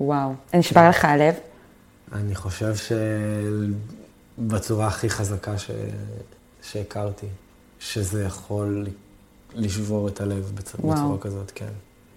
וואו. 0.00 0.34
נשבר 0.54 0.88
לך 0.88 1.04
הלב? 1.04 1.34
אני 2.12 2.34
חושב 2.34 2.74
שבצורה 4.38 4.86
הכי 4.86 5.10
חזקה 5.10 5.58
ש... 5.58 5.70
שהכרתי, 6.62 7.26
שזה 7.78 8.24
יכול 8.24 8.86
לשבור 9.54 10.08
את 10.08 10.20
הלב 10.20 10.52
בצ... 10.54 10.74
בצורה 10.74 11.18
כזאת, 11.20 11.52
כן. 11.54 11.72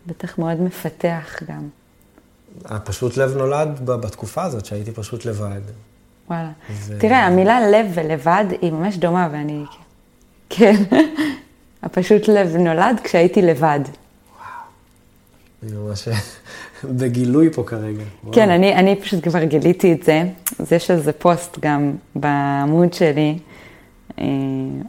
בטח 0.07 0.37
מאוד 0.37 0.61
מפתח 0.61 1.39
גם. 1.47 1.67
פשוט 2.83 3.17
לב 3.17 3.37
נולד 3.37 3.85
בתקופה 3.85 4.43
הזאת, 4.43 4.65
שהייתי 4.65 4.91
פשוט 4.91 5.25
לבד. 5.25 5.61
וואלה. 6.29 6.51
ו- 6.69 6.99
תראה, 6.99 7.25
המילה 7.25 7.69
לב 7.69 7.85
ולבד 7.93 8.45
היא 8.61 8.71
ממש 8.71 8.97
דומה, 8.97 9.29
ואני... 9.31 9.63
כן. 10.49 10.75
הפשוט 11.83 12.27
לב 12.27 12.55
נולד 12.55 12.99
כשהייתי 13.03 13.41
לבד. 13.41 13.79
אני 15.63 15.71
ממש 15.71 16.07
בגילוי 16.99 17.49
פה 17.53 17.63
כרגע. 17.63 18.03
וואו. 18.23 18.35
כן, 18.35 18.49
אני, 18.49 18.75
אני 18.75 18.95
פשוט 19.01 19.23
כבר 19.23 19.43
גיליתי 19.43 19.93
את 19.93 20.03
זה. 20.03 20.23
אז 20.59 20.71
יש 20.71 20.91
על 20.91 20.99
זה 20.99 21.13
פוסט 21.13 21.59
גם 21.59 21.95
בעמוד 22.15 22.93
שלי, 22.93 23.39
אה, 24.19 24.25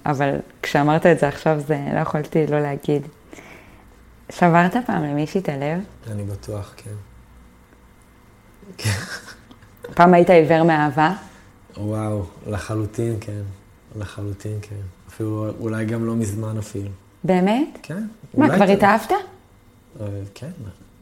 אבל 0.07 0.37
כשאמרת 0.63 1.07
את 1.07 1.19
זה 1.19 1.29
עכשיו, 1.29 1.61
זה 1.67 1.79
לא 1.95 2.01
יכולתי 2.01 2.47
לא 2.47 2.61
להגיד. 2.61 3.03
שברת 4.33 4.77
פעם 4.87 5.05
למישהי 5.05 5.41
את 5.41 5.49
הלב? 5.49 5.81
אני 6.11 6.23
בטוח, 6.23 6.75
כן. 6.77 6.91
פעם 9.97 10.15
היית 10.15 10.31
עיוור 10.31 10.63
מאהבה? 10.63 11.13
וואו, 11.77 12.23
לחלוטין 12.47 13.17
כן. 13.21 13.43
לחלוטין 13.97 14.59
כן. 14.63 14.77
אפילו 15.09 15.51
אולי 15.61 15.85
גם 15.85 16.07
לא 16.07 16.15
מזמן 16.17 16.59
אפילו. 16.59 16.91
באמת? 17.25 17.79
כן. 17.83 18.07
מה, 18.35 18.57
כבר 18.57 18.67
כן. 18.67 18.73
התאהבת? 18.73 19.13
אה, 20.01 20.07
כן, 20.35 20.51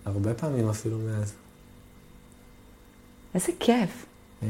הרבה 0.04 0.34
פעמים 0.34 0.68
אפילו 0.68 0.98
מאז. 0.98 1.32
איזה 3.34 3.52
כיף. 3.60 4.06
אמ, 4.42 4.48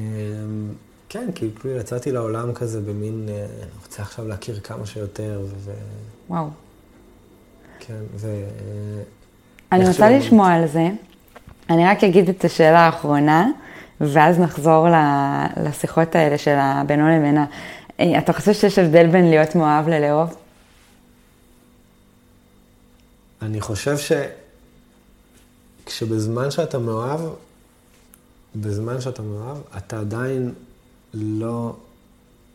כן, 1.09 1.29
כי 1.35 1.51
כאילו 1.61 1.77
יצאתי 1.77 2.13
לעולם 2.13 2.55
כזה 2.55 2.81
במין, 2.81 3.27
אה, 3.29 3.45
אני 3.45 3.71
רוצה 3.85 4.03
עכשיו 4.03 4.29
להכיר 4.29 4.61
כמה 4.61 4.87
שיותר, 4.87 5.45
ו... 5.57 5.73
וואו. 6.29 6.49
כן, 7.81 8.01
ו... 8.15 8.27
אה, 8.27 9.03
אני 9.73 9.89
רוצה 9.89 10.11
לשמוע 10.11 10.53
על 10.53 10.67
זה. 10.67 10.89
אני 11.71 11.87
רק 11.87 12.05
אגיד 12.05 12.29
את 12.29 12.45
השאלה 12.45 12.81
האחרונה, 12.81 13.47
ואז 14.01 14.39
נחזור 14.39 14.87
לשיחות 15.65 16.15
האלה 16.15 16.39
של 16.39 16.55
הבינו 16.59 17.09
לבינה. 17.09 17.47
אה, 18.01 18.19
אתה 18.19 18.33
חושב 18.33 18.53
שיש 18.53 18.79
הבדל 18.79 19.07
בין 19.07 19.31
להיות 19.31 19.55
מאוהב 19.55 19.89
ללאהוב? 19.89 20.37
אני 23.43 23.61
חושב 23.61 23.99
ש... 23.99 24.13
כשבזמן 25.87 26.51
שאתה 26.51 26.79
מאוהב, 26.79 27.21
בזמן 28.57 29.01
שאתה 29.01 29.23
מאוהב, 29.23 29.57
אתה 29.77 30.01
עדיין 30.01 30.55
לא 31.15 31.77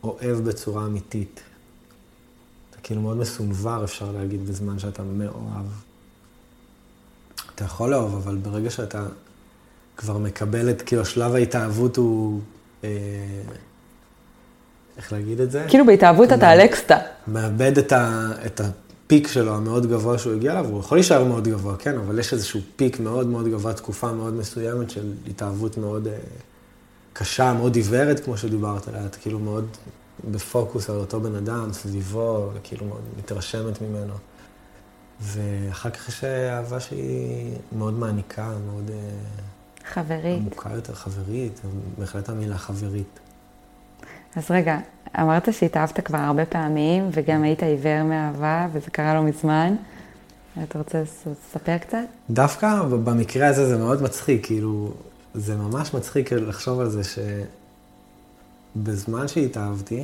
אוהב 0.03 0.37
בצורה 0.37 0.85
אמיתית. 0.85 1.41
אתה 2.69 2.77
כאילו 2.83 3.01
מאוד 3.01 3.17
מסונבר, 3.17 3.83
אפשר 3.83 4.11
להגיד, 4.11 4.47
בזמן 4.47 4.79
שאתה 4.79 5.03
מאוהב. 5.03 5.65
אתה 7.61 7.69
יכול 7.69 7.91
לאהוב, 7.91 8.15
אבל 8.15 8.35
ברגע 8.35 8.69
שאתה 8.69 9.03
כבר 9.97 10.17
מקבל 10.17 10.69
את, 10.69 10.81
כאילו, 10.81 11.05
שלב 11.05 11.35
ההתאהבות 11.35 11.97
הוא... 11.97 12.39
אה, 12.83 12.89
איך 14.97 15.13
להגיד 15.13 15.41
את 15.41 15.51
זה? 15.51 15.65
כאילו 15.69 15.85
בהתאהבות 15.85 16.33
אתה 16.33 16.49
על 16.49 16.59
אקסטה. 16.59 16.97
מאבד 17.27 17.77
את, 17.77 17.91
ה, 17.91 18.31
את 18.45 18.61
הפיק 18.61 19.27
שלו 19.27 19.55
המאוד 19.55 19.85
גבוה 19.85 20.17
שהוא 20.17 20.33
הגיע 20.33 20.51
אליו, 20.51 20.65
הוא 20.65 20.79
יכול 20.79 20.97
להישאר 20.97 21.23
מאוד 21.23 21.47
גבוה, 21.47 21.75
כן, 21.77 21.97
אבל 21.97 22.19
יש 22.19 22.33
איזשהו 22.33 22.59
פיק 22.75 22.99
מאוד 22.99 23.27
מאוד 23.27 23.47
גבוה, 23.47 23.73
תקופה 23.73 24.11
מאוד 24.11 24.33
מסוימת 24.33 24.89
של 24.89 25.11
התאהבות 25.27 25.77
מאוד 25.77 26.07
אה, 26.07 26.13
קשה, 27.13 27.53
מאוד 27.53 27.75
עיוורת, 27.75 28.19
כמו 28.19 28.37
שדיברת 28.37 28.87
עליה, 28.87 29.05
את 29.05 29.15
כאילו 29.15 29.39
מאוד 29.39 29.67
בפוקוס 30.31 30.89
על 30.89 30.95
אותו 30.95 31.19
בן 31.19 31.35
אדם, 31.35 31.73
סביבו, 31.73 32.49
וכאילו 32.53 32.85
מאוד 32.85 33.01
מתרשמת 33.17 33.81
ממנו. 33.81 34.13
ואחר 35.21 35.89
כך 35.89 36.09
יש 36.09 36.23
אהבה 36.23 36.79
שהיא 36.79 37.51
מאוד 37.77 37.93
מעניקה, 37.93 38.51
מאוד 38.65 38.89
אה, 38.89 38.95
חברית. 39.93 40.37
עמוקה 40.39 40.69
יותר, 40.75 40.93
חברית, 40.93 41.61
בהחלט 41.97 42.29
המילה 42.29 42.57
חברית. 42.57 43.19
אז 44.35 44.43
רגע, 44.51 44.77
אמרת 45.19 45.53
שהתאהבת 45.53 45.99
כבר 46.05 46.17
הרבה 46.17 46.45
פעמים, 46.45 47.09
וגם 47.13 47.43
היית 47.43 47.63
עיוור 47.63 48.03
מאהבה, 48.03 48.67
וזה 48.73 48.89
קרה 48.91 49.13
לא 49.13 49.23
מזמן. 49.23 49.75
אתה 50.63 50.77
רוצה 50.77 51.01
לס- 51.01 51.27
לספר 51.27 51.77
קצת? 51.77 51.97
דווקא 52.29 52.83
במקרה 52.83 53.47
הזה 53.47 53.67
זה 53.69 53.77
מאוד 53.77 54.01
מצחיק, 54.01 54.45
כאילו, 54.45 54.93
זה 55.33 55.55
ממש 55.55 55.93
מצחיק 55.93 56.33
לחשוב 56.33 56.79
על 56.79 56.89
זה 56.89 57.01
שבזמן 58.75 59.27
שהתאהבתי, 59.27 60.03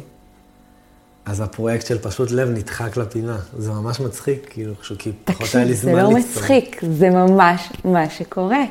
אז 1.28 1.42
הפרויקט 1.42 1.86
של 1.86 1.98
פשוט 1.98 2.32
לב 2.32 2.50
נדחק 2.50 2.98
לפינה. 2.98 3.38
זה 3.58 3.72
ממש 3.72 4.00
מצחיק, 4.00 4.48
כאילו, 4.50 4.74
כי 5.00 5.12
פחות 5.26 5.56
היה 5.56 5.66
לי 5.66 5.74
תקשיב, 5.74 5.82
זמן 5.82 5.96
זה 5.96 6.02
לא 6.04 6.14
ליצור. 6.14 6.20
מצחיק, 6.32 6.82
זה 6.98 7.10
ממש 7.10 7.70
מה 7.86 8.10
שקורה. 8.10 8.64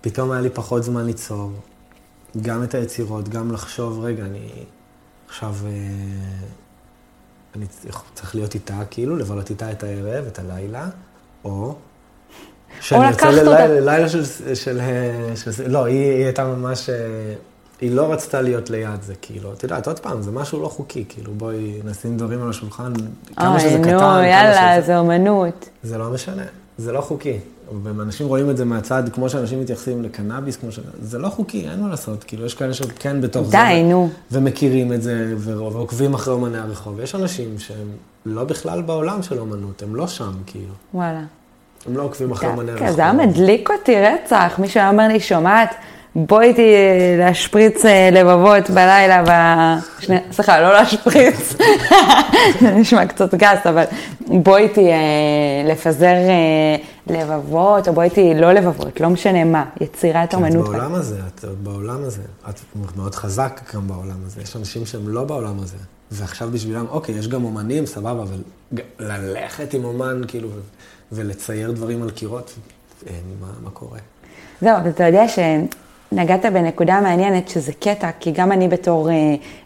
פתאום 0.00 0.30
היה 0.30 0.40
לי 0.40 0.50
פחות 0.50 0.82
זמן 0.84 1.04
ליצור, 1.06 1.52
גם 2.42 2.62
את 2.62 2.74
היצירות, 2.74 3.28
גם 3.28 3.52
לחשוב, 3.52 4.04
רגע, 4.04 4.24
אני 4.24 4.48
עכשיו, 5.28 5.54
אה, 5.66 5.70
אני 7.56 7.66
צריך- 8.14 8.34
להיות 8.34 8.54
איתה, 8.54 8.80
כאילו, 8.90 9.16
לבלות 9.16 9.50
איתה 9.50 9.72
את 9.72 9.82
הערב, 9.82 10.24
את 10.26 10.38
הלילה, 10.38 10.88
או... 11.44 11.74
שאני 12.80 13.08
יוצא. 13.10 13.30
ללילה 13.30 13.80
לילה 13.80 14.08
של, 14.08 14.24
של, 14.54 14.80
אה, 14.80 15.32
של... 15.36 15.70
לא, 15.70 15.84
היא, 15.84 15.96
היא 16.14 16.24
הייתה 16.24 16.44
ממש... 16.44 16.90
היא 17.82 17.90
לא 17.90 18.12
רצתה 18.12 18.40
להיות 18.40 18.70
ליד 18.70 19.02
זה, 19.02 19.14
כאילו. 19.22 19.52
את 19.52 19.62
יודעת, 19.62 19.86
עוד 19.86 19.98
פעם, 19.98 20.22
זה 20.22 20.30
משהו 20.30 20.62
לא 20.62 20.68
חוקי, 20.68 21.04
כאילו, 21.08 21.32
בואי 21.36 21.80
נשים 21.84 22.16
דברים 22.16 22.42
על 22.42 22.50
השולחן, 22.50 22.92
כמה 23.36 23.60
שזה 23.60 23.68
אוי, 23.68 23.82
קטן, 23.82 23.92
נו, 23.92 23.98
כמה 23.98 24.26
יאללה, 24.26 24.76
שזה... 24.76 24.86
זה 24.86 24.98
אומנות. 24.98 25.68
זה 25.82 25.98
לא 25.98 26.10
משנה, 26.10 26.42
זה 26.78 26.92
לא 26.92 27.00
חוקי. 27.00 27.38
ואנשים 27.82 28.26
רואים 28.26 28.50
את 28.50 28.56
זה 28.56 28.64
מהצד, 28.64 29.02
כמו 29.12 29.28
שאנשים 29.28 29.60
מתייחסים 29.60 30.02
לקנאביס, 30.02 30.56
כמו 30.56 30.72
ש... 30.72 30.80
זה 31.00 31.18
לא 31.18 31.28
חוקי, 31.28 31.68
אין 31.70 31.80
מה 31.80 31.88
לעשות. 31.88 32.24
כאילו, 32.24 32.46
יש 32.46 32.54
כאלה 32.54 32.74
שכן 32.74 33.20
בתוך 33.20 33.46
זה. 33.46 33.50
די, 33.50 33.82
נו. 33.84 34.08
ומכירים 34.32 34.92
את 34.92 35.02
זה, 35.02 35.34
ועוקבים 35.38 36.14
אחרי 36.14 36.34
אומני 36.34 36.58
הרחוב. 36.58 37.00
יש 37.00 37.14
אנשים 37.14 37.58
שהם 37.58 37.88
לא 38.26 38.44
בכלל 38.44 38.82
בעולם 38.82 39.22
של 39.22 39.38
אומנות, 39.38 39.82
הם 39.82 39.96
לא 39.96 40.06
שם, 40.06 40.32
כאילו. 40.46 40.74
וואלה. 40.94 41.22
הם 41.86 41.96
לא 41.96 42.02
עוקבים 42.02 42.32
אחרי 42.32 42.48
אומני 42.48 42.72
הרחוב. 42.72 42.86
כן, 42.86 42.92
זה 42.92 43.02
היה 43.02 43.12
מדליק 43.12 43.70
אותי 43.70 43.94
רצח. 44.00 44.54
מישהו 44.58 44.80
היה 44.80 44.90
אומר 44.90 45.08
לי, 45.08 45.20
שומעת, 45.20 45.74
בואי 46.16 46.46
איתי 46.46 46.74
אה, 46.74 47.16
להשפריץ 47.18 47.84
אה, 47.84 48.10
לבבות 48.12 48.70
בלילה 48.70 49.22
ב... 49.22 49.30
שני... 50.00 50.16
סליחה, 50.32 50.60
לא 50.60 50.72
להשפריץ, 50.72 51.54
זה 52.60 52.70
נשמע 52.70 53.06
קצת 53.06 53.34
גס, 53.34 53.66
אבל 53.66 53.84
בואי 54.20 54.62
איתי 54.62 54.92
אה, 54.92 54.96
לפזר 55.64 56.14
לבבות, 57.06 57.88
או 57.88 57.92
בואי 57.92 58.04
איתי 58.04 58.34
לא 58.34 58.52
לבבות, 58.52 59.00
לא 59.00 59.10
משנה 59.10 59.44
מה, 59.44 59.64
יצירת 59.80 60.28
את 60.28 60.34
אומנות. 60.34 60.68
בעולם 60.68 60.94
הזה, 60.94 61.20
את 61.28 61.44
בעולם 61.62 62.04
הזה. 62.04 62.22
את 62.50 62.60
מאוד 62.96 63.14
חזק 63.14 63.60
גם 63.74 63.88
בעולם 63.88 64.18
הזה. 64.26 64.40
יש 64.40 64.56
אנשים 64.56 64.86
שהם 64.86 65.08
לא 65.08 65.24
בעולם 65.24 65.58
הזה. 65.62 65.76
ועכשיו 66.10 66.50
בשבילם, 66.50 66.86
אוקיי, 66.90 67.14
יש 67.14 67.28
גם 67.28 67.44
אומנים, 67.44 67.86
סבבה, 67.86 68.22
אבל 68.22 68.42
ללכת 68.98 69.74
עם 69.74 69.84
אומן, 69.84 70.22
כאילו, 70.28 70.48
ולצייר 71.12 71.72
דברים 71.72 72.02
על 72.02 72.10
קירות, 72.10 72.54
מה, 73.40 73.46
מה 73.62 73.70
קורה? 73.70 73.98
זהו, 74.60 74.76
אתה 74.88 75.06
יודע 75.06 75.28
שנגעת 76.12 76.44
בנקודה 76.44 77.00
מעניינת, 77.00 77.48
שזה 77.48 77.72
קטע, 77.72 78.10
כי 78.20 78.30
גם 78.30 78.52
אני 78.52 78.68
בתור 78.68 79.10
אה, 79.10 79.14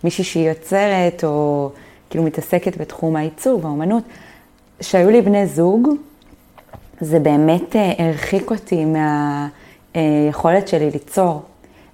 מישהי 0.05 0.24
שהיא 0.24 0.49
יוצרת, 0.49 1.24
או 1.24 1.70
כאילו 2.11 2.24
מתעסקת 2.24 2.76
בתחום 2.76 3.16
העיצוב, 3.16 3.66
האומנות, 3.66 4.03
שהיו 4.80 5.11
לי 5.11 5.22
בני 5.22 5.47
זוג, 5.47 5.88
זה 7.01 7.18
באמת 7.18 7.76
אה, 7.76 7.92
הרחיק 7.99 8.51
אותי 8.51 8.84
מהיכולת 9.94 10.68
שלי 10.68 10.90
ליצור. 10.90 11.42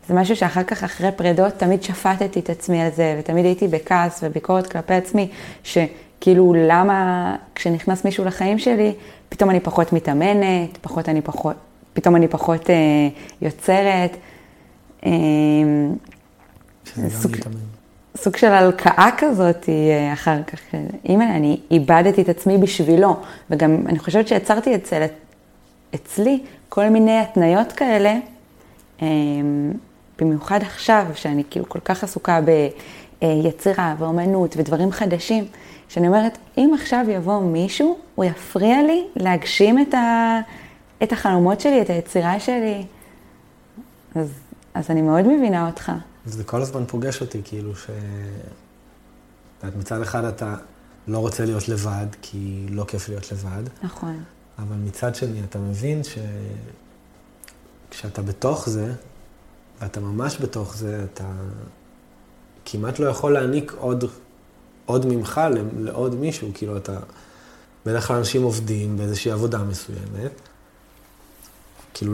זה 0.09 0.15
משהו 0.15 0.37
שאחר 0.37 0.63
כך, 0.63 0.85
אחרי 0.85 1.13
פרידות, 1.17 1.53
תמיד 1.53 1.83
שפטתי 1.83 2.41
את 2.41 2.51
עצמי 2.51 2.83
על 2.83 2.91
זה, 2.91 3.17
ותמיד 3.19 3.45
הייתי 3.45 3.69
בכעס 3.69 4.21
וביקורת 4.23 4.67
כלפי 4.67 4.95
עצמי, 4.95 5.29
שכאילו 5.65 6.55
למה 6.57 7.37
כשנכנס 7.55 8.05
מישהו 8.05 8.25
לחיים 8.25 8.59
שלי, 8.59 8.93
פתאום 9.29 9.51
אני 9.51 9.61
פחות 9.61 9.93
מתאמנת, 9.93 10.79
פחות 10.81 11.09
אני 11.09 11.23
פחות, 11.23 11.57
פתאום 11.93 12.17
אני 12.17 12.29
פחות 12.29 12.71
אה, 12.71 12.75
יוצרת. 13.43 14.17
סוג-. 17.09 17.37
סוג 18.17 18.37
של 18.37 18.47
הלקאה 18.47 19.09
כזאת 19.19 19.69
אה, 19.69 20.13
אחר 20.13 20.43
כך. 20.43 20.61
אם 21.09 21.21
אני 21.21 21.61
איבדתי 21.71 22.23
את 22.23 22.29
עצמי 22.29 22.59
בשבילו, 22.59 23.17
וגם 23.51 23.87
אני 23.87 23.99
חושבת 23.99 24.29
שיצרתי 24.29 24.75
אצל, 24.75 25.03
אצלי 25.95 26.41
כל 26.69 26.89
מיני 26.89 27.19
התניות 27.19 27.73
כאלה, 27.73 28.15
אה, 29.03 29.07
במיוחד 30.21 30.63
עכשיו, 30.63 31.07
שאני 31.15 31.43
כאילו 31.51 31.69
כל 31.69 31.79
כך 31.85 32.05
עסוקה 32.05 32.41
ביצירה 33.21 33.95
ואומנות 33.99 34.57
ודברים 34.57 34.93
חדשים, 34.93 35.45
שאני 35.89 36.09
אומרת, 36.09 36.39
אם 36.59 36.71
עכשיו 36.75 37.05
יבוא 37.09 37.41
מישהו, 37.41 37.99
הוא 38.15 38.25
יפריע 38.25 38.83
לי 38.83 39.05
להגשים 39.17 39.79
את, 39.79 39.95
ה, 39.95 40.41
את 41.03 41.13
החלומות 41.13 41.61
שלי, 41.61 41.83
את 41.83 41.91
היצירה 41.91 42.41
שלי. 42.41 42.85
אז, 44.15 44.42
אז 44.75 44.91
אני 44.91 45.03
מאוד 45.03 45.27
מבינה 45.27 45.67
אותך. 45.67 45.93
זה 46.27 46.45
כל 46.45 46.63
הזמן 46.63 46.85
פוגש 46.87 47.21
אותי, 47.21 47.41
כאילו 47.45 47.77
ש... 47.77 47.87
את 49.69 49.77
מצד 49.77 50.01
אחד 50.01 50.25
אתה 50.25 50.55
לא 51.09 51.19
רוצה 51.19 51.45
להיות 51.45 51.69
לבד, 51.69 52.07
כי 52.23 52.67
לא 52.71 52.85
כיף 52.85 53.09
להיות 53.09 53.33
לבד, 53.33 53.63
נכון. 53.83 54.23
אבל 54.59 54.77
מצד 54.77 55.15
שני 55.15 55.41
אתה 55.45 55.59
מבין 55.59 56.03
שכשאתה 57.91 58.23
בתוך 58.23 58.69
זה, 58.69 58.93
ואתה 59.81 60.01
ממש 60.01 60.39
בתוך 60.41 60.77
זה, 60.77 61.05
אתה 61.13 61.33
כמעט 62.65 62.99
לא 62.99 63.07
יכול 63.07 63.33
להעניק 63.33 63.73
עוד, 63.79 64.05
עוד 64.85 65.07
ממך 65.07 65.41
לעוד 65.79 66.15
מישהו, 66.15 66.51
כאילו 66.55 66.77
אתה... 66.77 66.99
בדרך 67.87 68.07
כלל 68.07 68.17
אנשים 68.17 68.43
עובדים 68.43 68.97
באיזושהי 68.97 69.31
עבודה 69.33 69.59
מסוימת. 69.59 70.41
כאילו 71.95 72.13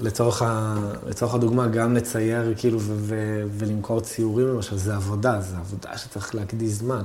לצורך, 0.00 0.42
ה, 0.42 0.76
לצורך 1.06 1.34
הדוגמה, 1.34 1.66
גם 1.66 1.94
לצייר 1.94 2.54
כאילו 2.56 2.80
ו, 2.80 2.94
ו, 2.96 3.42
ולמכור 3.50 4.00
ציורים 4.00 4.48
למשל, 4.48 4.76
זה 4.76 4.96
עבודה, 4.96 5.40
זה 5.40 5.56
עבודה 5.56 5.98
שצריך 5.98 6.34
להקדיש 6.34 6.70
זמן. 6.70 7.02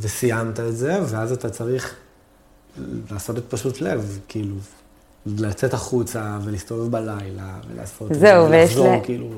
וסיימת 0.00 0.60
את 0.60 0.76
זה, 0.76 0.98
ואז 1.06 1.32
אתה 1.32 1.50
צריך 1.50 1.94
לעשות 3.10 3.38
את 3.38 3.44
פשוט 3.48 3.80
לב, 3.80 4.18
כאילו, 4.28 4.54
לצאת 5.26 5.74
החוצה 5.74 6.38
ולהסתובב 6.44 6.90
בלילה 6.90 7.54
ולעשות 7.70 8.12
את 8.12 8.18
זה, 8.18 8.42
ולחזור, 8.42 8.86
לה... 8.86 9.00
כאילו, 9.00 9.28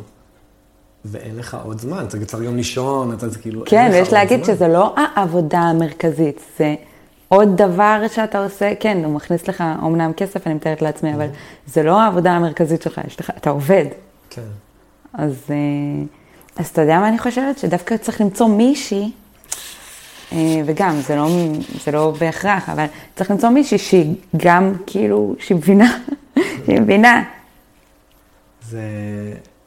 ואין 1.04 1.36
לך 1.36 1.56
עוד 1.64 1.80
זמן, 1.80 2.04
אתה 2.08 2.24
צריך 2.24 2.42
גם 2.42 2.56
לישון, 2.56 3.12
אתה 3.12 3.26
כאילו, 3.42 3.62
כן, 3.66 3.90
ויש 3.92 4.12
להגיד 4.12 4.44
זמן. 4.44 4.54
שזה 4.54 4.68
לא 4.68 4.94
העבודה 4.96 5.58
המרכזית, 5.58 6.40
זה... 6.58 6.74
עוד 7.28 7.56
דבר 7.56 8.02
שאתה 8.12 8.44
עושה, 8.44 8.72
כן, 8.80 9.04
הוא 9.04 9.14
מכניס 9.14 9.48
לך 9.48 9.64
אומנם 9.82 10.12
כסף, 10.12 10.46
אני 10.46 10.54
מתארת 10.54 10.82
לעצמי, 10.82 11.14
אבל 11.14 11.26
זה 11.66 11.82
לא 11.82 12.00
העבודה 12.00 12.32
המרכזית 12.32 12.82
שלך, 12.82 13.00
יש 13.06 13.20
לך, 13.20 13.30
אתה 13.36 13.50
עובד. 13.50 13.84
כן. 14.30 14.42
אז, 15.12 15.44
אה, 15.50 15.56
אז 16.56 16.66
אתה 16.66 16.80
יודע 16.80 16.98
מה 16.98 17.08
אני 17.08 17.18
חושבת? 17.18 17.58
שדווקא 17.58 17.96
צריך 17.96 18.20
למצוא 18.20 18.48
מישהי, 18.48 19.12
אה, 20.32 20.38
וגם, 20.66 21.00
זה 21.00 21.16
לא, 21.16 21.28
זה 21.84 21.90
לא 21.90 22.14
בהכרח, 22.20 22.68
אבל 22.68 22.86
צריך 23.16 23.30
למצוא 23.30 23.48
מישהי 23.48 23.78
שהיא 23.78 24.14
גם, 24.36 24.72
כאילו, 24.86 25.34
שהיא 25.38 25.56
מבינה, 25.56 25.98
שהיא 26.66 26.80
מבינה. 26.80 27.24
זה, 28.62 28.82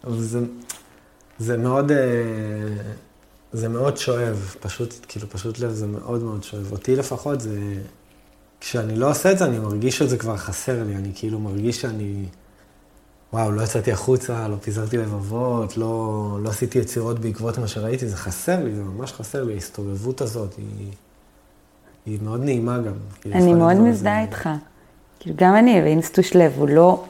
זה, 0.08 0.40
זה 1.38 1.58
מאוד... 1.58 1.92
זה 3.54 3.70
מאוד 3.70 3.98
שואב, 3.98 4.56
פשוט, 4.60 4.94
כאילו, 5.08 5.30
פשוט 5.30 5.60
לב 5.60 5.70
זה 5.70 5.88
מאוד 5.88 6.24
מאוד 6.24 6.44
שואב. 6.44 6.72
אותי 6.72 6.96
לפחות 6.96 7.42
זה... 7.42 7.60
כשאני 8.62 8.96
לא 8.96 9.10
עושה 9.10 9.32
את 9.32 9.38
זה, 9.38 9.46
אני 9.46 9.60
מרגיש 9.60 9.98
שזה 9.98 10.18
כבר 10.18 10.38
חסר 10.38 10.84
לי. 10.84 10.96
אני 10.96 11.12
כאילו 11.16 11.40
מרגיש 11.40 11.82
שאני... 11.82 12.26
וואו, 13.34 13.52
לא 13.52 13.62
יצאתי 13.62 13.92
החוצה, 13.92 14.48
לא 14.48 14.56
פיזרתי 14.62 14.98
לבבות, 14.98 15.78
לא, 15.78 16.38
לא 16.44 16.50
עשיתי 16.50 16.80
יצירות 16.80 17.20
בעקבות 17.20 17.58
מה 17.58 17.68
שראיתי, 17.68 18.08
זה 18.08 18.18
חסר 18.18 18.64
לי, 18.64 18.76
זה 18.76 18.84
ממש 18.84 19.14
חסר 19.14 19.44
לי. 19.44 19.54
ההסתובבות 19.54 20.22
הזאת 20.22 20.56
היא, 20.58 20.92
היא 22.06 22.20
מאוד 22.22 22.44
נעימה 22.44 22.78
גם. 22.78 22.94
כאילו, 23.22 23.36
אני 23.36 23.54
מאוד 23.54 23.76
מזדהה 23.76 24.16
זה... 24.16 24.22
איתך. 24.22 24.50
כאילו, 25.20 25.36
גם 25.40 25.56
אני, 25.56 25.82
ואינסטוש 25.82 26.36
לב, 26.36 26.54
הוא 26.58 26.70
לא... 26.70 27.06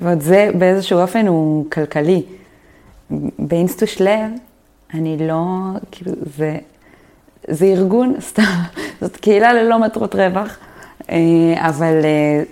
ועוד 0.00 0.20
זה 0.20 0.50
באיזשהו 0.58 0.98
אופן 0.98 1.26
הוא 1.26 1.70
כלכלי. 1.70 2.22
באינסטוש 3.38 4.00
לב, 4.00 4.30
אני 4.94 5.16
לא, 5.28 5.44
כאילו, 5.90 6.12
זה, 6.36 6.58
זה 7.48 7.66
ארגון, 7.66 8.14
סתם, 8.30 8.42
זאת 9.00 9.16
קהילה 9.16 9.52
ללא 9.52 9.78
מטרות 9.78 10.14
רווח, 10.14 10.58
אה, 11.10 11.68
אבל 11.68 12.04
אה, 12.04 12.42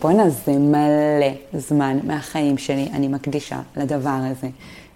בואנה, 0.00 0.30
זה 0.30 0.52
מלא 0.52 1.32
זמן 1.52 1.98
מהחיים 2.04 2.58
שלי, 2.58 2.88
אני 2.92 3.08
מקדישה 3.08 3.60
לדבר 3.76 4.18
הזה. 4.30 4.48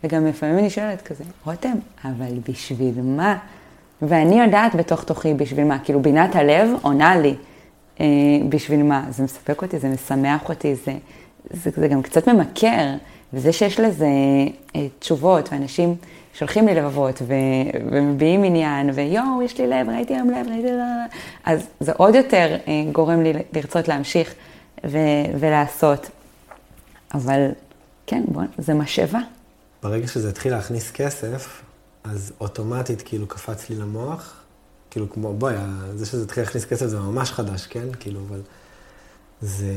וגם 0.05 0.27
לפעמים 0.27 0.59
אני 0.59 0.71
שואלת 0.71 1.03
כזה, 1.03 1.25
רותם, 1.47 1.75
אבל 2.05 2.39
בשביל 2.49 2.95
מה? 3.03 3.39
ואני 4.03 4.41
יודעת 4.41 4.75
בתוך 4.75 5.05
תוכי 5.05 5.35
בשביל 5.35 5.65
מה, 5.65 5.79
כאילו 5.79 6.03
בינת 6.03 6.37
הלב 6.37 6.69
עונה 6.83 7.17
לי 7.17 7.35
אה, 8.01 8.07
בשביל 8.49 8.83
מה. 8.83 9.05
זה 9.11 9.23
מספק 9.23 9.63
אותי, 9.63 9.79
זה 9.79 9.89
משמח 9.89 10.49
אותי, 10.49 10.75
זה, 10.75 10.95
זה, 11.51 11.71
זה 11.77 11.89
גם 11.89 12.03
קצת 12.03 12.29
ממכר, 12.29 12.95
וזה 13.33 13.53
שיש 13.53 13.81
לזה 13.81 14.07
אה, 14.77 14.87
תשובות, 14.99 15.53
ואנשים 15.53 15.95
שולחים 16.35 16.67
לי 16.67 16.75
לבבות 16.75 17.23
ו- 17.23 17.79
ומביעים 17.93 18.45
עניין, 18.45 18.91
ויואו, 18.95 19.43
יש 19.43 19.59
לי 19.59 19.67
לב, 19.67 19.89
ראיתי 19.89 20.15
היום 20.15 20.31
לב, 20.31 20.47
ראיתי... 20.49 20.69
אז 21.45 21.67
זה 21.81 21.93
עוד 21.97 22.15
יותר 22.15 22.57
אה, 22.69 22.85
גורם 22.93 23.23
לי 23.23 23.33
לרצות 23.53 23.89
להמשיך 23.89 24.35
ו- 24.87 24.99
ולעשות. 25.41 26.11
אבל 27.15 27.49
כן, 28.07 28.23
בוא, 28.29 28.43
זה 28.59 28.75
משאבה. 28.75 29.19
ברגע 29.83 30.09
שזה 30.09 30.29
התחיל 30.29 30.53
להכניס 30.53 30.91
כסף, 30.91 31.63
אז 32.05 32.33
אוטומטית 32.41 33.03
כאילו 33.03 33.27
קפץ 33.27 33.71
לי 33.71 33.77
למוח, 33.77 34.35
כאילו 34.91 35.11
כמו, 35.11 35.33
בואי, 35.33 35.55
זה 35.95 36.07
שזה 36.07 36.23
התחיל 36.23 36.43
להכניס 36.43 36.65
כסף 36.65 36.87
זה 36.87 36.99
ממש 36.99 37.33
חדש, 37.33 37.67
כן? 37.67 37.87
כאילו, 38.01 38.21
אבל 38.29 38.41
זה 39.43 39.73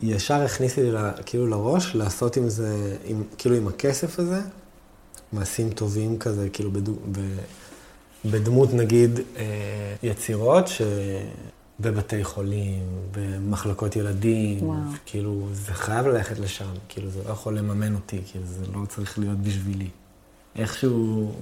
ישר 0.00 0.42
הכניס 0.42 0.76
לי 0.76 0.90
כאילו 1.26 1.46
לראש 1.46 1.94
לעשות 1.94 2.36
עם 2.36 2.48
זה, 2.48 2.96
עם, 3.04 3.22
כאילו 3.38 3.56
עם 3.56 3.68
הכסף 3.68 4.18
הזה, 4.18 4.40
מעשים 5.34 5.70
טובים 5.70 6.18
כזה, 6.18 6.48
כאילו 6.52 6.70
בדו, 6.70 6.92
ב, 7.12 7.20
בדמות 8.24 8.74
נגיד 8.74 9.20
אה, 9.36 9.44
יצירות 10.02 10.64
שבבתי 10.68 12.24
חולים, 12.24 12.82
במחלקות 13.12 13.96
ילדים, 13.96 14.68
וואו. 14.68 14.76
כאילו 15.06 15.46
זה 15.52 15.74
חייב 15.74 16.06
ללכת 16.06 16.38
לשם, 16.38 16.68
כאילו 16.88 17.10
זה 17.10 17.20
לא 17.26 17.30
יכול 17.30 17.58
לממן 17.58 17.94
אותי, 17.94 18.20
כאילו 18.26 18.46
זה 18.46 18.64
לא 18.74 18.86
צריך 18.86 19.18
להיות 19.18 19.38
בשבילי. 19.38 19.88
איכשהו, 20.56 21.32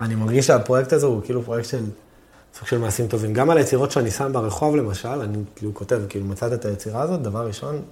אני 0.00 0.14
מרגיש 0.14 0.46
שהפרויקט 0.46 0.92
הזה 0.92 1.06
הוא 1.06 1.22
כאילו 1.24 1.42
פרויקט 1.42 1.68
של 1.68 1.84
סוג 2.58 2.68
של 2.68 2.78
מעשים 2.78 3.08
טובים. 3.08 3.32
גם 3.32 3.50
על 3.50 3.58
היצירות 3.58 3.90
שאני 3.90 4.10
שם 4.10 4.32
ברחוב 4.32 4.76
למשל, 4.76 5.08
אני 5.08 5.38
כאילו 5.56 5.74
כותב, 5.74 6.00
כאילו 6.08 6.24
מצאת 6.24 6.52
את 6.52 6.64
היצירה 6.64 7.02
הזאת, 7.02 7.22
דבר 7.22 7.46
ראשון, 7.46 7.82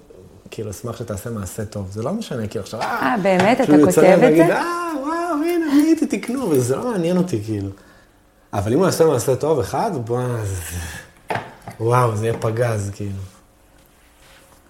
כאילו 0.53 0.71
אשמח 0.71 0.97
שתעשה 0.97 1.29
מעשה 1.29 1.65
טוב. 1.65 1.91
זה 1.91 2.03
לא 2.03 2.13
משנה, 2.13 2.47
כאילו 2.47 2.63
עכשיו, 2.63 2.81
אה, 2.81 3.15
באמת, 3.23 3.61
אתה 3.61 3.73
כותב 3.85 4.19
את 4.23 4.35
זה? 4.35 4.55
אה, 4.55 4.91
הנה, 5.45 5.65
ראיתי, 5.85 6.05
תקנו, 6.05 6.49
וזה 6.49 6.75
לא 6.75 6.91
מעניין 6.91 7.17
אותי, 7.17 7.43
כאילו. 7.43 7.69
אבל 8.53 8.73
אם 8.73 8.77
הוא 8.77 8.85
יעשה 8.85 9.05
מעשה 9.05 9.35
טוב 9.35 9.59
אחד, 9.59 9.91
בוא, 10.05 10.21
וואו, 11.79 12.15
זה 12.15 12.25
יהיה 12.25 12.37
פגז, 12.39 12.91
כאילו. 12.95 13.19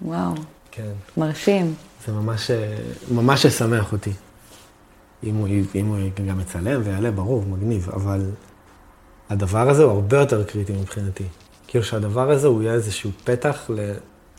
וואו. 0.02 0.34
כן. 0.72 0.92
מרשים. 1.18 1.74
זה 2.06 2.14
ממש, 2.14 2.52
ממש 3.12 3.46
ישמח 3.46 3.92
אותי. 3.92 4.14
אם 5.24 5.36
הוא, 5.36 5.48
אם 5.76 5.88
הוא 5.88 5.98
גם 6.28 6.40
יצלם 6.40 6.82
ויעלה, 6.84 7.12
ברור, 7.12 7.44
מגניב, 7.50 7.90
אבל 7.94 8.30
הדבר 9.30 9.70
הזה 9.70 9.84
הוא 9.84 9.92
הרבה 9.92 10.18
יותר 10.18 10.44
קריטי 10.44 10.74
מבחינתי. 10.74 11.24
כאילו 11.68 11.86
שהדבר 11.86 12.32
הזה 12.32 12.48
הוא 12.48 12.64
יהיה 12.64 12.74
איזשהו 12.74 13.12
פתח 13.24 13.70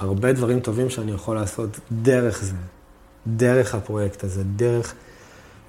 להרבה 0.01 0.33
דברים 0.33 0.61
טובים 0.61 0.91
שאני 0.91 1.13
יכול 1.13 1.37
לעשות 1.37 1.79
דרך 1.93 2.43
זה, 2.43 2.57
דרך 3.27 3.75
הפרויקט 3.75 4.25
הזה, 4.25 4.43
דרך 4.57 4.95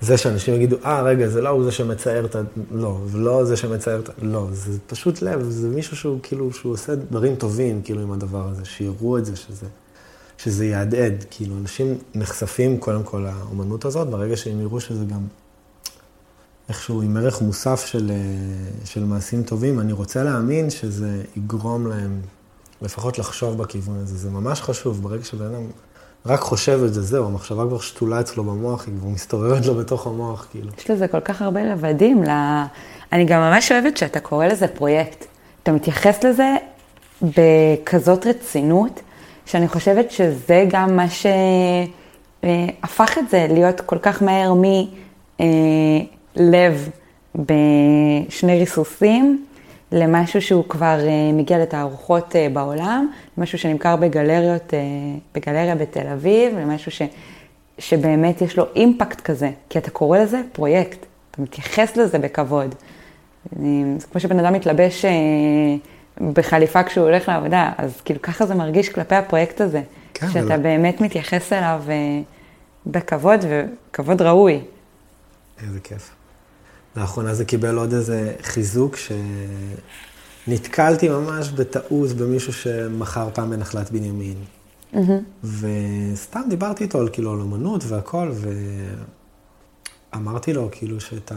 זה 0.02 0.18
שאנשים 0.18 0.54
יגידו, 0.54 0.76
אה, 0.86 1.02
רגע, 1.02 1.28
זה 1.28 1.42
לא 1.42 1.50
הוא 1.50 1.64
זה 1.64 1.72
שמצייר 1.72 2.26
את 2.26 2.36
ה... 2.36 2.42
לא, 2.72 3.00
ולא 3.08 3.46
זה 3.46 3.58
שמצייר 3.58 4.00
את 4.00 4.10
ה... 4.10 4.12
לא, 4.22 4.48
זה 4.52 4.80
פשוט 4.88 5.22
לב, 5.22 5.50
זה 5.50 5.70
מישהו 5.70 5.98
שהוא 5.98 6.20
כאילו, 6.24 6.54
שהוא 6.54 6.74
עושה 6.74 6.96
דברים 6.96 7.36
טובים, 7.36 7.82
כאילו, 7.82 8.02
עם 8.02 8.12
הדבר 8.12 8.48
הזה, 8.48 8.66
שיראו 8.66 9.18
את 9.18 9.26
זה, 9.26 9.36
שזה, 9.36 9.66
שזה 10.38 10.66
יהדהד. 10.66 11.26
כאילו, 11.30 11.58
אנשים 11.58 11.98
נחשפים 12.16 12.78
קודם 12.78 13.04
כל 13.04 13.26
לאומנות 13.28 13.86
הזאת, 13.86 14.08
ברגע 14.08 14.38
שהם 14.38 14.62
יראו 14.62 14.80
שזה 14.80 15.06
גם 15.06 15.22
איכשהו 16.70 17.02
עם 17.02 17.18
ערך 17.18 17.42
מוסף 17.42 17.86
של, 17.86 18.12
אה, 18.12 18.86
של 18.86 19.04
מעשים 19.04 19.44
טובים, 19.44 19.80
אני 19.80 19.94
רוצה 19.94 20.24
להאמין 20.24 20.70
שזה 20.70 21.24
יגרום 21.36 21.88
להם 21.88 22.22
לפחות 22.82 23.20
לחשוב 23.20 23.58
בכיוון 23.58 23.98
הזה. 23.98 24.18
זה 24.18 24.30
ממש 24.30 24.62
חשוב, 24.62 25.04
ברגע 25.04 25.24
שבן 25.24 25.46
אדם... 25.46 25.62
רק 26.26 26.40
חושב 26.40 26.80
את 26.86 26.94
זה, 26.94 27.02
זהו, 27.02 27.26
המחשבה 27.26 27.64
כבר 27.68 27.80
שתולה 27.80 28.20
אצלו 28.20 28.44
במוח, 28.44 28.88
היא 28.88 28.94
כבר 29.00 29.10
מסתובבת 29.10 29.66
לו 29.66 29.76
בתוך 29.76 30.08
המוח, 30.08 30.48
כאילו. 30.52 30.72
יש 30.78 30.90
לזה 30.90 31.08
כל 31.08 31.20
כך 31.20 31.42
הרבה 31.42 31.64
לבדים. 31.64 32.24
ל... 32.24 32.30
אני 33.14 33.26
גם 33.26 33.42
ממש 33.42 33.72
אוהבת 33.72 33.98
שאתה 33.98 34.20
קורא 34.20 34.46
לזה 34.46 34.68
פרויקט. 34.68 35.26
אתה 35.64 35.72
מתייחס 35.72 36.24
לזה 36.24 36.56
בכזאת 37.22 38.28
רצינות, 38.28 39.02
שאני 39.46 39.68
חושבת 39.68 40.12
שזה 40.12 40.66
גם 40.70 40.96
מה 40.96 41.06
שהפך 42.44 43.18
את 43.18 43.30
זה 43.30 43.48
להיות 43.50 43.82
כל 43.82 43.98
כך 44.02 44.24
מהר 44.24 44.54
מלב 45.40 46.90
בשני 47.36 48.60
ריסוסים 48.60 49.46
למשהו 49.92 50.42
שהוא 50.42 50.64
כבר 50.70 50.98
uh, 51.00 51.34
מגיע 51.34 51.60
לתערוכות 51.60 52.32
uh, 52.32 52.54
בעולם, 52.54 53.10
משהו 53.38 53.58
שנמכר 53.58 53.96
בגלריות, 53.96 54.70
uh, 54.70 54.76
בגלריה 55.36 55.76
בתל 55.76 56.08
אביב, 56.08 56.58
למשהו 56.58 56.92
ש, 56.92 57.02
שבאמת 57.80 58.42
יש 58.42 58.58
לו 58.58 58.66
אימפקט 58.76 59.22
כזה, 59.22 59.52
כי 59.70 59.80
אתה 59.80 59.92
קורא 59.92 60.20
לזה 60.20 60.42
פרויקט, 60.52 61.06
אתה 61.32 61.42
מתייחס 61.42 61.98
לזה 61.98 62.20
בכבוד. 62.20 62.76
זה 63.98 64.08
כמו 64.12 64.22
שבן 64.22 64.40
אדם 64.40 64.54
מתלבש 64.54 65.06
בחליפה 66.34 66.84
כשהוא 66.84 67.06
הולך 67.06 67.30
לעבודה, 67.30 67.72
אז 67.78 68.02
כאילו 68.02 68.22
ככה 68.22 68.46
זה 68.46 68.56
מרגיש 68.56 68.90
כלפי 68.90 69.16
הפרויקט 69.16 69.62
הזה, 69.62 69.82
כן, 70.14 70.28
שאתה 70.28 70.46
ולא... 70.46 70.58
באמת 70.58 71.02
מתייחס 71.02 71.54
אליו 71.54 71.84
בכבוד 72.88 73.40
וכבוד 73.50 74.22
ראוי. 74.22 74.62
איזה 75.64 75.80
כיף. 75.80 76.15
לאחרונה 76.98 77.34
זה 77.34 77.46
קיבל 77.46 77.78
עוד 77.78 77.94
איזה 77.94 78.34
חיזוק 78.42 78.96
שנתקלתי 80.48 81.10
ממש 81.10 81.50
בטעות 81.50 82.12
במישהו 82.12 82.54
שמכר 82.54 83.30
פעם 83.34 83.50
בנחלת 83.50 83.92
בנימין. 83.92 84.38
וסתם 85.44 86.42
דיברתי 86.50 86.84
איתו 86.84 87.00
על 87.00 87.10
כאילו 87.12 87.34
על 87.34 87.42
אמנות 87.42 87.84
והכל, 87.88 88.32
ואמרתי 90.14 90.54
לו 90.54 90.70
כאילו 90.72 91.00
שאת 91.00 91.32
ה... 91.32 91.36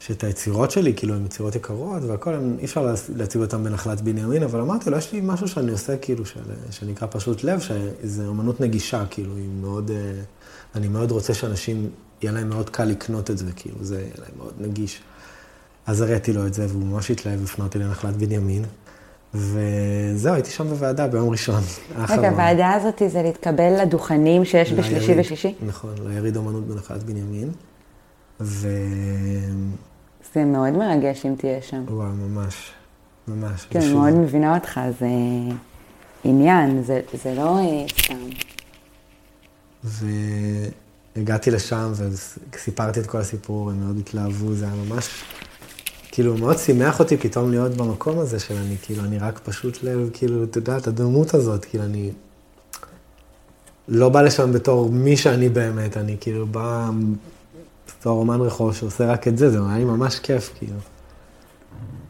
שאת 0.00 0.24
היצירות 0.24 0.70
שלי, 0.70 0.94
כאילו, 0.94 1.14
הן 1.14 1.26
יצירות 1.26 1.54
יקרות 1.54 2.02
והכל, 2.02 2.34
הם, 2.34 2.56
אי 2.58 2.64
אפשר 2.64 2.94
להציג 3.16 3.40
אותן 3.40 3.64
בנחלת 3.64 4.00
בנימין, 4.00 4.42
אבל 4.42 4.60
אמרתי 4.60 4.90
לו, 4.90 4.98
יש 4.98 5.12
לי 5.12 5.20
משהו 5.22 5.48
שאני 5.48 5.72
עושה, 5.72 5.96
כאילו, 5.96 6.26
של, 6.26 6.40
שנקרא 6.70 7.08
פשוט 7.10 7.44
לב, 7.44 7.60
שזה 7.60 8.28
אמנות 8.28 8.60
נגישה, 8.60 9.04
כאילו, 9.10 9.36
היא 9.36 9.48
מאוד, 9.60 9.90
אה, 9.90 10.20
אני 10.74 10.88
מאוד 10.88 11.10
רוצה 11.10 11.34
שאנשים, 11.34 11.90
יהיה 12.22 12.32
להם 12.32 12.48
מאוד 12.48 12.70
קל 12.70 12.84
לקנות 12.84 13.30
את 13.30 13.38
זה, 13.38 13.52
כאילו, 13.56 13.76
זה 13.80 14.00
יהיה 14.00 14.14
להם 14.18 14.32
מאוד 14.36 14.52
נגיש. 14.60 15.00
אז 15.86 16.00
הראיתי 16.00 16.32
לו 16.32 16.46
את 16.46 16.54
זה, 16.54 16.66
והוא 16.68 16.84
ממש 16.86 17.10
התלהב, 17.10 17.42
הפנה 17.42 17.64
אותי 17.64 17.78
לנחלת 17.78 18.16
בנימין. 18.16 18.64
וזהו, 19.34 20.34
הייתי 20.34 20.50
שם 20.50 20.68
בוועדה 20.68 21.06
ביום 21.06 21.30
ראשון. 21.30 21.62
רגע, 22.08 22.28
הוועדה 22.28 22.72
הזאת 22.72 23.02
זה 23.08 23.22
להתקבל 23.22 23.82
לדוכנים 23.82 24.44
שיש 24.44 24.72
בשלישי 24.72 25.20
ושישי? 25.20 25.54
נכון, 25.66 25.94
ליריד 26.06 26.36
אומנות 26.36 26.66
בנחלת 26.66 27.02
בנימין. 27.02 27.50
ו... 28.40 28.68
זה 30.34 30.44
מאוד 30.44 30.72
מרגש 30.72 31.26
אם 31.26 31.34
תהיה 31.38 31.62
שם. 31.62 31.84
וואו, 31.88 32.08
ממש, 32.08 32.70
ממש. 33.28 33.66
כן, 33.70 33.80
אני 33.80 33.92
מאוד 33.92 34.12
מבינה 34.12 34.54
אותך, 34.54 34.80
זה 34.98 35.06
עניין, 36.24 36.82
זה, 36.82 37.00
זה 37.24 37.34
לא 37.34 37.58
אה, 37.58 37.86
סתם. 38.02 38.14
והגעתי 41.16 41.50
לשם 41.50 41.92
וסיפרתי 42.52 43.00
את 43.00 43.06
כל 43.06 43.18
הסיפור, 43.18 43.70
הם 43.70 43.80
מאוד 43.84 43.98
התלהבו, 43.98 44.54
זה 44.54 44.64
היה 44.64 44.74
ממש, 44.74 45.08
כאילו, 46.10 46.36
מאוד 46.36 46.58
שימח 46.58 47.00
אותי 47.00 47.16
פתאום 47.16 47.50
להיות 47.50 47.74
במקום 47.74 48.18
הזה 48.18 48.38
של 48.38 48.56
אני, 48.56 48.76
כאילו, 48.82 49.04
אני 49.04 49.18
רק 49.18 49.38
פשוט 49.38 49.82
לב, 49.82 50.10
כאילו, 50.12 50.44
אתה 50.44 50.58
יודע, 50.58 50.76
את 50.76 50.86
הדמות 50.86 51.34
הזאת, 51.34 51.64
כאילו, 51.64 51.84
אני 51.84 52.10
לא 53.88 54.08
בא 54.08 54.22
לשם 54.22 54.52
בתור 54.52 54.90
מי 54.90 55.16
שאני 55.16 55.48
באמת, 55.48 55.96
אני 55.96 56.16
כאילו 56.20 56.46
בא 56.46 56.90
בתור 57.88 58.18
אומן 58.18 58.40
רחוב 58.40 58.74
שעושה 58.74 59.12
רק 59.12 59.28
את 59.28 59.38
זה, 59.38 59.50
זה 59.50 59.58
היה 59.68 59.78
לי 59.78 59.84
ממש 59.84 60.18
כיף, 60.18 60.52
כאילו. 60.58 60.78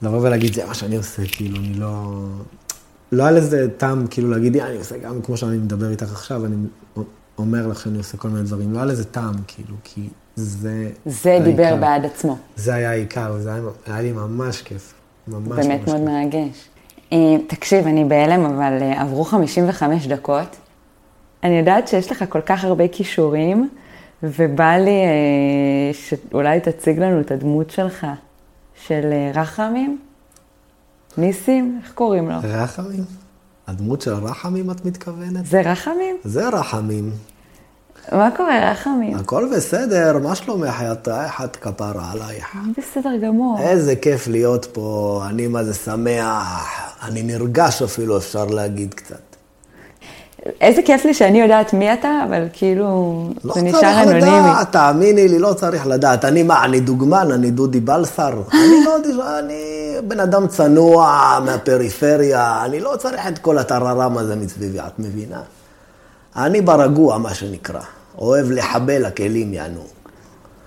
לבוא 0.02 0.18
ולהגיד, 0.18 0.54
זה 0.54 0.66
מה 0.66 0.74
שאני 0.74 0.96
עושה, 0.96 1.22
כאילו, 1.32 1.56
אני 1.56 1.74
לא... 1.74 2.24
לא 3.12 3.22
היה 3.22 3.32
לזה 3.32 3.68
טעם, 3.76 4.06
כאילו, 4.06 4.30
להגיד, 4.30 4.56
אני 4.56 4.76
עושה 4.76 4.98
גם 4.98 5.22
כמו 5.22 5.36
שאני 5.36 5.56
מדבר 5.56 5.90
איתך 5.90 6.12
עכשיו, 6.12 6.46
אני 6.46 6.56
אומר 7.38 7.66
לך 7.66 7.80
שאני 7.80 7.98
עושה 7.98 8.16
כל 8.16 8.28
מיני 8.28 8.44
דברים. 8.44 8.72
לא 8.72 8.78
היה 8.78 8.86
לזה 8.86 9.04
טעם, 9.04 9.34
כאילו, 9.46 9.74
כי 9.84 10.08
זה... 10.36 10.90
זה 11.06 11.38
דיבר 11.44 11.76
בעד 11.76 12.04
עצמו. 12.04 12.36
זה 12.56 12.74
היה 12.74 12.90
העיקר, 12.90 13.32
וזה 13.36 13.54
היה, 13.54 13.62
היה 13.86 14.02
לי 14.02 14.12
ממש 14.12 14.62
כיף. 14.62 14.94
ממש 15.28 15.48
באמת 15.48 15.80
ממש 15.80 15.88
מאוד 15.88 16.00
כיף. 16.00 16.08
מרגש. 16.08 16.68
אה, 17.12 17.36
תקשיב, 17.46 17.86
אני 17.86 18.04
בהלם, 18.04 18.44
אבל 18.44 18.78
אה, 18.82 19.02
עברו 19.02 19.24
55 19.24 20.06
דקות. 20.06 20.56
אני 21.44 21.58
יודעת 21.58 21.88
שיש 21.88 22.10
לך 22.10 22.24
כל 22.28 22.40
כך 22.40 22.64
הרבה 22.64 22.88
כישורים. 22.88 23.68
ובא 24.22 24.76
לי 24.76 24.90
אה, 24.90 25.90
שאולי 25.92 26.60
תציג 26.60 26.98
לנו 26.98 27.20
את 27.20 27.30
הדמות 27.30 27.70
שלך, 27.70 28.06
של 28.86 29.12
רחמים? 29.34 29.98
ניסים? 31.18 31.80
איך 31.84 31.92
קוראים 31.92 32.30
לו? 32.30 32.36
רחמים? 32.42 33.04
הדמות 33.68 34.00
של 34.00 34.14
רחמים 34.14 34.70
את 34.70 34.84
מתכוונת? 34.84 35.46
זה 35.46 35.60
רחמים? 35.60 36.16
זה 36.24 36.48
רחמים. 36.48 37.10
מה 38.12 38.30
קורה, 38.36 38.70
רחמים? 38.70 39.16
הכל 39.16 39.48
בסדר, 39.56 40.18
מה 40.18 40.34
שלומך? 40.34 40.82
את 40.92 41.08
אחת 41.08 41.56
כפרה 41.56 42.12
עלייך. 42.12 42.58
בסדר 42.78 43.16
גמור. 43.22 43.58
איזה 43.60 43.96
כיף 43.96 44.28
להיות 44.28 44.66
פה, 44.72 45.22
אני 45.28 45.46
מה 45.46 45.64
זה 45.64 45.74
שמח, 45.74 46.68
אני 47.02 47.22
נרגש 47.22 47.82
אפילו, 47.82 48.16
אפשר 48.16 48.44
להגיד 48.44 48.94
קצת. 48.94 49.27
איזה 50.60 50.82
כיף 50.82 51.04
לי 51.04 51.14
שאני 51.14 51.40
יודעת 51.40 51.72
מי 51.72 51.92
אתה, 51.92 52.24
אבל 52.28 52.46
כאילו, 52.52 53.22
לא 53.44 53.54
זה 53.54 53.62
נשאר 53.62 54.02
אנונימי. 54.02 54.20
לא 54.20 54.30
צריך 54.30 54.44
לדעת, 54.44 54.72
תאמיני 54.72 55.28
לי, 55.28 55.38
לא 55.38 55.52
צריך 55.52 55.86
לדעת. 55.86 56.24
אני 56.24 56.42
מה, 56.42 56.64
אני 56.64 56.80
דוגמן, 56.80 57.32
אני 57.32 57.50
דודי 57.50 57.80
בלסר? 57.80 58.42
אני 58.52 58.84
לא, 59.16 59.38
אני 59.38 59.94
בן 60.04 60.20
אדם 60.20 60.46
צנוע 60.46 61.38
מהפריפריה, 61.44 62.64
אני 62.64 62.80
לא 62.80 62.94
צריך 62.98 63.26
את 63.28 63.38
כל 63.38 63.58
הטררם 63.58 64.18
הזה 64.18 64.36
מסביבי, 64.36 64.78
את 64.80 64.98
מבינה? 64.98 65.40
אני 66.36 66.60
ברגוע, 66.60 67.18
מה 67.18 67.34
שנקרא. 67.34 67.80
אוהב 68.18 68.50
לחבל 68.50 69.04
הכלים, 69.04 69.54
יענו. 69.54 69.82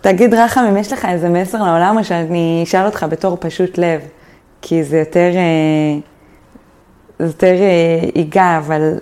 תגיד, 0.02 0.34
רחם, 0.34 0.62
אם 0.70 0.78
יש 0.78 0.94
לך 0.94 1.06
איזה 1.06 1.30
מסר 1.30 1.64
לעולם, 1.64 1.98
או 1.98 2.04
שאני 2.04 2.62
אשאל 2.64 2.86
אותך 2.86 3.06
בתור 3.10 3.38
פשוט 3.40 3.78
לב, 3.78 4.02
כי 4.62 4.84
זה 4.84 4.98
יותר, 4.98 5.32
אה, 5.36 6.00
זה 7.20 7.26
יותר 7.26 7.54
אה, 7.54 8.10
ייגע, 8.16 8.58
אבל... 8.58 8.98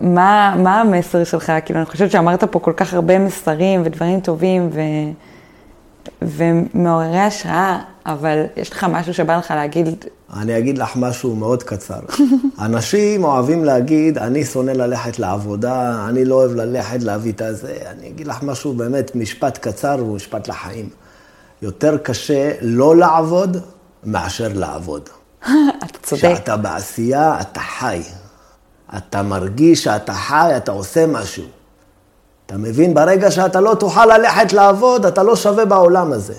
מה, 0.00 0.54
מה 0.58 0.80
המסר 0.80 1.24
שלך? 1.24 1.52
כאילו, 1.64 1.80
אני 1.80 1.86
חושבת 1.86 2.10
שאמרת 2.10 2.44
פה 2.44 2.58
כל 2.58 2.72
כך 2.76 2.94
הרבה 2.94 3.18
מסרים 3.18 3.82
ודברים 3.84 4.20
טובים 4.20 4.70
ו... 4.72 4.80
ומעוררי 6.22 7.18
השראה, 7.18 7.78
אבל 8.06 8.44
יש 8.56 8.70
לך 8.70 8.84
משהו 8.84 9.14
שבא 9.14 9.36
לך 9.36 9.50
להגיד? 9.50 10.04
אני 10.36 10.58
אגיד 10.58 10.78
לך 10.78 10.96
משהו 10.96 11.36
מאוד 11.36 11.62
קצר. 11.62 12.00
אנשים 12.66 13.24
אוהבים 13.24 13.64
להגיד, 13.64 14.18
אני 14.18 14.44
שונא 14.44 14.70
ללכת 14.70 15.18
לעבודה, 15.18 16.06
אני 16.08 16.24
לא 16.24 16.34
אוהב 16.34 16.54
ללכת 16.54 17.02
להביא 17.02 17.32
את 17.32 17.40
הזה. 17.40 17.76
אני 17.90 18.08
אגיד 18.08 18.26
לך 18.26 18.42
משהו 18.42 18.72
באמת, 18.72 19.16
משפט 19.16 19.58
קצר 19.58 20.04
ומשפט 20.06 20.48
לחיים. 20.48 20.88
יותר 21.62 21.96
קשה 21.96 22.52
לא 22.60 22.96
לעבוד 22.96 23.56
מאשר 24.04 24.48
לעבוד. 24.54 25.08
אתה 25.84 25.98
צודק. 26.02 26.22
כשאתה 26.22 26.56
בעשייה, 26.56 27.40
אתה 27.40 27.60
חי. 27.60 28.02
אתה 28.96 29.22
מרגיש 29.22 29.84
שאתה 29.84 30.14
חי, 30.14 30.52
אתה 30.56 30.72
עושה 30.72 31.06
משהו. 31.06 31.44
אתה 32.46 32.56
מבין? 32.56 32.94
ברגע 32.94 33.30
שאתה 33.30 33.60
לא 33.60 33.74
תוכל 33.74 34.06
ללכת 34.06 34.52
לעבוד, 34.52 35.06
אתה 35.06 35.22
לא 35.22 35.36
שווה 35.36 35.64
בעולם 35.64 36.12
הזה. 36.12 36.34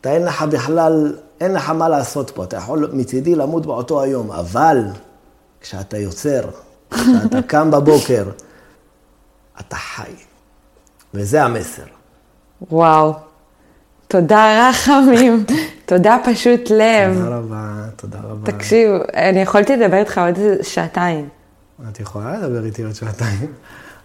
אתה 0.00 0.12
אין 0.12 0.24
לך 0.24 0.42
בכלל, 0.42 1.12
אין 1.40 1.54
לך 1.54 1.70
מה 1.70 1.88
לעשות 1.88 2.30
פה. 2.30 2.44
אתה 2.44 2.56
יכול 2.56 2.90
מצידי 2.92 3.34
למות 3.34 3.66
באותו 3.66 4.02
היום, 4.02 4.32
אבל 4.32 4.84
כשאתה 5.60 5.98
יוצר, 5.98 6.40
כשאתה 6.90 7.42
קם 7.50 7.70
בבוקר, 7.70 8.24
אתה 9.60 9.76
חי. 9.76 10.12
וזה 11.14 11.42
המסר. 11.42 11.82
וואו. 12.70 13.12
תודה 14.08 14.68
רחמים, 14.70 15.44
תודה 15.86 16.16
פשוט 16.24 16.70
לב. 16.70 17.14
תודה 17.14 17.36
רבה, 17.36 17.84
תודה 17.96 18.18
רבה. 18.24 18.52
תקשיב, 18.52 18.90
אני 19.14 19.40
יכולתי 19.40 19.76
לדבר 19.76 19.96
איתך 19.96 20.18
עוד 20.18 20.62
שעתיים. 20.62 21.28
את 21.90 22.00
יכולה 22.00 22.38
לדבר 22.38 22.64
איתי 22.64 22.82
עוד 22.82 22.94
שעתיים 22.94 23.52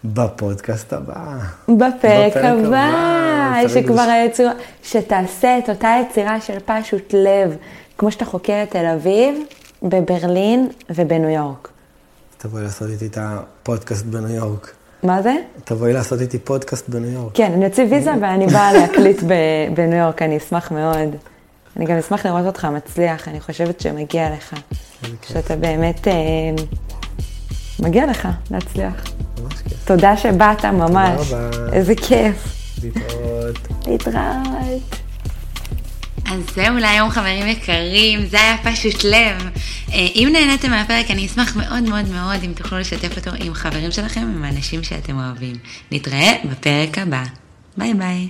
בפודקאסט 0.04 0.92
הבא. 0.92 1.38
בפרק 1.68 2.36
הבא, 2.36 3.68
שכבר 3.68 4.00
היצירה, 4.00 4.52
שתעשה 4.82 5.58
את 5.58 5.68
אותה 5.68 5.88
יצירה 6.02 6.40
של 6.40 6.58
פשוט 6.64 7.14
לב, 7.14 7.56
כמו 7.98 8.10
שאתה 8.10 8.24
חוקר 8.24 8.62
את 8.62 8.70
תל 8.70 8.86
אביב, 8.86 9.34
בברלין 9.82 10.68
ובניו 10.90 11.30
יורק. 11.30 11.68
תבואי 12.38 12.62
לעשות 12.62 12.90
איתי 12.90 13.06
את 13.06 13.18
הפודקאסט 13.20 14.04
בניו 14.04 14.34
יורק. 14.34 14.72
מה 15.02 15.22
זה? 15.22 15.34
תבואי 15.64 15.92
לעשות 15.92 16.20
איתי 16.20 16.38
פודקאסט 16.38 16.88
בניו 16.88 17.10
יורק. 17.10 17.34
כן, 17.34 17.52
אני 17.52 17.66
אוציא 17.66 17.84
ויזה 17.90 18.10
ואני 18.20 18.46
באה 18.46 18.72
להקליט 18.78 19.22
בניו 19.74 19.98
יורק, 19.98 20.22
אני 20.22 20.36
אשמח 20.36 20.72
מאוד. 20.72 21.16
אני 21.76 21.86
גם 21.86 21.98
אשמח 21.98 22.26
לראות 22.26 22.46
אותך 22.46 22.64
מצליח, 22.64 23.28
אני 23.28 23.40
חושבת 23.40 23.80
שמגיע 23.80 24.30
לך. 24.30 24.54
שאתה 25.22 25.56
באמת... 25.56 26.06
מגיע 27.80 28.06
לך 28.06 28.28
להצליח. 28.50 28.94
ממש 29.42 29.54
כיף. 29.68 29.84
תודה 29.84 30.16
שבאת, 30.16 30.64
ממש. 30.64 31.28
תודה 31.28 31.48
רבה. 31.48 31.72
איזה 31.72 31.94
כיף. 31.94 32.36
להתראות. 32.82 33.58
להתראות. 33.86 35.02
אז 36.26 36.40
זהו 36.54 36.76
להיום 36.76 37.10
חברים 37.10 37.48
יקרים, 37.48 38.26
זה 38.26 38.36
היה 38.40 38.56
פשוט 38.64 39.04
לב. 39.04 39.48
אה, 39.92 40.06
אם 40.14 40.28
נהניתם 40.32 40.70
מהפרק 40.70 41.10
אני 41.10 41.26
אשמח 41.26 41.56
מאוד 41.56 41.82
מאוד 41.82 42.08
מאוד 42.08 42.44
אם 42.44 42.52
תוכלו 42.52 42.78
לשתף 42.78 43.16
אותו 43.16 43.30
עם 43.38 43.54
חברים 43.54 43.90
שלכם, 43.90 44.20
עם 44.20 44.44
האנשים 44.44 44.82
שאתם 44.82 45.18
אוהבים. 45.18 45.56
נתראה 45.92 46.32
בפרק 46.50 46.98
הבא. 46.98 47.22
ביי 47.76 47.94
ביי. 47.94 48.28